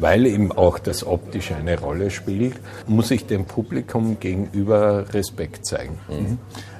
weil 0.00 0.26
eben 0.26 0.50
auch 0.50 0.80
das 0.80 1.06
Optische 1.06 1.54
eine 1.54 1.78
Rolle 1.78 2.10
spielt, 2.10 2.54
muss 2.88 3.12
ich 3.12 3.26
dem 3.26 3.44
Publikum 3.44 4.18
gegenüber 4.18 5.04
Respekt 5.14 5.66
zeigen. 5.66 5.98
Mhm. 6.08 6.38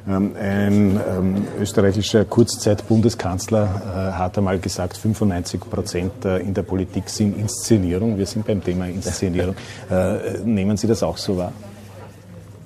Ähm, 0.09 0.33
ein 0.37 1.01
ähm, 1.09 1.47
österreichischer 1.61 2.25
Kurzzeit-Bundeskanzler 2.25 3.65
äh, 3.65 4.19
hat 4.19 4.37
einmal 4.37 4.59
gesagt, 4.59 4.97
95 4.97 5.61
Prozent 5.61 6.25
äh, 6.25 6.39
in 6.39 6.55
der 6.55 6.63
Politik 6.63 7.09
sind 7.09 7.37
Inszenierung. 7.37 8.19
Wir 8.19 8.27
sind 8.27 8.47
beim 8.47 8.63
Thema 8.63 8.87
Inszenierung. 8.87 9.55
Äh, 9.89 10.39
nehmen 10.45 10.77
Sie 10.77 10.89
das 10.89 11.03
auch 11.03 11.17
so 11.17 11.37
wahr? 11.37 11.53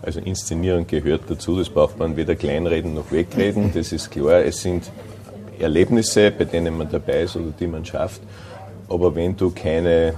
Also 0.03 0.21
Inszenierung 0.21 0.87
gehört 0.87 1.23
dazu, 1.29 1.59
das 1.59 1.69
braucht 1.69 1.99
man 1.99 2.17
weder 2.17 2.35
kleinreden 2.35 2.95
noch 2.95 3.13
wegreden, 3.13 3.71
das 3.75 3.93
ist 3.93 4.11
klar. 4.11 4.43
Es 4.45 4.63
sind 4.63 4.91
Erlebnisse, 5.59 6.31
bei 6.31 6.45
denen 6.45 6.77
man 6.77 6.89
dabei 6.91 7.23
ist 7.23 7.37
oder 7.37 7.53
die 7.59 7.67
man 7.67 7.85
schafft. 7.85 8.23
Aber 8.89 9.15
wenn 9.15 9.37
du 9.37 9.51
keine 9.51 10.09
äh, 10.09 10.13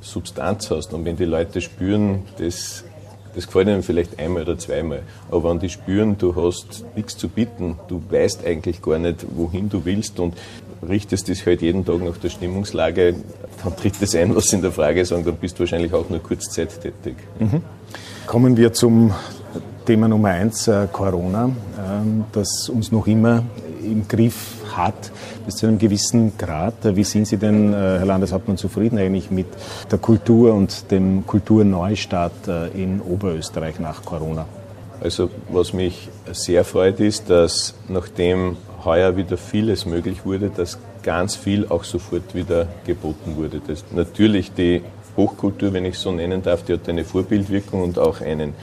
Substanz 0.00 0.70
hast 0.70 0.94
und 0.94 1.04
wenn 1.04 1.16
die 1.16 1.26
Leute 1.26 1.60
spüren, 1.60 2.22
das, 2.38 2.82
das 3.34 3.46
gefällt 3.46 3.68
ihnen 3.68 3.82
vielleicht 3.82 4.18
einmal 4.18 4.42
oder 4.42 4.58
zweimal, 4.58 5.02
aber 5.30 5.50
wenn 5.50 5.60
die 5.60 5.68
spüren, 5.68 6.16
du 6.16 6.34
hast 6.34 6.84
nichts 6.96 7.16
zu 7.16 7.28
bieten, 7.28 7.78
du 7.88 8.02
weißt 8.08 8.44
eigentlich 8.46 8.80
gar 8.80 8.98
nicht, 8.98 9.26
wohin 9.36 9.68
du 9.68 9.84
willst 9.84 10.18
und 10.18 10.34
richtest 10.88 11.28
dich 11.28 11.44
halt 11.44 11.60
jeden 11.60 11.84
Tag 11.84 12.02
nach 12.02 12.16
der 12.16 12.30
Stimmungslage, 12.30 13.14
dann 13.62 13.76
tritt 13.76 14.00
das 14.00 14.14
ein, 14.14 14.34
was 14.34 14.52
in 14.52 14.62
der 14.62 14.72
Frage 14.72 15.04
sagen, 15.04 15.24
dann 15.24 15.36
bist 15.36 15.56
du 15.56 15.60
wahrscheinlich 15.60 15.92
auch 15.92 16.08
nur 16.08 16.20
kurzzeittätig. 16.20 17.16
Mhm. 17.38 17.62
Kommen 18.26 18.56
wir 18.56 18.72
zum 18.72 19.12
Thema 19.86 20.08
Nummer 20.08 20.28
eins, 20.28 20.68
äh, 20.68 20.86
Corona, 20.92 21.46
äh, 21.46 21.50
das 22.32 22.68
uns 22.68 22.92
noch 22.92 23.06
immer 23.06 23.42
im 23.82 24.06
Griff 24.06 24.56
hat, 24.76 25.10
bis 25.44 25.56
zu 25.56 25.66
einem 25.66 25.78
gewissen 25.78 26.36
Grad. 26.38 26.74
Wie 26.94 27.04
sind 27.04 27.26
Sie 27.26 27.36
denn, 27.36 27.72
äh, 27.72 27.76
Herr 27.76 28.06
Landeshauptmann, 28.06 28.56
zufrieden 28.56 28.98
eigentlich 28.98 29.30
mit 29.30 29.46
der 29.90 29.98
Kultur 29.98 30.54
und 30.54 30.90
dem 30.90 31.26
Kulturneustart 31.26 32.48
äh, 32.48 32.68
in 32.68 33.00
Oberösterreich 33.00 33.80
nach 33.80 34.04
Corona? 34.04 34.46
Also 35.00 35.30
was 35.48 35.72
mich 35.72 36.08
sehr 36.30 36.64
freut, 36.64 37.00
ist, 37.00 37.30
dass 37.30 37.74
nachdem 37.88 38.58
heuer 38.84 39.16
wieder 39.16 39.36
vieles 39.36 39.86
möglich 39.86 40.24
wurde, 40.24 40.50
dass 40.50 40.78
ganz 41.02 41.36
viel 41.36 41.66
auch 41.68 41.84
sofort 41.84 42.34
wieder 42.34 42.66
geboten 42.84 43.36
wurde. 43.36 43.60
Das 43.66 43.84
natürlich 43.92 44.52
die 44.52 44.82
Hochkultur, 45.20 45.72
wenn 45.72 45.84
ich 45.84 45.98
so 45.98 46.10
nennen 46.12 46.42
darf, 46.42 46.62
die 46.64 46.72
hat 46.72 46.88
eine 46.88 47.04
Vorbildwirkung 47.04 47.82
und 47.82 47.98
auch 47.98 48.20
einen, 48.20 48.54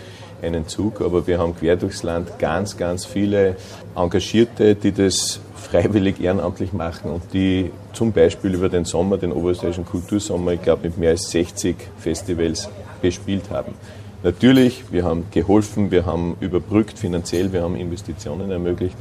einen 0.42 0.68
Zug. 0.68 1.02
Aber 1.02 1.28
wir 1.28 1.38
haben 1.40 1.56
quer 1.56 1.76
durchs 1.76 2.04
Land 2.04 2.40
ganz, 2.40 2.78
ganz 2.78 3.06
viele 3.06 3.56
Engagierte, 3.96 4.76
die 4.76 4.92
das 4.92 5.40
freiwillig 5.56 6.20
ehrenamtlich 6.20 6.74
machen 6.74 7.12
und 7.12 7.22
die 7.34 7.72
zum 7.94 8.12
Beispiel 8.12 8.54
über 8.54 8.70
den 8.70 8.86
Sommer, 8.86 9.18
den 9.18 9.32
Oberösterreichischen 9.32 9.86
Kultursommer, 9.86 10.54
ich 10.54 10.62
glaube 10.62 10.88
mit 10.88 10.98
mehr 10.98 11.12
als 11.12 11.30
60 11.32 11.76
Festivals 12.00 12.70
bespielt 13.02 13.50
haben. 13.50 13.74
Natürlich, 14.24 14.86
wir 14.92 15.04
haben 15.04 15.26
geholfen, 15.30 15.92
wir 15.92 16.06
haben 16.06 16.38
überbrückt 16.40 16.98
finanziell, 16.98 17.54
wir 17.54 17.62
haben 17.62 17.76
Investitionen 17.76 18.50
ermöglicht, 18.50 18.96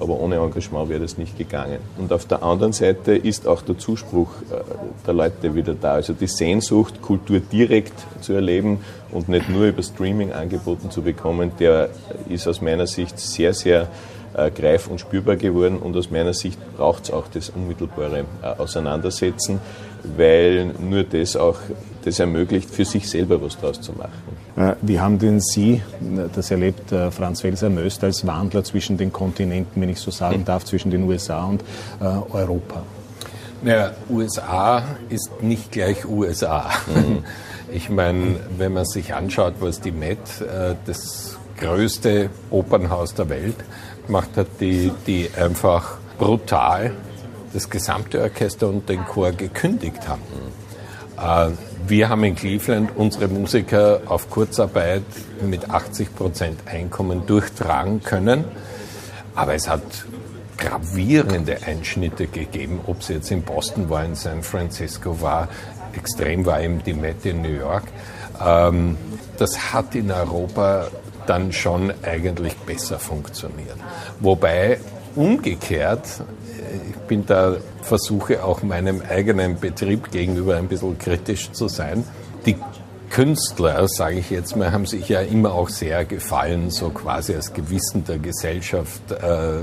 aber 0.00 0.20
ohne 0.20 0.36
Engagement 0.36 0.88
wäre 0.88 1.00
das 1.00 1.18
nicht 1.18 1.36
gegangen. 1.36 1.78
Und 1.96 2.12
auf 2.12 2.26
der 2.26 2.42
anderen 2.42 2.72
Seite 2.72 3.14
ist 3.14 3.46
auch 3.46 3.62
der 3.62 3.78
Zuspruch 3.78 4.28
äh, 4.50 4.60
der 5.06 5.14
Leute 5.14 5.54
wieder 5.54 5.74
da. 5.74 5.94
Also 5.94 6.12
die 6.12 6.26
Sehnsucht, 6.26 7.02
Kultur 7.02 7.40
direkt 7.40 7.94
zu 8.20 8.32
erleben 8.32 8.80
und 9.10 9.28
nicht 9.28 9.48
nur 9.48 9.66
über 9.66 9.82
Streaming 9.82 10.32
angeboten 10.32 10.90
zu 10.90 11.02
bekommen, 11.02 11.52
der 11.58 11.90
ist 12.28 12.46
aus 12.46 12.60
meiner 12.60 12.86
Sicht 12.86 13.18
sehr, 13.18 13.54
sehr 13.54 13.88
äh, 14.34 14.50
greif- 14.50 14.88
und 14.88 15.00
spürbar 15.00 15.36
geworden. 15.36 15.78
Und 15.78 15.96
aus 15.96 16.10
meiner 16.10 16.34
Sicht 16.34 16.58
braucht 16.76 17.04
es 17.04 17.10
auch 17.10 17.26
das 17.28 17.50
unmittelbare 17.50 18.24
äh, 18.42 18.46
Auseinandersetzen, 18.58 19.60
weil 20.16 20.66
nur 20.80 21.04
das 21.04 21.36
auch 21.36 21.58
das 22.04 22.18
ermöglicht, 22.18 22.70
für 22.70 22.84
sich 22.84 23.08
selber 23.08 23.40
was 23.42 23.58
draus 23.58 23.80
zu 23.80 23.92
machen. 23.92 24.12
Äh, 24.56 24.74
wie 24.82 24.98
haben 24.98 25.18
denn 25.18 25.40
Sie 25.40 25.82
das 26.34 26.50
erlebt, 26.50 26.90
äh, 26.92 27.10
Franz 27.10 27.44
Welser 27.44 27.70
Möst, 27.70 28.02
als 28.02 28.26
Wandler 28.26 28.64
zwischen 28.64 28.96
den 28.96 29.12
Kontinenten, 29.12 29.80
wenn 29.80 29.88
ich 29.88 30.00
so 30.00 30.10
sagen 30.10 30.44
darf, 30.44 30.64
zwischen 30.64 30.90
den 30.90 31.04
USA 31.04 31.44
und 31.44 31.62
äh, 32.00 32.04
Europa? 32.04 32.82
Naja, 33.62 33.92
USA 34.08 34.82
ist 35.08 35.42
nicht 35.42 35.72
gleich 35.72 36.06
USA. 36.06 36.70
Mhm. 36.86 37.24
Ich 37.70 37.90
meine, 37.90 38.36
wenn 38.56 38.72
man 38.72 38.86
sich 38.86 39.12
anschaut, 39.12 39.56
was 39.60 39.82
die 39.82 39.92
Met, 39.92 40.18
das 40.86 41.36
größte 41.58 42.30
Opernhaus 42.48 43.12
der 43.12 43.28
Welt, 43.28 43.56
gemacht 44.06 44.30
hat, 44.36 44.46
die, 44.58 44.90
die 45.06 45.28
einfach 45.36 45.98
brutal 46.18 46.92
das 47.58 47.70
gesamte 47.70 48.22
Orchester 48.22 48.68
und 48.68 48.88
den 48.88 49.04
Chor 49.04 49.32
gekündigt 49.32 50.06
haben. 50.06 50.22
Äh, 51.20 51.52
wir 51.88 52.08
haben 52.08 52.22
in 52.22 52.36
Cleveland 52.36 52.92
unsere 52.94 53.26
Musiker 53.26 54.02
auf 54.06 54.30
Kurzarbeit 54.30 55.02
mit 55.42 55.68
80 55.68 56.14
Prozent 56.14 56.60
Einkommen 56.66 57.26
durchtragen 57.26 58.00
können, 58.04 58.44
aber 59.34 59.54
es 59.54 59.68
hat 59.68 59.82
gravierende 60.56 61.58
Einschnitte 61.66 62.28
gegeben, 62.28 62.80
ob 62.86 63.00
es 63.00 63.08
jetzt 63.08 63.32
in 63.32 63.42
Boston 63.42 63.90
war, 63.90 64.04
in 64.04 64.14
San 64.14 64.44
Francisco 64.44 65.20
war, 65.20 65.48
extrem 65.96 66.46
war 66.46 66.60
eben 66.60 66.80
die 66.84 66.94
Mette 66.94 67.30
in 67.30 67.42
New 67.42 67.48
York. 67.48 67.84
Ähm, 68.40 68.96
das 69.36 69.72
hat 69.72 69.96
in 69.96 70.12
Europa 70.12 70.86
dann 71.26 71.52
schon 71.52 71.92
eigentlich 72.02 72.56
besser 72.58 73.00
funktioniert. 73.00 73.76
Wobei 74.20 74.78
umgekehrt, 75.16 76.22
ich 76.90 76.96
bin 77.06 77.26
da, 77.26 77.56
versuche 77.82 78.44
auch 78.44 78.62
meinem 78.62 79.02
eigenen 79.08 79.58
Betrieb 79.58 80.10
gegenüber 80.10 80.56
ein 80.56 80.68
bisschen 80.68 80.98
kritisch 80.98 81.52
zu 81.52 81.68
sein. 81.68 82.04
Die 82.46 82.56
Künstler, 83.10 83.88
sage 83.88 84.18
ich 84.18 84.30
jetzt 84.30 84.56
mal, 84.56 84.70
haben 84.72 84.86
sich 84.86 85.08
ja 85.08 85.20
immer 85.20 85.52
auch 85.52 85.68
sehr 85.68 86.04
gefallen, 86.04 86.70
so 86.70 86.90
quasi 86.90 87.34
als 87.34 87.52
Gewissen 87.52 88.04
der 88.04 88.18
Gesellschaft, 88.18 89.10
äh, 89.10 89.62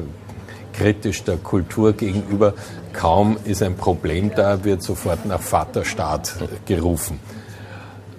kritisch 0.73 1.23
der 1.23 1.37
Kultur 1.37 1.93
gegenüber. 1.93 2.53
Kaum 2.93 3.37
ist 3.45 3.61
ein 3.61 3.75
Problem 3.75 4.31
da, 4.35 4.63
wird 4.63 4.81
sofort 4.81 5.25
nach 5.25 5.41
Vaterstaat 5.41 6.35
gerufen. 6.65 7.19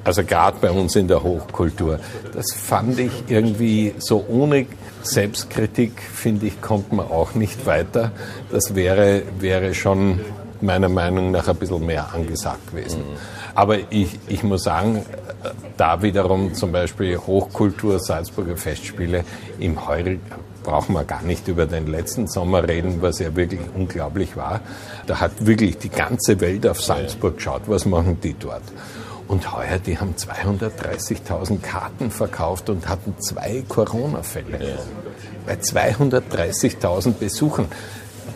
Also 0.07 0.23
gerade 0.23 0.57
bei 0.61 0.71
uns 0.71 0.95
in 0.95 1.09
der 1.09 1.25
Hochkultur. 1.25 1.99
Das 2.33 2.53
fand 2.53 3.01
ich 3.01 3.25
irgendwie 3.27 3.93
so 3.99 4.25
ohne 4.29 4.67
Selbstkritik, 5.03 6.01
finde 6.01 6.47
ich, 6.47 6.61
kommt 6.61 6.93
man 6.93 7.09
auch 7.09 7.35
nicht 7.35 7.67
weiter. 7.67 8.13
Das 8.53 8.77
wäre, 8.77 9.23
wäre 9.41 9.75
schon 9.75 10.21
meiner 10.61 10.89
Meinung 10.89 11.33
nach 11.33 11.49
ein 11.49 11.57
bisschen 11.57 11.85
mehr 11.85 12.15
angesagt 12.15 12.71
gewesen. 12.71 13.03
Aber 13.57 13.79
ich, 13.91 14.21
ich 14.29 14.45
muss 14.45 14.63
sagen, 14.63 15.05
da 15.77 16.01
wiederum 16.03 16.55
zum 16.55 16.71
Beispiel 16.71 17.19
Hochkultur, 17.19 17.99
Salzburger 17.99 18.57
Festspiele 18.57 19.25
im 19.59 19.89
Heurigen 19.89 20.21
brauchen 20.63 20.95
wir 20.95 21.05
gar 21.05 21.23
nicht 21.23 21.49
über 21.49 21.67
den 21.67 21.89
letzten 21.89 22.29
Sommer 22.29 22.69
reden, 22.69 23.03
was 23.03 23.19
ja 23.19 23.35
wirklich 23.35 23.61
unglaublich 23.75 24.37
war. 24.37 24.61
Da 25.07 25.19
hat 25.19 25.33
wirklich 25.47 25.79
die 25.79 25.89
ganze 25.89 26.41
Welt 26.41 26.65
auf 26.65 26.81
Salzburg 26.81 27.37
geschaut. 27.37 27.63
Was 27.67 27.87
machen 27.87 28.19
die 28.23 28.35
dort? 28.39 28.63
Und 29.29 29.53
heuer, 29.53 29.79
die 29.79 29.99
haben 29.99 30.15
230.000 30.15 31.61
Karten 31.61 32.11
verkauft 32.11 32.71
und 32.71 32.89
hatten 32.89 33.15
zwei 33.21 33.65
Corona-Fälle. 33.69 34.59
Ja. 34.59 34.77
Bei 35.47 35.55
230.000 35.55 37.13
Besuchern. 37.13 37.67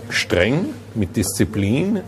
Streng, 0.09 0.75
mit 0.95 1.17
Disziplin, 1.17 2.01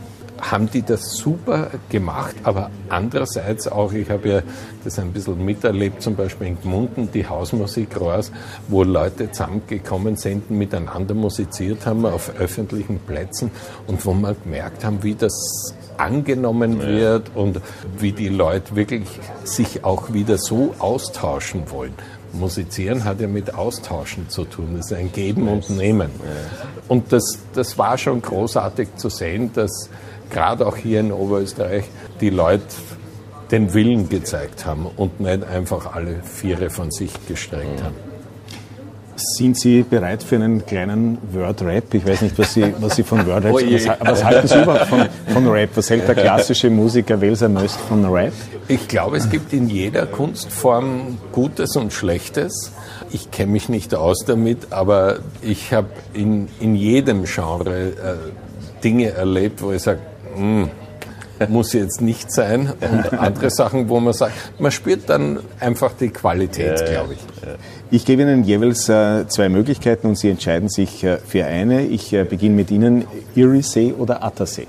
haben 0.42 0.68
die 0.68 0.82
das 0.82 1.16
super 1.16 1.70
gemacht, 1.88 2.34
aber 2.42 2.70
andererseits 2.88 3.68
auch, 3.68 3.92
ich 3.92 4.10
habe 4.10 4.28
ja 4.28 4.42
das 4.82 4.98
ein 4.98 5.12
bisschen 5.12 5.42
miterlebt, 5.44 6.02
zum 6.02 6.16
Beispiel 6.16 6.48
in 6.48 6.60
Gmunden, 6.60 7.10
die 7.12 7.28
Hausmusik 7.28 8.00
raus, 8.00 8.32
wo 8.66 8.82
Leute 8.82 9.30
zusammengekommen 9.30 10.16
sind, 10.16 10.50
miteinander 10.50 11.14
musiziert 11.14 11.86
haben 11.86 12.04
auf 12.06 12.34
öffentlichen 12.36 12.98
Plätzen 12.98 13.52
und 13.86 14.04
wo 14.04 14.12
wir 14.14 14.34
gemerkt 14.34 14.84
haben, 14.84 15.04
wie 15.04 15.14
das 15.14 15.74
angenommen 15.98 16.80
ja. 16.80 16.86
wird 16.86 17.30
und 17.34 17.60
wie 17.98 18.12
die 18.12 18.28
Leute 18.28 18.76
wirklich 18.76 19.06
sich 19.44 19.84
auch 19.84 20.12
wieder 20.12 20.38
so 20.38 20.74
austauschen 20.78 21.70
wollen. 21.70 21.94
Musizieren 22.32 23.04
hat 23.04 23.20
ja 23.20 23.28
mit 23.28 23.54
Austauschen 23.54 24.28
zu 24.30 24.44
tun. 24.44 24.74
Das 24.76 24.86
ist 24.90 24.96
ein 24.96 25.12
Geben 25.12 25.48
und 25.48 25.68
Nehmen. 25.70 26.10
Und 26.88 27.12
das, 27.12 27.38
das 27.52 27.76
war 27.76 27.98
schon 27.98 28.22
großartig 28.22 28.96
zu 28.96 29.10
sehen, 29.10 29.50
dass 29.52 29.90
gerade 30.30 30.66
auch 30.66 30.76
hier 30.76 31.00
in 31.00 31.12
Oberösterreich 31.12 31.84
die 32.20 32.30
Leute 32.30 32.64
den 33.50 33.74
Willen 33.74 34.08
gezeigt 34.08 34.64
haben 34.64 34.86
und 34.96 35.20
nicht 35.20 35.44
einfach 35.44 35.94
alle 35.94 36.22
Viere 36.22 36.70
von 36.70 36.90
sich 36.90 37.12
gestreckt 37.28 37.82
haben. 37.82 38.11
Sind 39.16 39.58
Sie 39.58 39.82
bereit 39.82 40.22
für 40.22 40.36
einen 40.36 40.64
kleinen 40.64 41.18
Word-Rap? 41.32 41.92
Ich 41.94 42.06
weiß 42.06 42.22
nicht, 42.22 42.38
was 42.38 42.54
Sie, 42.54 42.74
was 42.80 42.96
Sie 42.96 43.02
von 43.02 43.26
Word-Rap 43.26 43.52
oh 43.54 43.60
was, 43.60 43.86
was 44.00 44.24
halten 44.24 44.48
Sie 44.48 44.62
überhaupt 44.62 44.86
von, 44.86 45.06
von 45.32 45.48
Rap? 45.48 45.70
Was 45.74 45.90
hält 45.90 46.08
der 46.08 46.14
klassische 46.14 46.70
Musiker 46.70 47.20
Welser 47.20 47.48
Möst 47.48 47.78
von 47.80 48.04
Rap? 48.06 48.32
Ich 48.68 48.88
glaube, 48.88 49.18
es 49.18 49.28
gibt 49.28 49.52
in 49.52 49.68
jeder 49.68 50.06
Kunstform 50.06 51.18
Gutes 51.32 51.76
und 51.76 51.92
Schlechtes. 51.92 52.72
Ich 53.10 53.30
kenne 53.30 53.52
mich 53.52 53.68
nicht 53.68 53.94
aus 53.94 54.24
damit, 54.26 54.72
aber 54.72 55.18
ich 55.42 55.72
habe 55.72 55.88
in, 56.14 56.48
in 56.60 56.74
jedem 56.74 57.24
Genre 57.24 57.88
äh, 57.88 58.82
Dinge 58.82 59.10
erlebt, 59.10 59.62
wo 59.62 59.72
ich 59.72 59.82
sage, 59.82 60.00
hm, 60.34 60.70
muss 61.48 61.72
jetzt 61.72 62.00
nicht 62.00 62.32
sein. 62.32 62.72
Und 62.80 63.18
andere 63.18 63.50
Sachen, 63.50 63.88
wo 63.88 64.00
man 64.00 64.12
sagt, 64.12 64.32
man 64.58 64.70
spürt 64.70 65.08
dann 65.08 65.40
einfach 65.60 65.92
die 65.92 66.10
Qualität, 66.10 66.80
ja, 66.80 66.86
glaube 66.86 67.14
ich. 67.14 67.20
Ja. 67.46 67.54
Ich 67.90 68.04
gebe 68.04 68.22
Ihnen 68.22 68.44
jeweils 68.44 68.88
äh, 68.88 69.26
zwei 69.28 69.48
Möglichkeiten 69.48 70.06
und 70.06 70.18
Sie 70.18 70.30
entscheiden 70.30 70.68
sich 70.68 71.04
äh, 71.04 71.18
für 71.18 71.44
eine. 71.44 71.82
Ich 71.82 72.12
äh, 72.12 72.24
beginne 72.24 72.54
mit 72.54 72.70
Ihnen, 72.70 73.04
Eriesee 73.36 73.92
oder 73.92 74.24
Attersee? 74.24 74.66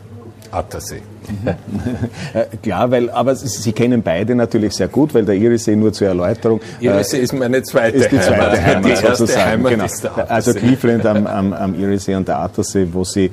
Attersee. 0.54 1.02
Äh, 2.34 2.46
klar, 2.62 2.90
weil, 2.90 3.10
aber 3.10 3.36
Sie 3.36 3.72
kennen 3.74 4.02
beide 4.02 4.36
natürlich 4.36 4.74
sehr 4.74 4.88
gut, 4.88 5.14
weil 5.14 5.24
der 5.24 5.36
Irisee 5.36 5.76
nur 5.76 5.94
zur 5.94 6.08
Erläuterung. 6.08 6.60
Irisee 6.80 7.20
äh, 7.20 7.22
ist 7.22 7.34
meine 7.34 7.62
zweite 7.64 7.98
ist 7.98 8.12
die 8.12 8.20
zweite 8.20 8.62
Heimat, 8.62 8.62
Heimat 8.62 8.92
die 8.92 8.96
sozusagen. 8.96 9.66
Heimat 9.66 9.72
genau. 9.72 10.26
also 10.28 10.54
Cleveland 10.54 11.06
am, 11.06 11.28
am, 11.28 11.54
am 11.54 11.80
Irisee 11.80 12.16
und 12.16 12.28
der 12.28 12.40
Attersee, 12.40 12.88
wo 12.92 13.04
Sie, 13.04 13.26
äh, 13.26 13.32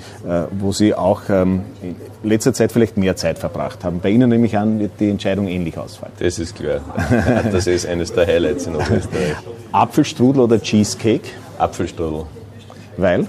wo 0.52 0.72
Sie 0.72 0.94
auch 0.94 1.22
ähm, 1.30 1.62
in 1.82 1.96
letzter 2.22 2.52
Zeit 2.52 2.72
vielleicht 2.72 2.96
mehr 2.96 3.16
Zeit 3.16 3.38
verbracht 3.38 3.84
haben. 3.84 4.00
Bei 4.00 4.10
Ihnen 4.10 4.28
nehme 4.28 4.46
ich 4.46 4.56
an, 4.56 4.78
wird 4.78 4.92
die 5.00 5.10
Entscheidung 5.10 5.48
ähnlich 5.48 5.78
ausfallen. 5.78 6.12
Das 6.18 6.38
ist 6.38 6.56
klar. 6.56 6.80
Das 7.50 7.66
ist 7.66 7.86
eines 7.86 8.12
der 8.12 8.26
Highlights 8.26 8.66
in 8.66 8.76
Oberösterreich. 8.76 9.36
Apfelstrudel 9.72 10.42
oder 10.42 10.60
Cheesecake? 10.60 11.28
Apfelstrudel. 11.58 12.24
Weil? 12.96 13.26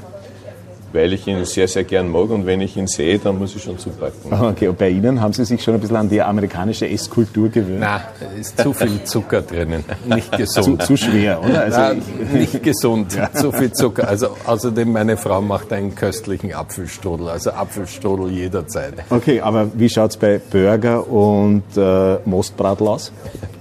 Weil 0.93 1.13
ich 1.13 1.27
ihn 1.27 1.43
sehr, 1.45 1.67
sehr 1.67 1.83
gern 1.83 2.09
mag 2.09 2.29
und 2.29 2.45
wenn 2.45 2.61
ich 2.61 2.75
ihn 2.77 2.87
sehe, 2.87 3.19
dann 3.19 3.37
muss 3.37 3.55
ich 3.55 3.63
schon 3.63 3.77
zupacken. 3.77 4.31
Okay, 4.51 4.67
und 4.67 4.77
bei 4.77 4.89
Ihnen 4.89 5.21
haben 5.21 5.33
Sie 5.33 5.45
sich 5.45 5.63
schon 5.63 5.75
ein 5.75 5.79
bisschen 5.79 5.95
an 5.95 6.09
die 6.09 6.21
amerikanische 6.21 6.87
Esskultur 6.89 7.49
gewöhnt? 7.49 7.79
Nein, 7.79 8.01
ist 8.39 8.59
zu 8.59 8.73
viel 8.73 9.03
Zucker 9.03 9.41
drinnen, 9.41 9.83
nicht 10.05 10.31
gesund. 10.35 10.81
Zu, 10.81 10.87
zu 10.87 10.97
schwer, 10.97 11.41
oder? 11.41 11.61
Also 11.61 11.79
Nein, 11.79 12.01
nicht 12.33 12.63
gesund, 12.63 13.15
ja. 13.15 13.31
zu 13.31 13.51
viel 13.51 13.71
Zucker. 13.71 14.07
Also 14.07 14.35
außerdem, 14.45 14.91
meine 14.91 15.15
Frau 15.17 15.41
macht 15.41 15.71
einen 15.73 15.95
köstlichen 15.95 16.53
Apfelstrudel, 16.53 17.29
also 17.29 17.51
Apfelstrudel 17.51 18.31
jederzeit. 18.31 18.93
Okay, 19.09 19.41
aber 19.41 19.67
wie 19.73 19.89
schaut 19.89 20.11
es 20.11 20.17
bei 20.17 20.39
Burger 20.39 21.07
und 21.07 21.63
äh, 21.77 22.17
Mostbradl 22.25 22.87
aus? 22.87 23.11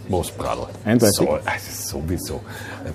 Mostbradl. 0.08 0.66
Eindeutig? 0.84 1.16
So, 1.16 1.28
also 1.28 1.98
sowieso. 2.00 2.40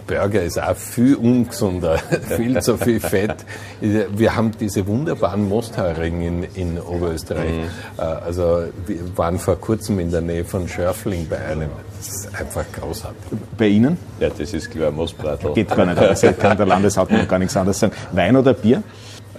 Burger 0.08 0.44
ist 0.44 0.62
auch 0.62 0.76
viel 0.76 1.16
ungesunder, 1.16 1.98
viel 2.38 2.60
zu 2.62 2.78
viel 2.78 3.00
Fett. 3.00 3.36
Wir 3.82 4.36
haben 4.36 4.52
diese 4.60 4.86
wunderbaren 4.88 5.48
Mostheringe 5.48 6.28
in, 6.28 6.44
in 6.56 6.80
Oberösterreich. 6.80 7.52
Mhm. 7.52 7.64
Äh, 7.98 8.02
also 8.02 8.64
wir 8.86 9.18
waren 9.18 9.40
vor 9.40 9.56
kurzem 9.56 10.00
in 10.00 10.12
der 10.12 10.22
Nähe 10.22 10.46
von 10.46 10.68
Schörfling 10.68 11.28
bei 11.30 11.38
einem. 11.38 11.70
Das 11.98 12.08
ist 12.08 12.40
einfach 12.40 12.66
großartig. 12.72 13.18
Bei 13.58 13.68
Ihnen? 13.68 13.98
Ja, 14.20 14.30
das 14.30 14.54
ist 14.54 14.70
klar, 14.72 14.92
Mostbratl. 14.92 15.54
Geht 15.54 15.76
gar 15.76 15.86
nicht 15.86 15.98
anders. 15.98 16.22
kann 16.40 16.58
der 16.58 16.66
Landeshauptmann 16.66 17.28
gar 17.28 17.40
nichts 17.40 17.56
anderes 17.58 17.80
sagen. 17.80 17.94
Wein 18.12 18.36
oder 18.36 18.54
Bier? 18.54 18.84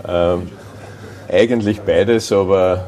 Ähm, 0.07 0.51
eigentlich 1.29 1.81
beides, 1.81 2.33
aber 2.33 2.87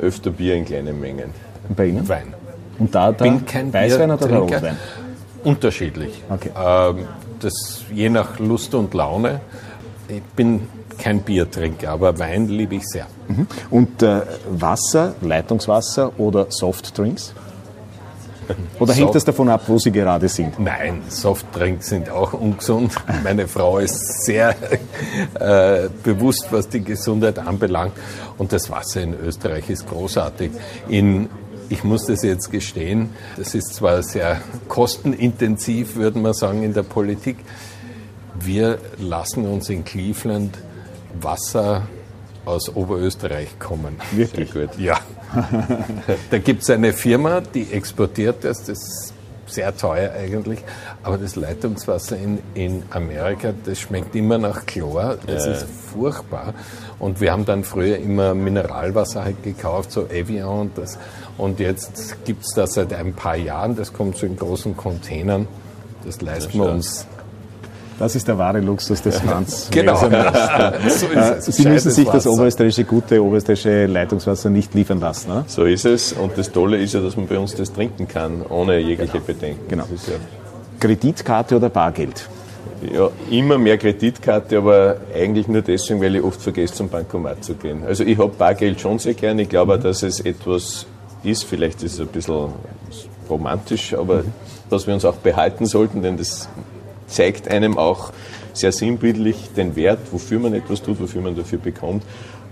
öfter 0.00 0.30
Bier 0.30 0.54
in 0.54 0.64
kleinen 0.64 1.00
Mengen. 1.00 1.30
Bei 1.74 1.86
Ihnen? 1.86 2.08
Wein. 2.08 2.34
Und 2.78 2.94
da, 2.94 3.12
da 3.12 3.24
Bin 3.24 3.44
kein 3.46 3.72
Weißwein 3.72 4.10
oder 4.10 4.28
Rotwein? 4.28 4.76
Unterschiedlich. 5.46 6.24
Okay. 6.28 6.50
Ähm, 6.60 7.06
das 7.38 7.84
je 7.94 8.08
nach 8.08 8.40
Lust 8.40 8.74
und 8.74 8.92
Laune. 8.94 9.40
Ich 10.08 10.22
bin 10.34 10.62
kein 10.98 11.20
Bier 11.20 11.48
trinke, 11.48 11.88
aber 11.88 12.18
Wein 12.18 12.48
liebe 12.48 12.74
ich 12.74 12.84
sehr. 12.84 13.06
Mhm. 13.28 13.46
Und 13.70 14.02
äh, 14.02 14.22
Wasser, 14.50 15.14
Leitungswasser 15.20 16.18
oder 16.18 16.46
Softdrinks? 16.48 17.32
Oder 18.78 18.94
hängt 18.94 19.12
das 19.12 19.24
davon 19.24 19.48
ab, 19.48 19.62
wo 19.66 19.76
Sie 19.76 19.90
gerade 19.90 20.28
sind? 20.28 20.60
Nein, 20.60 21.02
Softdrinks 21.08 21.88
sind 21.88 22.08
auch 22.10 22.32
ungesund. 22.32 22.92
Meine 23.24 23.48
Frau 23.48 23.78
ist 23.78 24.24
sehr 24.24 24.54
äh, 25.40 25.88
bewusst, 26.04 26.46
was 26.50 26.68
die 26.68 26.82
Gesundheit 26.82 27.40
anbelangt. 27.40 27.94
Und 28.38 28.52
das 28.52 28.70
Wasser 28.70 29.02
in 29.02 29.14
Österreich 29.14 29.68
ist 29.68 29.88
großartig. 29.88 30.52
In 30.88 31.28
ich 31.68 31.84
muss 31.84 32.06
das 32.06 32.22
jetzt 32.22 32.50
gestehen, 32.50 33.10
das 33.36 33.54
ist 33.54 33.74
zwar 33.74 34.02
sehr 34.02 34.40
kostenintensiv, 34.68 35.96
würde 35.96 36.18
man 36.18 36.34
sagen, 36.34 36.62
in 36.62 36.74
der 36.74 36.82
Politik. 36.82 37.38
Wir 38.38 38.78
lassen 38.98 39.46
uns 39.46 39.68
in 39.70 39.84
Cleveland 39.84 40.58
Wasser 41.20 41.82
aus 42.44 42.74
Oberösterreich 42.74 43.58
kommen. 43.58 43.96
Wirklich 44.12 44.52
gut. 44.52 44.78
Ja. 44.78 45.00
da 46.30 46.38
gibt 46.38 46.62
es 46.62 46.70
eine 46.70 46.92
Firma, 46.92 47.40
die 47.40 47.72
exportiert 47.72 48.44
das. 48.44 48.64
Das 48.64 48.78
ist 48.78 49.14
sehr 49.46 49.76
teuer 49.76 50.12
eigentlich. 50.12 50.60
Aber 51.02 51.18
das 51.18 51.36
Leitungswasser 51.36 52.16
in, 52.16 52.38
in 52.54 52.82
Amerika, 52.90 53.52
das 53.64 53.80
schmeckt 53.80 54.14
immer 54.14 54.38
nach 54.38 54.66
Chlor. 54.66 55.18
Das 55.26 55.46
ja. 55.46 55.52
ist 55.52 55.66
furchtbar. 55.92 56.54
Und 56.98 57.20
wir 57.20 57.32
haben 57.32 57.44
dann 57.44 57.64
früher 57.64 57.98
immer 57.98 58.34
Mineralwasser 58.34 59.24
halt 59.24 59.42
gekauft, 59.42 59.92
so 59.92 60.06
Evian 60.06 60.48
und 60.48 60.78
das. 60.78 60.98
Und 61.38 61.60
jetzt 61.60 62.24
gibt 62.24 62.44
es 62.44 62.52
das 62.54 62.74
seit 62.74 62.92
ein 62.92 63.12
paar 63.12 63.36
Jahren. 63.36 63.76
Das 63.76 63.92
kommt 63.92 64.16
so 64.16 64.26
in 64.26 64.36
großen 64.36 64.76
Containern. 64.76 65.46
Das 66.04 66.20
leisten 66.20 66.58
wir 66.58 66.70
uns 66.70 67.06
das 67.98 68.14
ist 68.14 68.28
der 68.28 68.36
wahre 68.36 68.60
Luxus 68.60 69.00
des 69.00 69.24
Lands. 69.24 69.68
genau. 69.70 69.96
so 70.88 71.50
Sie 71.50 71.66
müssen 71.66 71.90
sich 71.90 72.06
das 72.06 72.26
oberösterreichische, 72.26 72.84
gute 72.84 73.22
oberösterreichische 73.22 73.86
Leitungswasser 73.86 74.50
nicht 74.50 74.74
liefern 74.74 75.00
lassen. 75.00 75.30
Ne? 75.30 75.44
So 75.46 75.64
ist 75.64 75.86
es. 75.86 76.12
Und 76.12 76.36
das 76.36 76.52
Tolle 76.52 76.76
ist 76.76 76.92
ja, 76.92 77.00
dass 77.00 77.16
man 77.16 77.26
bei 77.26 77.38
uns 77.38 77.54
das 77.54 77.72
trinken 77.72 78.06
kann, 78.06 78.42
ohne 78.42 78.78
jegliche 78.78 79.12
genau. 79.12 79.24
Bedenken. 79.24 79.68
Genau. 79.68 79.84
Ja 79.84 80.14
Kreditkarte 80.78 81.56
oder 81.56 81.70
Bargeld? 81.70 82.28
Ja, 82.92 83.08
immer 83.30 83.56
mehr 83.56 83.78
Kreditkarte, 83.78 84.58
aber 84.58 84.98
eigentlich 85.14 85.48
nur 85.48 85.62
deswegen, 85.62 86.02
weil 86.02 86.16
ich 86.16 86.22
oft 86.22 86.42
vergesse, 86.42 86.74
zum 86.74 86.90
Bankomat 86.90 87.42
zu 87.42 87.54
gehen. 87.54 87.82
Also 87.86 88.04
ich 88.04 88.18
habe 88.18 88.32
Bargeld 88.36 88.78
schon 88.78 88.98
sehr 88.98 89.14
gerne. 89.14 89.42
Ich 89.42 89.48
glaube, 89.48 89.78
mhm. 89.78 89.82
dass 89.82 90.02
es 90.02 90.20
etwas 90.20 90.84
ist, 91.22 91.44
vielleicht 91.44 91.82
ist 91.82 91.94
es 91.94 92.00
ein 92.00 92.08
bisschen 92.08 92.52
romantisch, 93.28 93.94
aber 93.94 94.22
mhm. 94.22 94.32
dass 94.70 94.86
wir 94.86 94.94
uns 94.94 95.04
auch 95.04 95.16
behalten 95.16 95.66
sollten, 95.66 96.02
denn 96.02 96.16
das 96.16 96.48
zeigt 97.06 97.48
einem 97.48 97.78
auch 97.78 98.12
sehr 98.52 98.72
sinnbildlich 98.72 99.50
den 99.56 99.76
Wert, 99.76 100.00
wofür 100.10 100.38
man 100.38 100.54
etwas 100.54 100.82
tut, 100.82 101.00
wofür 101.00 101.20
man 101.20 101.36
dafür 101.36 101.58
bekommt. 101.58 102.02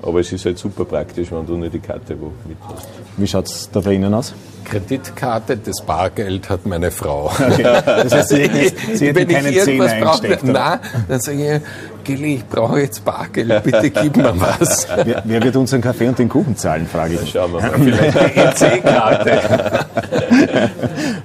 Aber 0.03 0.21
es 0.21 0.31
ist 0.33 0.45
halt 0.45 0.59
super 0.59 0.85
praktisch, 0.85 1.33
wenn 1.33 1.47
du 1.47 1.57
nur 1.57 1.71
die 1.71 1.79
Karte 1.79 2.21
wo 2.21 2.31
mitnimmst. 2.47 2.89
Wie 3.17 3.27
schaut 3.27 3.47
es 3.47 3.71
da 3.73 3.81
bei 3.81 3.95
Ihnen 3.95 4.13
aus? 4.13 4.35
Kreditkarte, 4.65 5.57
das 5.57 5.83
Bargeld 5.85 6.51
hat 6.51 6.67
meine 6.67 6.91
Frau. 6.91 7.27
Okay. 7.27 7.63
Das 7.63 8.13
heißt, 8.13 8.29
Sie 8.29 8.43
hätten, 8.43 8.97
Sie 8.97 9.07
hätten 9.07 9.17
Wenn 9.17 9.29
keine 9.29 9.51
ich 9.51 9.57
irgendwas 9.57 9.93
brauche, 9.99 10.47
nein, 10.47 10.81
dann 11.09 11.21
sage 11.21 11.57
ich, 11.57 11.63
Gilly, 12.05 12.35
ich 12.37 12.47
brauche 12.47 12.81
jetzt 12.81 13.05
Bargeld, 13.05 13.65
bitte 13.65 13.91
gib 13.91 14.17
mir 14.17 14.39
was. 14.39 14.87
Wer, 15.05 15.23
wer, 15.25 15.43
wird 15.43 15.57
unseren 15.57 15.81
Kaffee 15.81 16.09
und 16.09 16.19
den 16.19 16.29
Kuchen 16.29 16.57
zahlen, 16.57 16.87
frage 16.87 17.15
ich. 17.15 17.31
Schauen 17.31 17.53
wir 17.53 17.61
mal. 17.61 17.73
Vielleicht 17.73 18.61
die 18.61 18.65
EC-Karte. 18.67 19.41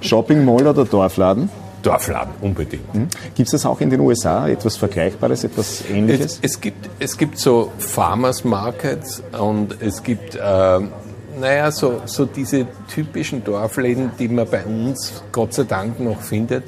Shopping 0.00 0.44
Mall 0.44 0.66
oder 0.66 0.84
Dorfladen? 0.84 1.50
Dorfladen, 1.82 2.32
unbedingt. 2.40 2.94
Mhm. 2.94 3.08
Gibt 3.34 3.48
es 3.48 3.52
das 3.52 3.66
auch 3.66 3.80
in 3.80 3.90
den 3.90 4.00
USA, 4.00 4.48
etwas 4.48 4.76
Vergleichbares, 4.76 5.44
etwas 5.44 5.84
Ähnliches? 5.90 6.38
Es, 6.42 6.54
es, 6.54 6.60
gibt, 6.60 6.90
es 6.98 7.16
gibt 7.16 7.38
so 7.38 7.72
Farmers 7.78 8.44
Markets 8.44 9.22
und 9.38 9.80
es 9.80 10.02
gibt, 10.02 10.34
äh, 10.34 10.38
naja, 11.38 11.70
so, 11.70 12.02
so 12.04 12.26
diese 12.26 12.66
typischen 12.92 13.44
Dorfläden, 13.44 14.10
die 14.18 14.28
man 14.28 14.48
bei 14.48 14.64
uns 14.64 15.22
Gott 15.32 15.54
sei 15.54 15.64
Dank 15.64 16.00
noch 16.00 16.20
findet, 16.20 16.64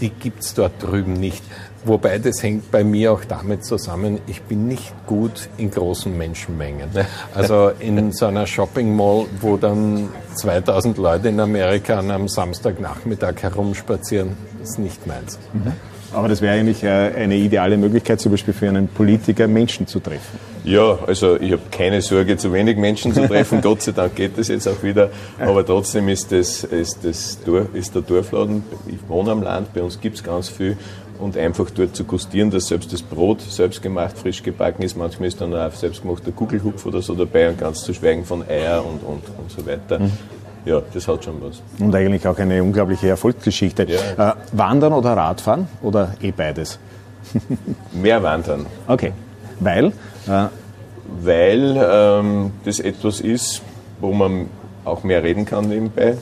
die 0.00 0.10
gibt 0.10 0.42
es 0.42 0.54
dort 0.54 0.82
drüben 0.82 1.14
nicht. 1.14 1.42
Wobei 1.84 2.18
das 2.18 2.42
hängt 2.42 2.70
bei 2.70 2.84
mir 2.84 3.12
auch 3.12 3.24
damit 3.24 3.64
zusammen, 3.64 4.18
ich 4.26 4.42
bin 4.42 4.68
nicht 4.68 4.92
gut 5.06 5.48
in 5.58 5.70
großen 5.70 6.16
Menschenmengen. 6.16 6.88
Also 7.34 7.70
in 7.78 8.12
so 8.12 8.26
einer 8.26 8.46
Shopping 8.46 8.94
Mall, 8.94 9.26
wo 9.40 9.56
dann 9.56 10.08
2000 10.34 10.98
Leute 10.98 11.28
in 11.28 11.40
Amerika 11.40 11.98
an 11.98 12.10
einem 12.10 12.28
Samstagnachmittag 12.28 13.42
herumspazieren, 13.42 14.36
ist 14.62 14.78
nicht 14.78 15.06
meins. 15.06 15.38
Mhm. 15.52 15.72
Aber 16.12 16.28
das 16.28 16.40
wäre 16.40 16.58
eigentlich 16.58 16.82
äh, 16.82 16.88
eine 16.88 17.36
ideale 17.36 17.76
Möglichkeit, 17.76 18.18
zum 18.20 18.32
Beispiel 18.32 18.54
für 18.54 18.68
einen 18.68 18.88
Politiker 18.88 19.46
Menschen 19.46 19.86
zu 19.86 20.00
treffen. 20.00 20.38
Ja, 20.64 20.98
also 21.06 21.38
ich 21.38 21.52
habe 21.52 21.62
keine 21.70 22.00
Sorge, 22.00 22.36
zu 22.38 22.52
wenig 22.52 22.78
Menschen 22.78 23.12
zu 23.12 23.26
treffen. 23.26 23.60
Gott 23.62 23.82
sei 23.82 23.92
Dank 23.92 24.14
geht 24.16 24.38
das 24.38 24.48
jetzt 24.48 24.66
auch 24.66 24.82
wieder. 24.82 25.10
Aber 25.38 25.64
trotzdem 25.64 26.08
ist, 26.08 26.32
das, 26.32 26.64
ist, 26.64 27.04
das, 27.04 27.38
ist 27.74 27.94
der 27.94 28.02
Dorfladen, 28.02 28.64
ich 28.86 29.06
wohne 29.06 29.32
am 29.32 29.42
Land, 29.42 29.74
bei 29.74 29.82
uns 29.82 30.00
gibt 30.00 30.16
es 30.16 30.24
ganz 30.24 30.48
viel 30.48 30.78
und 31.18 31.36
einfach 31.36 31.70
dort 31.70 31.96
zu 31.96 32.04
gustieren, 32.04 32.50
dass 32.50 32.68
selbst 32.68 32.92
das 32.92 33.02
Brot 33.02 33.40
selbst 33.40 33.82
gemacht, 33.82 34.16
frisch 34.18 34.42
gebacken 34.42 34.82
ist. 34.82 34.96
Manchmal 34.96 35.28
ist 35.28 35.40
dann 35.40 35.54
auch 35.54 35.72
selbstgemachter 35.72 36.32
Kugelhupf 36.32 36.86
oder 36.86 37.02
so 37.02 37.14
dabei 37.14 37.48
und 37.48 37.58
ganz 37.58 37.82
zu 37.82 37.94
schweigen 37.94 38.24
von 38.24 38.42
Eier 38.48 38.84
und, 38.84 39.02
und, 39.02 39.22
und 39.38 39.50
so 39.50 39.66
weiter. 39.66 39.98
Mhm. 39.98 40.12
Ja, 40.64 40.82
das 40.92 41.08
hat 41.08 41.24
schon 41.24 41.40
was. 41.40 41.62
Und 41.78 41.94
eigentlich 41.94 42.26
auch 42.26 42.38
eine 42.38 42.62
unglaubliche 42.62 43.08
Erfolgsgeschichte. 43.08 43.86
Ja. 43.88 44.30
Äh, 44.30 44.34
wandern 44.52 44.92
oder 44.92 45.16
Radfahren 45.16 45.66
oder 45.82 46.14
eh 46.20 46.30
beides? 46.30 46.78
Mehr 47.92 48.22
Wandern. 48.22 48.66
Okay. 48.86 49.12
Weil? 49.60 49.92
Äh, 50.26 50.46
Weil 51.22 51.76
ähm, 51.90 52.52
das 52.64 52.80
etwas 52.80 53.20
ist, 53.20 53.62
wo 54.00 54.12
man 54.12 54.46
auch 54.84 55.04
mehr 55.04 55.22
reden 55.22 55.44
kann 55.44 55.68
nebenbei 55.68 56.16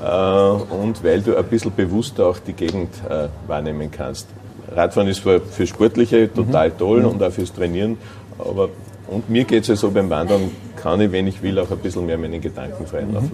und 0.00 1.02
weil 1.02 1.22
du 1.22 1.36
ein 1.36 1.44
bisschen 1.44 1.72
bewusster 1.74 2.26
auch 2.26 2.38
die 2.38 2.52
Gegend 2.52 2.90
äh, 3.08 3.28
wahrnehmen 3.46 3.90
kannst. 3.90 4.26
Radfahren 4.74 5.08
ist 5.08 5.20
für, 5.20 5.40
für 5.40 5.66
Sportliche 5.66 6.32
total 6.32 6.70
mhm. 6.70 6.78
toll 6.78 7.00
mhm. 7.00 7.08
und 7.08 7.22
auch 7.22 7.32
fürs 7.32 7.52
Trainieren, 7.52 7.98
aber 8.38 8.68
und 9.06 9.28
mir 9.28 9.44
geht 9.44 9.62
es 9.62 9.68
ja 9.68 9.76
so 9.76 9.90
beim 9.90 10.08
Wandern, 10.10 10.50
kann 10.76 11.00
ich, 11.00 11.12
wenn 11.12 11.26
ich 11.26 11.42
will, 11.42 11.58
auch 11.58 11.70
ein 11.70 11.78
bisschen 11.78 12.06
mehr 12.06 12.18
meinen 12.18 12.40
Gedanken 12.40 12.86
freien 12.86 13.08
mhm. 13.08 13.14
lassen. 13.14 13.32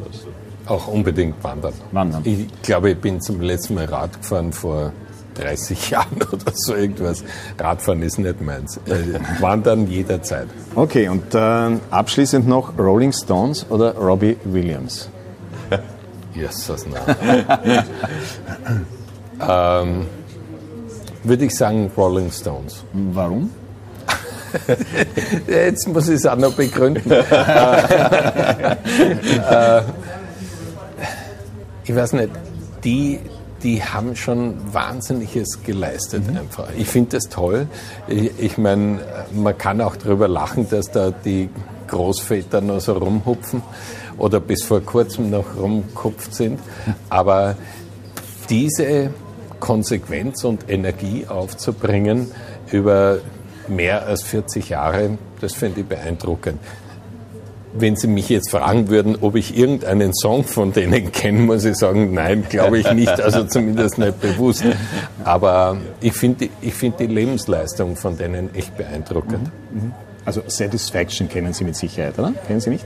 Auch 0.67 0.89
unbedingt 0.89 1.43
wandern. 1.43 1.73
Wandern. 1.93 2.23
Ich 2.25 2.47
glaube, 2.63 2.91
ich 2.91 2.99
bin 2.99 3.21
zum 3.21 3.41
letzten 3.41 3.75
Mal 3.75 3.87
Rad 3.87 4.21
gefahren 4.21 4.53
vor 4.53 4.93
30 5.35 5.91
Jahren 5.91 6.19
oder 6.33 6.53
so 6.53 6.75
irgendwas. 6.75 7.25
Radfahren 7.59 8.03
ist 8.03 8.19
nicht 8.19 8.41
meins. 8.41 8.77
Äh, 8.87 9.19
wandern 9.41 9.87
jederzeit. 9.87 10.49
Okay, 10.75 11.09
und 11.09 11.35
äh, 11.35 11.79
abschließend 11.91 12.47
noch 12.47 12.79
Rolling 12.79 13.13
Stones 13.13 13.67
oder 13.71 13.95
Robbie 13.97 14.37
Williams? 14.45 15.09
Jesus, 16.35 16.85
ähm, 19.49 20.07
Würde 21.25 21.45
ich 21.45 21.57
sagen 21.57 21.91
Rolling 21.97 22.31
Stones. 22.31 22.85
Warum? 22.93 23.51
Jetzt 25.47 25.89
muss 25.89 26.09
ich 26.09 26.17
es 26.17 26.27
auch 26.27 26.37
noch 26.37 26.53
begründen. 26.53 27.11
äh, 27.11 27.25
ich 31.85 31.95
weiß 31.95 32.15
nicht, 32.15 32.31
die, 32.85 33.21
die 33.63 33.83
haben 33.83 34.17
schon 34.17 34.57
Wahnsinniges 34.73 35.63
geleistet 35.65 36.27
mhm. 36.27 36.39
einfach. 36.39 36.69
Ich 36.77 36.89
finde 36.89 37.17
das 37.17 37.25
toll. 37.25 37.67
Ich, 38.09 38.33
ich 38.39 38.59
meine, 38.59 39.01
man 39.33 39.57
kann 39.57 39.81
auch 39.81 39.97
darüber 39.97 40.29
lachen, 40.29 40.69
dass 40.69 40.91
da 40.91 41.11
die 41.11 41.49
Großväter 41.89 42.61
noch 42.61 42.81
so 42.81 42.93
rumhupfen 42.95 43.63
oder 44.21 44.39
bis 44.39 44.63
vor 44.63 44.81
kurzem 44.81 45.31
noch 45.31 45.57
rumkupft 45.57 46.35
sind. 46.35 46.61
Aber 47.09 47.57
diese 48.49 49.11
Konsequenz 49.59 50.45
und 50.45 50.69
Energie 50.69 51.27
aufzubringen 51.29 52.31
über 52.71 53.19
mehr 53.69 54.07
als 54.07 54.23
40 54.23 54.71
Jahre, 54.71 55.19
das 55.41 55.55
finde 55.55 55.81
ich 55.81 55.87
beeindruckend. 55.87 56.59
Wenn 57.73 57.95
Sie 57.95 58.09
mich 58.09 58.29
jetzt 58.29 58.51
fragen 58.51 58.89
würden, 58.89 59.19
ob 59.21 59.37
ich 59.37 59.57
irgendeinen 59.57 60.13
Song 60.13 60.43
von 60.43 60.73
denen 60.73 61.13
kenne, 61.13 61.39
muss 61.39 61.65
ich 61.65 61.77
sagen, 61.77 62.13
nein, 62.13 62.45
glaube 62.49 62.81
ich 62.81 62.93
nicht, 62.93 63.21
also 63.21 63.45
zumindest 63.45 63.97
nicht 63.97 64.21
bewusst. 64.21 64.65
Aber 65.23 65.77
ich 66.01 66.15
finde 66.15 66.49
ich 66.63 66.75
find 66.75 66.99
die 66.99 67.07
Lebensleistung 67.07 67.95
von 67.95 68.19
denen 68.19 68.53
echt 68.57 68.77
beeindruckend. 68.77 69.51
Mhm. 69.73 69.81
mhm. 69.83 69.93
Also 70.23 70.43
Satisfaction 70.47 71.29
kennen 71.29 71.53
Sie 71.55 71.65
mit 71.65 71.77
Sicherheit, 71.77 72.19
oder? 72.19 72.33
Kennen 72.47 72.61
Sie 72.61 72.71
nicht? 72.71 72.85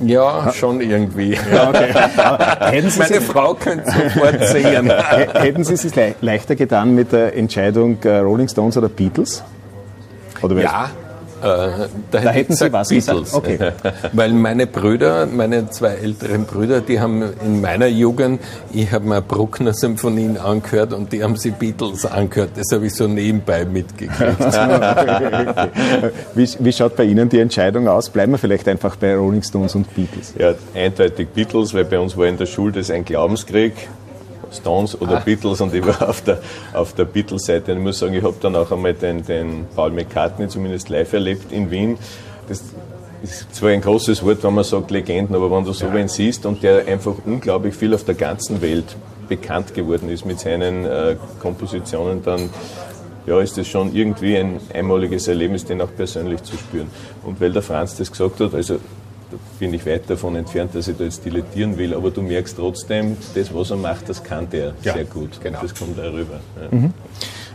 Ja, 0.00 0.52
schon 0.52 0.80
irgendwie. 0.80 1.38
Ja, 1.52 1.68
okay. 1.68 1.92
Meine 2.98 3.20
Frau 3.20 3.54
könnte 3.54 3.90
sofort 3.90 4.44
sehen. 4.48 4.90
Hätten 5.34 5.64
Sie 5.64 5.74
es 5.74 5.82
sich 5.82 5.92
leichter 6.20 6.56
getan 6.56 6.94
mit 6.94 7.12
der 7.12 7.36
Entscheidung 7.36 7.98
äh, 8.04 8.18
Rolling 8.18 8.48
Stones 8.48 8.76
oder 8.76 8.88
Beatles? 8.88 9.42
Oder 10.42 10.60
ja, 10.60 10.84
Äh, 10.84 11.09
da, 11.40 11.88
da 12.10 12.30
hätten 12.30 12.54
Sie 12.54 12.72
was 12.72 12.88
Beatles. 12.88 13.34
Okay. 13.34 13.72
Weil 14.12 14.32
meine 14.32 14.66
Brüder, 14.66 15.26
meine 15.26 15.70
zwei 15.70 15.94
älteren 15.94 16.44
Brüder, 16.44 16.80
die 16.80 17.00
haben 17.00 17.22
in 17.44 17.60
meiner 17.60 17.86
Jugend, 17.86 18.40
ich 18.72 18.90
habe 18.92 19.06
mir 19.06 19.20
Bruckner 19.22 19.72
Symphonien 19.72 20.36
angehört 20.36 20.92
und 20.92 21.12
die 21.12 21.22
haben 21.22 21.36
sie 21.36 21.50
Beatles 21.50 22.06
angehört. 22.06 22.50
Das 22.56 22.66
habe 22.72 22.86
ich 22.86 22.94
so 22.94 23.06
nebenbei 23.06 23.64
mitgekriegt. 23.64 24.40
wie, 26.34 26.48
wie, 26.58 26.72
schaut 26.72 26.96
bei 26.96 27.04
Ihnen 27.04 27.28
die 27.28 27.40
Entscheidung 27.40 27.88
aus? 27.88 28.10
Bleiben 28.10 28.32
wir 28.32 28.38
vielleicht 28.38 28.68
einfach 28.68 28.96
bei 28.96 29.14
Rolling 29.16 29.42
Stones 29.42 29.74
und 29.74 29.94
Beatles? 29.94 30.34
Ja, 30.38 30.54
eindeutig 30.74 31.28
Beatles, 31.28 31.74
weil 31.74 31.84
bei 31.84 31.98
uns 31.98 32.16
war 32.16 32.26
in 32.26 32.36
der 32.36 32.46
Schule 32.46 32.72
das 32.72 32.90
ein 32.90 33.04
Glaubenskrieg. 33.04 33.74
Stones 34.52 35.00
oder 35.00 35.18
ah. 35.18 35.22
Beatles 35.24 35.60
und 35.60 35.74
ich 35.74 35.86
war 35.86 36.08
auf 36.08 36.22
der, 36.22 36.38
auf 36.72 36.92
der 36.94 37.04
Beatles-Seite. 37.04 37.72
Ich 37.72 37.78
muss 37.78 37.98
sagen, 37.98 38.14
ich 38.14 38.22
habe 38.22 38.36
dann 38.40 38.56
auch 38.56 38.70
einmal 38.70 38.94
den, 38.94 39.24
den 39.24 39.66
Paul 39.74 39.90
McCartney 39.90 40.48
zumindest 40.48 40.88
live 40.88 41.12
erlebt 41.12 41.52
in 41.52 41.70
Wien. 41.70 41.98
Das 42.48 42.62
ist 43.22 43.54
zwar 43.54 43.70
ein 43.70 43.80
großes 43.80 44.24
Wort, 44.24 44.42
wenn 44.42 44.54
man 44.54 44.64
sagt 44.64 44.90
Legenden, 44.90 45.36
aber 45.36 45.50
wenn 45.50 45.64
du 45.64 45.72
so 45.72 45.86
ja. 45.86 45.94
wen 45.94 46.08
siehst 46.08 46.46
und 46.46 46.62
der 46.62 46.86
einfach 46.86 47.14
unglaublich 47.24 47.74
viel 47.74 47.94
auf 47.94 48.04
der 48.04 48.14
ganzen 48.14 48.62
Welt 48.62 48.96
bekannt 49.28 49.74
geworden 49.74 50.10
ist 50.10 50.24
mit 50.24 50.40
seinen 50.40 50.84
äh, 50.84 51.16
Kompositionen, 51.40 52.22
dann 52.24 52.50
ja, 53.26 53.40
ist 53.40 53.56
das 53.58 53.68
schon 53.68 53.94
irgendwie 53.94 54.36
ein 54.36 54.58
einmaliges 54.72 55.28
Erlebnis, 55.28 55.64
den 55.64 55.80
auch 55.80 55.94
persönlich 55.94 56.42
zu 56.42 56.56
spüren. 56.56 56.90
Und 57.22 57.40
weil 57.40 57.52
der 57.52 57.62
Franz 57.62 57.96
das 57.96 58.10
gesagt 58.10 58.40
hat, 58.40 58.54
also 58.54 58.78
bin 59.58 59.74
ich 59.74 59.86
weit 59.86 60.08
davon 60.08 60.36
entfernt, 60.36 60.74
dass 60.74 60.88
ich 60.88 60.96
da 60.96 61.04
jetzt 61.04 61.24
dilettieren 61.24 61.76
will, 61.78 61.94
aber 61.94 62.10
du 62.10 62.22
merkst 62.22 62.56
trotzdem, 62.56 63.16
das, 63.34 63.54
was 63.54 63.70
er 63.70 63.76
macht, 63.76 64.08
das 64.08 64.22
kann 64.22 64.48
der 64.50 64.72
ja, 64.82 64.94
sehr 64.94 65.04
gut. 65.04 65.40
Genau. 65.42 65.58
Das 65.62 65.74
kommt 65.74 65.98
darüber. 65.98 66.40
Ja. 66.60 66.78
Mhm. 66.78 66.94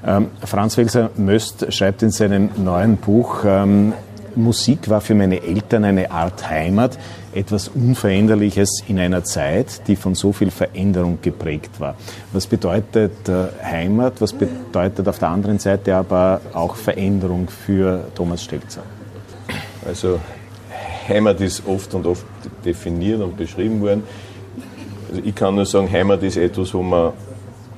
Ähm, 0.05 0.27
Franz 0.43 0.77
Welser 0.77 1.09
Möst 1.17 1.73
schreibt 1.73 2.03
in 2.03 2.11
seinem 2.11 2.49
neuen 2.57 2.97
Buch, 2.97 3.43
ähm, 3.45 3.93
Musik 4.35 4.89
war 4.89 5.01
für 5.01 5.15
meine 5.15 5.41
Eltern 5.41 5.85
eine 5.85 6.11
Art 6.11 6.49
Heimat, 6.49 6.97
etwas 7.33 7.69
Unveränderliches 7.69 8.83
in 8.87 8.99
einer 8.99 9.23
Zeit, 9.23 9.87
die 9.87 9.95
von 9.95 10.15
so 10.15 10.33
viel 10.33 10.51
Veränderung 10.51 11.19
geprägt 11.21 11.79
war. 11.79 11.95
Was 12.33 12.47
bedeutet 12.47 13.27
äh, 13.29 13.47
Heimat? 13.63 14.21
Was 14.21 14.33
bedeutet 14.33 15.07
auf 15.07 15.19
der 15.19 15.29
anderen 15.29 15.59
Seite 15.59 15.95
aber 15.95 16.41
auch 16.53 16.75
Veränderung 16.75 17.47
für 17.49 18.05
Thomas 18.15 18.43
Stelzer? 18.43 18.83
Also 19.85 20.19
Heimat 21.07 21.39
ist 21.41 21.63
oft 21.67 21.93
und 21.93 22.05
oft 22.05 22.25
definiert 22.63 23.21
und 23.21 23.37
beschrieben 23.37 23.81
worden. 23.81 24.03
Also 25.09 25.21
ich 25.23 25.35
kann 25.35 25.55
nur 25.55 25.65
sagen, 25.65 25.91
Heimat 25.91 26.23
ist 26.23 26.37
etwas, 26.37 26.73
wo 26.73 26.81
man, 26.81 27.13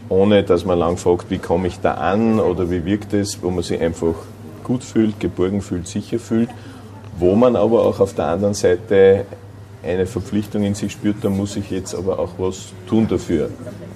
ohne 0.10 0.44
dass 0.44 0.66
man 0.66 0.80
lang 0.80 0.98
fragt, 0.98 1.30
wie 1.30 1.38
komme 1.38 1.68
ich 1.68 1.80
da 1.80 1.96
an 1.96 2.40
oder 2.40 2.70
wie 2.72 2.86
wirkt 2.86 3.14
es, 3.14 3.42
wo 3.42 3.50
man 3.50 3.64
sich 3.64 3.80
einfach 3.82 4.16
gut 4.64 4.84
fühlt, 4.84 5.20
geborgen 5.20 5.62
fühlt, 5.62 5.88
sicher 5.88 6.20
fühlt, 6.20 6.50
wo 7.20 7.36
man 7.36 7.56
aber 7.56 7.86
auch 7.86 8.00
auf 8.00 8.14
der 8.14 8.28
anderen 8.28 8.54
Seite 8.54 9.26
eine 9.84 10.06
Verpflichtung 10.06 10.64
in 10.64 10.76
sich 10.76 10.92
spürt, 10.92 11.18
da 11.22 11.30
muss 11.30 11.56
ich 11.56 11.70
jetzt 11.70 11.96
aber 11.96 12.20
auch 12.20 12.32
was 12.38 12.74
tun 12.88 13.08
dafür. 13.08 13.50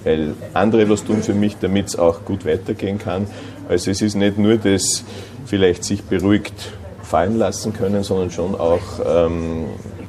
Weil 0.04 0.34
andere 0.54 0.88
was 0.88 1.04
tun 1.04 1.22
für 1.22 1.34
mich, 1.34 1.56
damit 1.60 1.88
es 1.88 1.98
auch 1.98 2.24
gut 2.24 2.46
weitergehen 2.46 2.98
kann. 2.98 3.26
Also 3.68 3.90
es 3.90 4.00
ist 4.00 4.14
nicht 4.14 4.38
nur 4.38 4.56
das 4.56 5.04
vielleicht 5.44 5.84
sich 5.84 6.02
beruhigt 6.02 6.72
fallen 7.12 7.36
lassen 7.36 7.74
können, 7.74 8.02
sondern 8.02 8.30
schon 8.30 8.54
auch 8.54 8.80
ähm, 9.04 9.66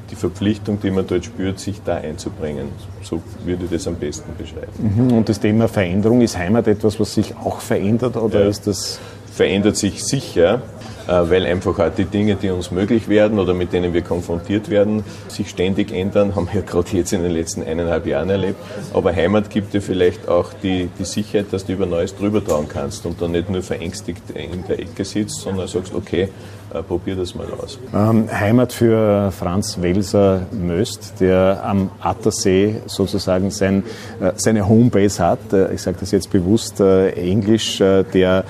die 0.10 0.16
Verpflichtung, 0.16 0.80
die 0.80 0.90
man 0.90 1.06
dort 1.06 1.26
spürt, 1.26 1.60
sich 1.60 1.82
da 1.84 1.96
einzubringen. 1.96 2.70
So 3.02 3.22
würde 3.44 3.66
ich 3.66 3.72
das 3.72 3.88
am 3.88 3.96
besten 3.96 4.32
beschreiben. 4.38 4.72
Mhm. 4.78 5.18
Und 5.18 5.28
das 5.28 5.42
Thema 5.42 5.68
Veränderung, 5.68 6.22
ist 6.22 6.38
Heimat 6.38 6.66
etwas, 6.66 6.98
was 7.02 7.14
sich 7.14 7.36
auch 7.36 7.60
verändert 7.60 8.16
oder 8.16 8.44
ja, 8.44 8.48
ist 8.48 8.68
das? 8.68 9.00
Verändert 9.34 9.76
sich 9.76 10.02
sicher. 10.02 10.62
Äh, 11.08 11.30
weil 11.30 11.46
einfach 11.46 11.78
auch 11.80 11.90
die 11.90 12.06
Dinge, 12.06 12.36
die 12.36 12.50
uns 12.50 12.72
möglich 12.72 13.10
werden 13.10 13.38
oder 13.38 13.54
mit 13.54 13.74
denen 13.74 13.94
wir 13.94 14.04
konfrontiert 14.04 14.70
werden, 14.70 15.04
sich 15.28 15.50
ständig 15.50 15.92
ändern, 15.92 16.36
haben 16.36 16.48
wir 16.52 16.62
gerade 16.66 16.96
jetzt 16.96 17.12
in 17.12 17.24
den 17.24 17.32
letzten 17.32 17.64
eineinhalb 17.64 18.06
Jahren 18.06 18.30
erlebt. 18.30 18.58
Aber 18.94 19.14
Heimat 19.14 19.50
gibt 19.50 19.74
dir 19.74 19.82
vielleicht 19.82 20.30
auch 20.30 20.52
die, 20.64 20.90
die 20.98 21.04
Sicherheit, 21.04 21.48
dass 21.52 21.66
du 21.66 21.74
über 21.74 21.86
Neues 21.86 22.16
drüber 22.16 22.44
trauen 22.44 22.68
kannst 22.70 23.06
und 23.06 23.22
dann 23.22 23.32
nicht 23.32 23.50
nur 23.50 23.62
verängstigt 23.62 24.22
in 24.34 24.64
der 24.66 24.80
Ecke 24.80 25.04
sitzt, 25.04 25.42
sondern 25.42 25.68
sagst, 25.68 25.94
okay, 25.94 26.30
äh, 26.74 26.82
probier 26.82 27.18
das 27.18 27.36
mal 27.36 27.48
aus. 27.62 27.78
Ähm, 27.94 28.30
Heimat 28.32 28.72
für 28.72 29.32
Franz 29.32 29.82
Welser 29.82 30.44
Möst, 30.52 31.20
der 31.20 31.62
am 31.66 31.92
Attersee 32.00 32.78
sozusagen 32.86 33.52
sein, 33.52 33.84
äh, 34.22 34.32
seine 34.38 34.70
Homebase 34.70 35.22
hat. 35.24 35.40
Ich 35.74 35.82
sage 35.82 35.98
das 36.00 36.12
jetzt 36.12 36.32
bewusst 36.32 36.80
Englisch, 36.80 37.80
der 37.80 38.46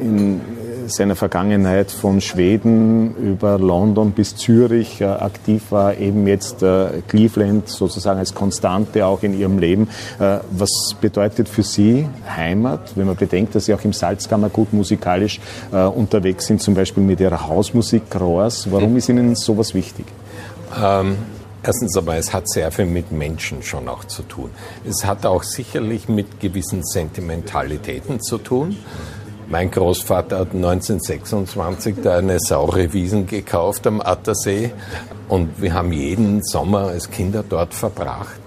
in 0.00 0.40
seiner 0.90 1.16
Vergangenheit 1.16 1.90
von 1.90 2.20
Schweden 2.20 3.14
über 3.16 3.58
London 3.58 4.12
bis 4.12 4.36
Zürich 4.36 5.00
äh, 5.00 5.04
aktiv 5.04 5.70
war, 5.70 5.96
eben 5.96 6.26
jetzt 6.26 6.62
äh, 6.62 7.02
Cleveland 7.06 7.68
sozusagen 7.68 8.18
als 8.18 8.34
Konstante 8.34 9.06
auch 9.06 9.22
in 9.22 9.38
ihrem 9.38 9.58
Leben. 9.58 9.88
Äh, 10.18 10.38
was 10.50 10.70
bedeutet 11.00 11.48
für 11.48 11.62
Sie 11.62 12.06
Heimat, 12.28 12.96
wenn 12.96 13.06
man 13.06 13.16
bedenkt, 13.16 13.54
dass 13.54 13.66
Sie 13.66 13.74
auch 13.74 13.84
im 13.84 13.92
Salzkammergut 13.92 14.72
musikalisch 14.72 15.40
unterwegs 15.70 16.46
sind, 16.46 16.62
zum 16.62 16.74
Beispiel 16.74 17.02
mit 17.02 17.20
Ihrer 17.20 17.46
Hausmusik 17.46 18.02
Rohrs? 18.18 18.70
Warum 18.70 18.96
ist 18.96 19.08
Ihnen 19.08 19.34
sowas 19.34 19.74
wichtig? 19.74 20.06
Ähm 20.80 21.16
Erstens 21.62 21.96
aber, 21.96 22.16
es 22.16 22.32
hat 22.32 22.48
sehr 22.48 22.70
viel 22.70 22.86
mit 22.86 23.10
Menschen 23.10 23.62
schon 23.62 23.88
auch 23.88 24.04
zu 24.04 24.22
tun. 24.22 24.50
Es 24.88 25.04
hat 25.04 25.26
auch 25.26 25.42
sicherlich 25.42 26.08
mit 26.08 26.40
gewissen 26.40 26.84
Sentimentalitäten 26.84 28.20
zu 28.20 28.38
tun. 28.38 28.76
Mein 29.50 29.70
Großvater 29.70 30.40
hat 30.40 30.54
1926 30.54 31.96
da 32.02 32.18
eine 32.18 32.38
saure 32.38 32.92
Wiesen 32.92 33.26
gekauft 33.26 33.86
am 33.86 34.02
Attersee 34.02 34.72
und 35.26 35.62
wir 35.62 35.72
haben 35.72 35.90
jeden 35.90 36.42
Sommer 36.42 36.88
als 36.88 37.10
Kinder 37.10 37.42
dort 37.48 37.72
verbracht. 37.72 38.38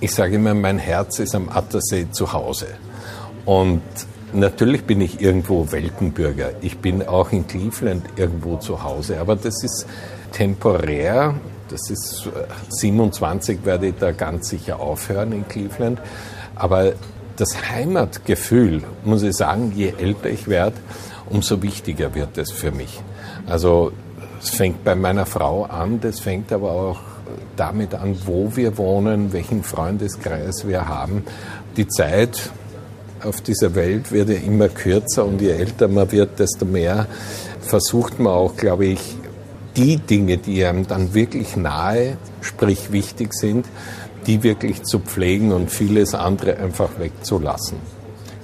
Ich 0.00 0.12
sage 0.12 0.34
immer, 0.34 0.54
mein 0.54 0.78
Herz 0.78 1.20
ist 1.20 1.36
am 1.36 1.48
Attersee 1.48 2.10
zu 2.10 2.32
Hause. 2.32 2.66
Und 3.44 3.82
natürlich 4.32 4.82
bin 4.84 5.00
ich 5.00 5.20
irgendwo 5.20 5.70
Weltenbürger. 5.70 6.50
Ich 6.62 6.78
bin 6.78 7.06
auch 7.06 7.30
in 7.30 7.46
Cleveland 7.46 8.04
irgendwo 8.16 8.56
zu 8.56 8.82
Hause, 8.82 9.20
aber 9.20 9.36
das 9.36 9.62
ist 9.62 9.86
temporär. 10.32 11.34
Das 11.68 11.90
ist 11.90 12.28
27 12.70 13.60
äh, 13.60 13.66
werde 13.66 13.86
ich 13.86 13.94
da 14.00 14.10
ganz 14.10 14.48
sicher 14.48 14.80
aufhören 14.80 15.30
in 15.30 15.46
Cleveland. 15.46 16.00
Aber 16.56 16.94
das 17.36 17.70
Heimatgefühl, 17.70 18.82
muss 19.04 19.22
ich 19.22 19.34
sagen, 19.34 19.72
je 19.74 19.92
älter 19.98 20.28
ich 20.28 20.48
werde, 20.48 20.76
umso 21.28 21.62
wichtiger 21.62 22.14
wird 22.14 22.38
es 22.38 22.50
für 22.50 22.72
mich. 22.72 23.00
Also 23.46 23.92
es 24.42 24.50
fängt 24.50 24.84
bei 24.84 24.94
meiner 24.94 25.26
Frau 25.26 25.64
an, 25.64 26.00
das 26.00 26.20
fängt 26.20 26.52
aber 26.52 26.70
auch 26.70 27.00
damit 27.56 27.94
an, 27.94 28.16
wo 28.24 28.54
wir 28.56 28.76
wohnen, 28.78 29.32
welchen 29.32 29.62
Freundeskreis 29.62 30.66
wir 30.66 30.88
haben. 30.88 31.24
Die 31.76 31.86
Zeit 31.88 32.50
auf 33.22 33.40
dieser 33.40 33.74
Welt 33.74 34.12
wird 34.12 34.30
ja 34.30 34.36
immer 34.36 34.68
kürzer 34.68 35.24
und 35.24 35.40
je 35.40 35.50
älter 35.50 35.88
man 35.88 36.10
wird, 36.10 36.38
desto 36.38 36.64
mehr 36.64 37.06
versucht 37.60 38.18
man 38.18 38.32
auch, 38.32 38.56
glaube 38.56 38.86
ich, 38.86 39.16
die 39.76 39.98
Dinge, 39.98 40.38
die 40.38 40.64
einem 40.64 40.86
dann 40.86 41.14
wirklich 41.14 41.56
nahe, 41.56 42.16
sprich 42.40 42.92
wichtig 42.92 43.34
sind, 43.34 43.66
die 44.26 44.42
wirklich 44.42 44.82
zu 44.82 44.98
pflegen 44.98 45.52
und 45.52 45.70
vieles 45.70 46.14
andere 46.14 46.56
einfach 46.58 46.98
wegzulassen. 46.98 47.78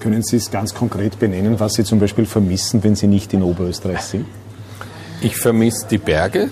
Können 0.01 0.23
Sie 0.23 0.37
es 0.37 0.51
ganz 0.51 0.75
konkret 0.75 1.19
benennen, 1.19 1.59
was 1.59 1.75
Sie 1.75 1.85
zum 1.85 1.99
Beispiel 1.99 2.27
vermissen, 2.27 2.85
wenn 2.85 2.95
Sie 2.95 3.07
nicht 3.07 3.33
in 3.33 3.43
Oberösterreich 3.43 4.03
sind? 4.03 4.27
Ich 5.21 5.37
vermisse 5.37 5.87
die 5.89 5.99
Berge. 5.99 6.51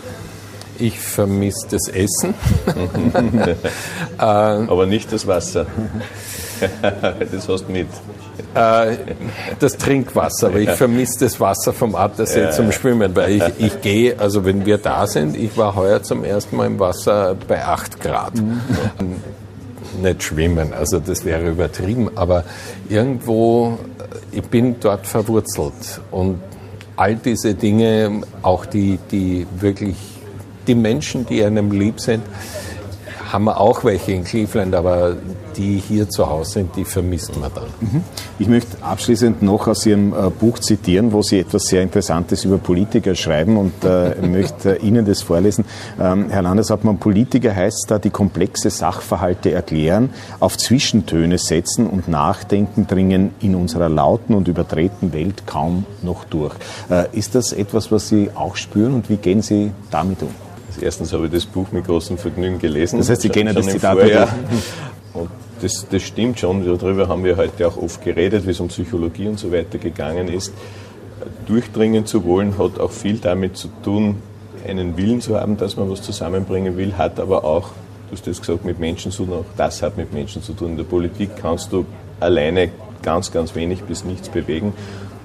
Ich 0.79 0.99
vermisse 0.99 1.67
das 1.71 1.89
Essen. 1.89 2.35
Aber 4.19 4.87
nicht 4.87 5.13
das 5.13 5.27
Wasser. 5.27 5.67
das 7.33 7.49
hast 7.49 7.69
du 7.69 7.73
mit. 7.73 7.89
Äh, 8.55 8.97
das 9.59 9.77
Trinkwasser, 9.77 10.49
aber 10.49 10.59
ich 10.61 10.71
vermisse 10.71 11.21
das 11.21 11.41
Wasser 11.41 11.73
vom 11.73 11.95
Attersee 11.95 12.43
ja, 12.43 12.51
zum 12.51 12.71
Schwimmen, 12.71 13.15
weil 13.15 13.33
ich, 13.33 13.43
ich 13.59 13.81
gehe, 13.81 14.19
also 14.19 14.45
wenn 14.45 14.65
wir 14.65 14.79
da 14.79 15.07
sind, 15.07 15.37
ich 15.37 15.57
war 15.57 15.75
heuer 15.75 16.03
zum 16.03 16.25
ersten 16.25 16.57
Mal 16.57 16.67
im 16.67 16.79
Wasser 16.79 17.37
bei 17.49 17.65
8 17.65 18.01
Grad. 18.01 18.35
Mhm. 18.37 18.61
Nicht 20.03 20.23
schwimmen, 20.23 20.73
also 20.73 21.01
das 21.01 21.25
wäre 21.25 21.49
übertrieben, 21.51 22.11
aber 22.15 22.45
irgendwo, 22.89 23.79
ich 24.33 24.43
bin 24.43 24.77
dort 24.81 25.07
verwurzelt 25.07 26.01
und 26.11 26.41
all 26.97 27.17
diese 27.17 27.55
Dinge, 27.55 28.23
auch 28.43 28.67
die, 28.67 28.99
die 29.11 29.47
wirklich, 29.59 29.97
die 30.67 30.75
Menschen, 30.75 31.27
die 31.27 31.45
einem 31.45 31.71
lieb 31.71 32.01
sind, 32.01 32.23
haben 33.35 33.47
wir 33.47 33.61
auch 33.61 33.83
welche 33.83 34.13
in 34.13 34.23
Cleveland, 34.23 34.77
aber 34.77 35.17
die 35.57 35.79
hier 35.79 36.09
zu 36.09 36.31
Hause 36.31 36.53
sind, 36.53 36.77
die 36.77 36.85
vermisst 36.85 37.37
man 37.37 37.51
dann. 37.53 37.65
Mhm. 37.81 38.03
Ich 38.39 38.47
möchte 38.47 38.81
abschließend 38.81 39.43
noch 39.43 39.67
aus 39.67 39.85
Ihrem 39.87 40.13
äh, 40.13 40.31
Buch 40.31 40.61
zitieren, 40.61 41.13
wo 41.13 41.21
Sie 41.21 41.41
etwas 41.41 41.65
sehr 41.65 41.83
Interessantes 41.83 42.45
über 42.45 42.59
Politiker 42.59 43.17
schreiben 43.17 43.57
und 43.57 43.73
äh, 43.85 44.15
möchte 44.23 44.77
Ihnen 44.77 45.05
das 45.05 45.23
vorlesen. 45.23 45.65
Ähm, 46.01 46.31
Herr 46.31 46.43
Landeshauptmann, 46.43 46.99
Politiker 46.99 47.55
heißt 47.55 47.87
da, 47.89 47.99
die 47.99 48.11
komplexe 48.11 48.71
Sachverhalte 48.71 49.51
erklären, 49.51 50.11
auf 50.39 50.57
Zwischentöne 50.57 51.39
setzen 51.39 51.89
und 51.89 52.07
Nachdenken 52.07 52.87
dringen 52.87 53.35
in 53.41 53.57
unserer 53.57 53.89
lauten 53.89 54.35
und 54.35 54.47
überdrehten 54.47 55.13
Welt 55.13 55.45
kaum 55.45 55.87
noch 56.03 56.23
durch. 56.23 56.55
Äh, 56.89 57.07
ist 57.19 57.35
das 57.35 57.53
etwas, 57.53 57.91
was 57.91 58.09
Sie 58.09 58.31
auch 58.37 58.55
spüren 58.55 58.95
und 58.95 59.11
wie 59.11 59.17
gehen 59.17 59.43
Sie 59.43 59.73
damit 59.91 60.23
um? 60.23 60.31
Erstens 60.81 61.13
habe 61.13 61.27
ich 61.27 61.33
das 61.33 61.47
Buch 61.47 61.71
mit 61.73 61.87
großem 61.87 62.19
Vergnügen 62.19 62.59
gelesen. 62.59 62.99
Das 62.99 63.11
heißt, 63.11 63.23
Sie 63.23 63.29
kennen 63.29 63.55
das 63.55 63.67
Zitat. 63.67 63.99
Und 65.13 65.31
das, 65.61 65.87
das 65.89 66.03
stimmt 66.03 66.41
schon, 66.41 66.65
darüber 66.65 67.09
haben 67.09 67.25
wir 67.25 67.37
heute 67.37 67.69
auch 67.69 67.77
oft 67.77 68.03
geredet, 68.03 68.47
wie 68.47 68.51
es 68.51 68.61
um 68.61 68.69
Psychologie 68.69 69.29
und 69.29 69.39
so 69.39 69.53
weiter 69.53 69.79
gegangen 69.79 70.29
ist. 70.29 70.53
Durchdringen 71.47 72.07
zu 72.07 72.25
wollen 72.25 72.59
hat 72.59 72.79
auch 72.81 72.91
viel 72.91 73.19
damit 73.19 73.57
zu 73.57 73.69
tun, 73.83 74.17
einen 74.67 74.97
Willen 74.97 75.21
zu 75.21 75.39
haben, 75.39 75.57
dass 75.57 75.77
man 75.77 75.91
was 75.91 76.03
zusammenbringen 76.03 76.77
will, 76.77 76.95
hat 76.95 77.21
aber 77.21 77.45
auch, 77.45 77.69
du 78.09 78.13
hast 78.13 78.27
das 78.27 78.41
gesagt, 78.41 78.65
mit 78.65 78.81
Menschen 78.81 79.13
zu 79.13 79.25
tun, 79.25 79.35
auch 79.35 79.45
das 79.57 79.83
hat 79.83 79.97
mit 79.97 80.13
Menschen 80.13 80.43
zu 80.43 80.53
tun. 80.53 80.73
In 80.73 80.77
der 80.77 80.85
Politik 80.85 81.31
kannst 81.37 81.73
du 81.73 81.87
alleine 82.21 82.71
ganz, 83.03 83.31
ganz 83.31 83.55
wenig 83.55 83.85
bis 83.85 84.05
nichts 84.05 84.29
bewegen. 84.29 84.73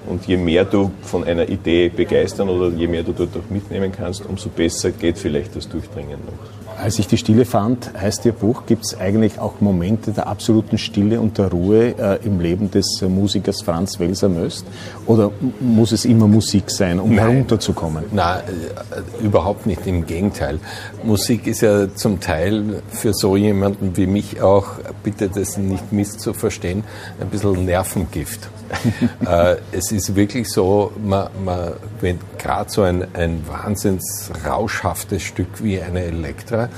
Und 0.06 0.26
je 0.26 0.36
mehr 0.36 0.64
du 0.64 0.90
von 1.02 1.24
einer 1.24 1.48
Idee 1.48 1.88
begeistern 1.88 2.48
oder 2.48 2.74
je 2.74 2.86
mehr 2.86 3.02
du 3.02 3.12
dort 3.12 3.36
auch 3.36 3.50
mitnehmen 3.50 3.92
kannst, 3.92 4.24
umso 4.26 4.48
besser 4.48 4.90
geht 4.92 5.18
vielleicht 5.18 5.54
das 5.54 5.68
Durchdringen 5.68 6.18
noch. 6.26 6.59
Als 6.82 6.98
ich 6.98 7.06
die 7.06 7.18
Stille 7.18 7.44
fand, 7.44 7.90
heißt 8.00 8.24
Ihr 8.24 8.32
Buch, 8.32 8.64
gibt 8.64 8.86
es 8.86 8.98
eigentlich 8.98 9.38
auch 9.38 9.60
Momente 9.60 10.12
der 10.12 10.28
absoluten 10.28 10.78
Stille 10.78 11.20
und 11.20 11.36
der 11.36 11.50
Ruhe 11.50 11.94
äh, 11.98 12.24
im 12.24 12.40
Leben 12.40 12.70
des 12.70 13.02
äh, 13.02 13.08
Musikers 13.08 13.60
Franz 13.60 14.00
Welser 14.00 14.30
Möst? 14.30 14.64
Oder 15.06 15.30
muss 15.60 15.92
es 15.92 16.06
immer 16.06 16.26
Musik 16.26 16.70
sein, 16.70 16.98
um 16.98 17.14
Nein. 17.14 17.28
herunterzukommen? 17.28 18.04
Nein, 18.12 18.40
äh, 18.48 19.24
überhaupt 19.24 19.66
nicht. 19.66 19.86
Im 19.86 20.06
Gegenteil. 20.06 20.58
Musik 21.04 21.46
ist 21.46 21.60
ja 21.60 21.94
zum 21.94 22.18
Teil 22.18 22.82
für 22.90 23.12
so 23.12 23.36
jemanden 23.36 23.96
wie 23.98 24.06
mich 24.06 24.40
auch, 24.40 24.78
bitte 25.02 25.28
das 25.28 25.58
nicht 25.58 25.92
misszuverstehen, 25.92 26.84
ein 27.20 27.28
bisschen 27.28 27.66
Nervengift. 27.66 28.48
äh, 29.26 29.56
es 29.72 29.92
ist 29.92 30.14
wirklich 30.14 30.48
so, 30.48 30.92
man, 31.04 31.28
man, 31.44 31.72
wenn 32.00 32.18
gerade 32.38 32.70
so 32.70 32.82
ein, 32.82 33.06
ein 33.14 33.42
wahnsinns 33.46 34.30
rauschhaftes 34.46 35.22
Stück 35.22 35.62
wie 35.62 35.80
eine 35.80 36.04
Elektra, 36.04 36.69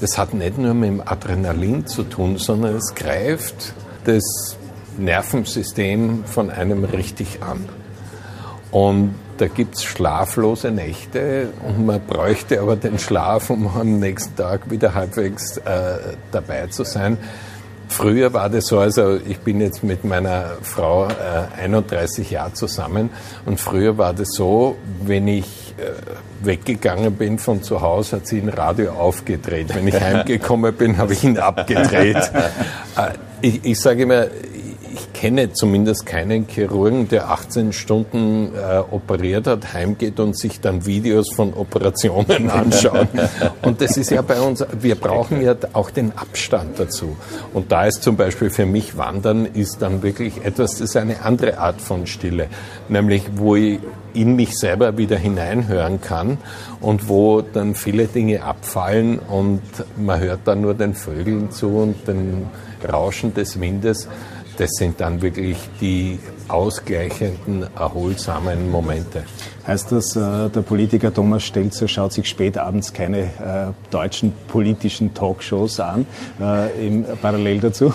das 0.00 0.18
hat 0.18 0.34
nicht 0.34 0.58
nur 0.58 0.74
mit 0.74 0.88
dem 0.88 1.00
Adrenalin 1.00 1.86
zu 1.86 2.02
tun, 2.02 2.36
sondern 2.36 2.76
es 2.76 2.94
greift 2.94 3.72
das 4.04 4.56
Nervensystem 4.98 6.24
von 6.24 6.50
einem 6.50 6.84
richtig 6.84 7.42
an. 7.42 7.68
Und 8.72 9.14
da 9.38 9.48
gibt 9.48 9.76
es 9.76 9.84
schlaflose 9.84 10.70
Nächte 10.70 11.48
und 11.66 11.86
man 11.86 12.00
bräuchte 12.00 12.60
aber 12.60 12.76
den 12.76 12.98
Schlaf, 12.98 13.50
um 13.50 13.68
am 13.68 13.98
nächsten 14.00 14.34
Tag 14.36 14.70
wieder 14.70 14.94
halbwegs 14.94 15.58
äh, 15.58 15.98
dabei 16.30 16.66
zu 16.68 16.84
sein. 16.84 17.18
Früher 17.88 18.32
war 18.32 18.48
das 18.48 18.66
so, 18.66 18.78
also 18.78 19.16
ich 19.16 19.38
bin 19.40 19.60
jetzt 19.60 19.84
mit 19.84 20.04
meiner 20.04 20.56
Frau 20.62 21.08
äh, 21.08 21.60
31 21.60 22.30
Jahre 22.30 22.54
zusammen 22.54 23.10
und 23.44 23.60
früher 23.60 23.98
war 23.98 24.14
das 24.14 24.28
so, 24.32 24.76
wenn 25.04 25.28
ich 25.28 25.74
äh, 25.76 25.92
weggegangen 26.44 27.14
bin 27.14 27.38
von 27.38 27.62
zu 27.62 27.80
Hause, 27.80 28.16
hat 28.16 28.26
sie 28.26 28.40
ein 28.40 28.48
Radio 28.48 28.92
aufgedreht. 28.92 29.74
Wenn 29.74 29.88
ich 29.88 30.00
heimgekommen 30.00 30.74
bin, 30.74 30.98
habe 30.98 31.12
ich 31.12 31.24
ihn 31.24 31.38
abgedreht. 31.38 32.16
äh, 32.96 33.12
ich, 33.40 33.64
ich 33.64 33.80
sage 33.80 34.02
immer, 34.02 34.26
ich 34.92 35.12
kenne 35.12 35.52
zumindest 35.52 36.04
keinen 36.04 36.46
Chirurgen, 36.46 37.08
der 37.08 37.30
18 37.30 37.72
Stunden 37.72 38.52
äh, 38.54 38.78
operiert 38.90 39.46
hat, 39.46 39.72
heimgeht 39.72 40.20
und 40.20 40.38
sich 40.38 40.60
dann 40.60 40.84
Videos 40.84 41.32
von 41.34 41.54
Operationen 41.54 42.50
anschaut. 42.50 43.08
und 43.62 43.80
das 43.80 43.96
ist 43.96 44.10
ja 44.10 44.22
bei 44.22 44.40
uns, 44.40 44.64
wir 44.80 44.96
brauchen 44.96 45.40
ja 45.40 45.54
auch 45.72 45.90
den 45.90 46.12
Abstand 46.16 46.78
dazu. 46.78 47.16
Und 47.54 47.72
da 47.72 47.86
ist 47.86 48.02
zum 48.02 48.16
Beispiel 48.16 48.50
für 48.50 48.66
mich 48.66 48.96
Wandern 48.96 49.46
ist 49.46 49.80
dann 49.80 50.02
wirklich 50.02 50.44
etwas, 50.44 50.72
das 50.72 50.80
ist 50.80 50.96
eine 50.96 51.22
andere 51.22 51.58
Art 51.58 51.80
von 51.80 52.06
Stille, 52.06 52.48
nämlich 52.88 53.24
wo 53.36 53.56
ich 53.56 53.80
in 54.14 54.36
mich 54.36 54.58
selber 54.58 54.96
wieder 54.98 55.16
hineinhören 55.16 56.00
kann 56.00 56.38
und 56.80 57.08
wo 57.08 57.40
dann 57.40 57.74
viele 57.74 58.06
Dinge 58.06 58.42
abfallen 58.42 59.18
und 59.18 59.62
man 59.96 60.20
hört 60.20 60.40
dann 60.44 60.60
nur 60.60 60.74
den 60.74 60.94
Vögeln 60.94 61.50
zu 61.50 61.68
und 61.68 62.06
den 62.06 62.46
Rauschen 62.90 63.34
des 63.34 63.60
Windes 63.60 64.08
das 64.56 64.70
sind 64.72 65.00
dann 65.00 65.22
wirklich 65.22 65.56
die 65.80 66.18
ausgleichenden, 66.48 67.66
erholsamen 67.76 68.70
Momente. 68.70 69.24
Heißt 69.66 69.92
das, 69.92 70.16
äh, 70.16 70.48
der 70.50 70.62
Politiker 70.62 71.12
Thomas 71.12 71.44
Stelzer 71.44 71.88
schaut 71.88 72.12
sich 72.12 72.28
spät 72.28 72.58
abends 72.58 72.92
keine 72.92 73.20
äh, 73.20 73.90
deutschen 73.90 74.32
politischen 74.48 75.14
Talkshows 75.14 75.80
an, 75.80 76.06
äh, 76.40 77.02
parallel 77.20 77.60
dazu? 77.60 77.92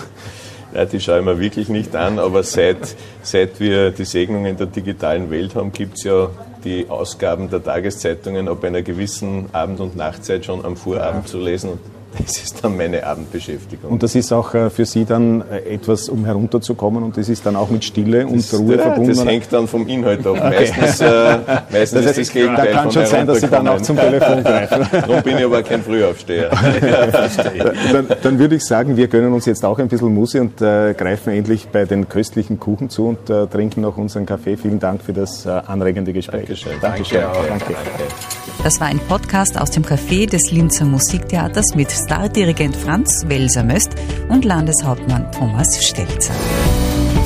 Ja, 0.74 0.84
die 0.84 1.00
schaue 1.00 1.20
ich 1.20 1.24
mir 1.24 1.40
wirklich 1.40 1.70
nicht 1.70 1.96
an, 1.96 2.18
aber 2.18 2.42
seit, 2.42 2.94
seit 3.22 3.58
wir 3.58 3.90
die 3.90 4.04
Segnungen 4.04 4.56
der 4.56 4.66
digitalen 4.66 5.30
Welt 5.30 5.54
haben, 5.54 5.72
gibt 5.72 5.96
es 5.96 6.04
ja 6.04 6.28
die 6.62 6.86
Ausgaben 6.88 7.48
der 7.48 7.62
Tageszeitungen 7.62 8.48
ab 8.48 8.62
einer 8.64 8.82
gewissen 8.82 9.46
Abend- 9.52 9.80
und 9.80 9.96
Nachtzeit 9.96 10.44
schon 10.44 10.64
am 10.64 10.76
Vorabend 10.76 11.26
zu 11.26 11.38
lesen. 11.38 11.70
Und 11.70 11.80
das 12.18 12.36
ist 12.38 12.64
dann 12.64 12.76
meine 12.76 13.04
Abendbeschäftigung. 13.04 13.90
Und 13.90 14.02
das 14.02 14.14
ist 14.14 14.32
auch 14.32 14.54
äh, 14.54 14.70
für 14.70 14.84
Sie 14.84 15.04
dann 15.04 15.42
äh, 15.50 15.74
etwas, 15.74 16.08
um 16.08 16.24
herunterzukommen 16.24 17.02
und 17.02 17.16
das 17.16 17.28
ist 17.28 17.46
dann 17.46 17.56
auch 17.56 17.70
mit 17.70 17.84
Stille 17.84 18.26
und 18.26 18.36
das, 18.36 18.58
Ruhe 18.58 18.76
ja, 18.76 18.82
verbunden? 18.82 19.14
Das 19.14 19.24
hängt 19.24 19.52
dann 19.52 19.68
vom 19.68 19.86
Inhalt 19.86 20.26
ab. 20.26 20.36
Okay. 20.36 20.70
Meistens, 20.78 21.00
äh, 21.00 21.38
meistens 21.70 21.90
das 21.90 22.06
heißt, 22.06 22.18
ist 22.18 22.28
das 22.28 22.32
Gegenteil 22.32 22.72
Da 22.72 22.72
kann 22.72 22.92
schon 22.92 23.06
sein, 23.06 23.26
dass 23.26 23.40
Sie 23.40 23.48
dann 23.48 23.68
auch 23.68 23.80
zum 23.80 23.96
Telefon 23.96 24.42
greifen. 24.42 24.86
Darum 24.92 25.22
bin 25.22 25.38
ich 25.38 25.44
aber 25.44 25.62
kein 25.62 25.82
Frühaufsteher. 25.82 26.50
dann, 27.92 28.06
dann, 28.22 28.38
würde 28.38 28.56
ich 28.56 28.64
sagen, 28.64 28.96
wir 28.96 29.08
gönnen 29.08 29.32
uns 29.32 29.46
jetzt 29.46 29.64
auch 29.64 29.78
ein 29.78 29.88
bisschen 29.88 30.12
Musse 30.14 30.40
und 30.40 30.60
äh, 30.60 30.94
greifen 30.94 31.32
endlich 31.32 31.68
bei 31.68 31.84
den 31.84 32.08
köstlichen 32.08 32.58
Kuchen 32.58 32.90
zu 32.90 33.08
und 33.08 33.30
äh, 33.30 33.46
trinken 33.46 33.82
noch 33.82 33.96
unseren 33.96 34.26
Kaffee. 34.26 34.56
Vielen 34.56 34.80
Dank 34.80 35.02
für 35.02 35.12
das 35.12 35.46
äh, 35.46 35.50
anregende 35.50 36.12
Gespräch. 36.12 36.46
Dankeschön. 36.46 36.72
Dankeschön. 36.80 37.20
Danke. 37.20 37.72
Danke. 37.72 38.14
Das 38.62 38.80
war 38.80 38.88
ein 38.88 38.98
Podcast 38.98 39.58
aus 39.60 39.70
dem 39.70 39.84
Café 39.84 40.28
des 40.28 40.50
Linzer 40.50 40.84
Musiktheaters 40.84 41.74
mit 41.74 41.90
Stardirigent 42.08 42.74
Franz 42.74 43.26
Welser-Möst 43.28 43.90
und 44.30 44.46
Landeshauptmann 44.46 45.30
Thomas 45.30 45.84
Stelzer. 45.84 46.32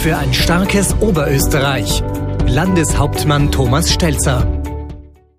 Für 0.00 0.18
ein 0.18 0.34
starkes 0.34 0.92
Oberösterreich. 1.00 2.02
Landeshauptmann 2.48 3.52
Thomas 3.52 3.92
Stelzer. 3.92 4.44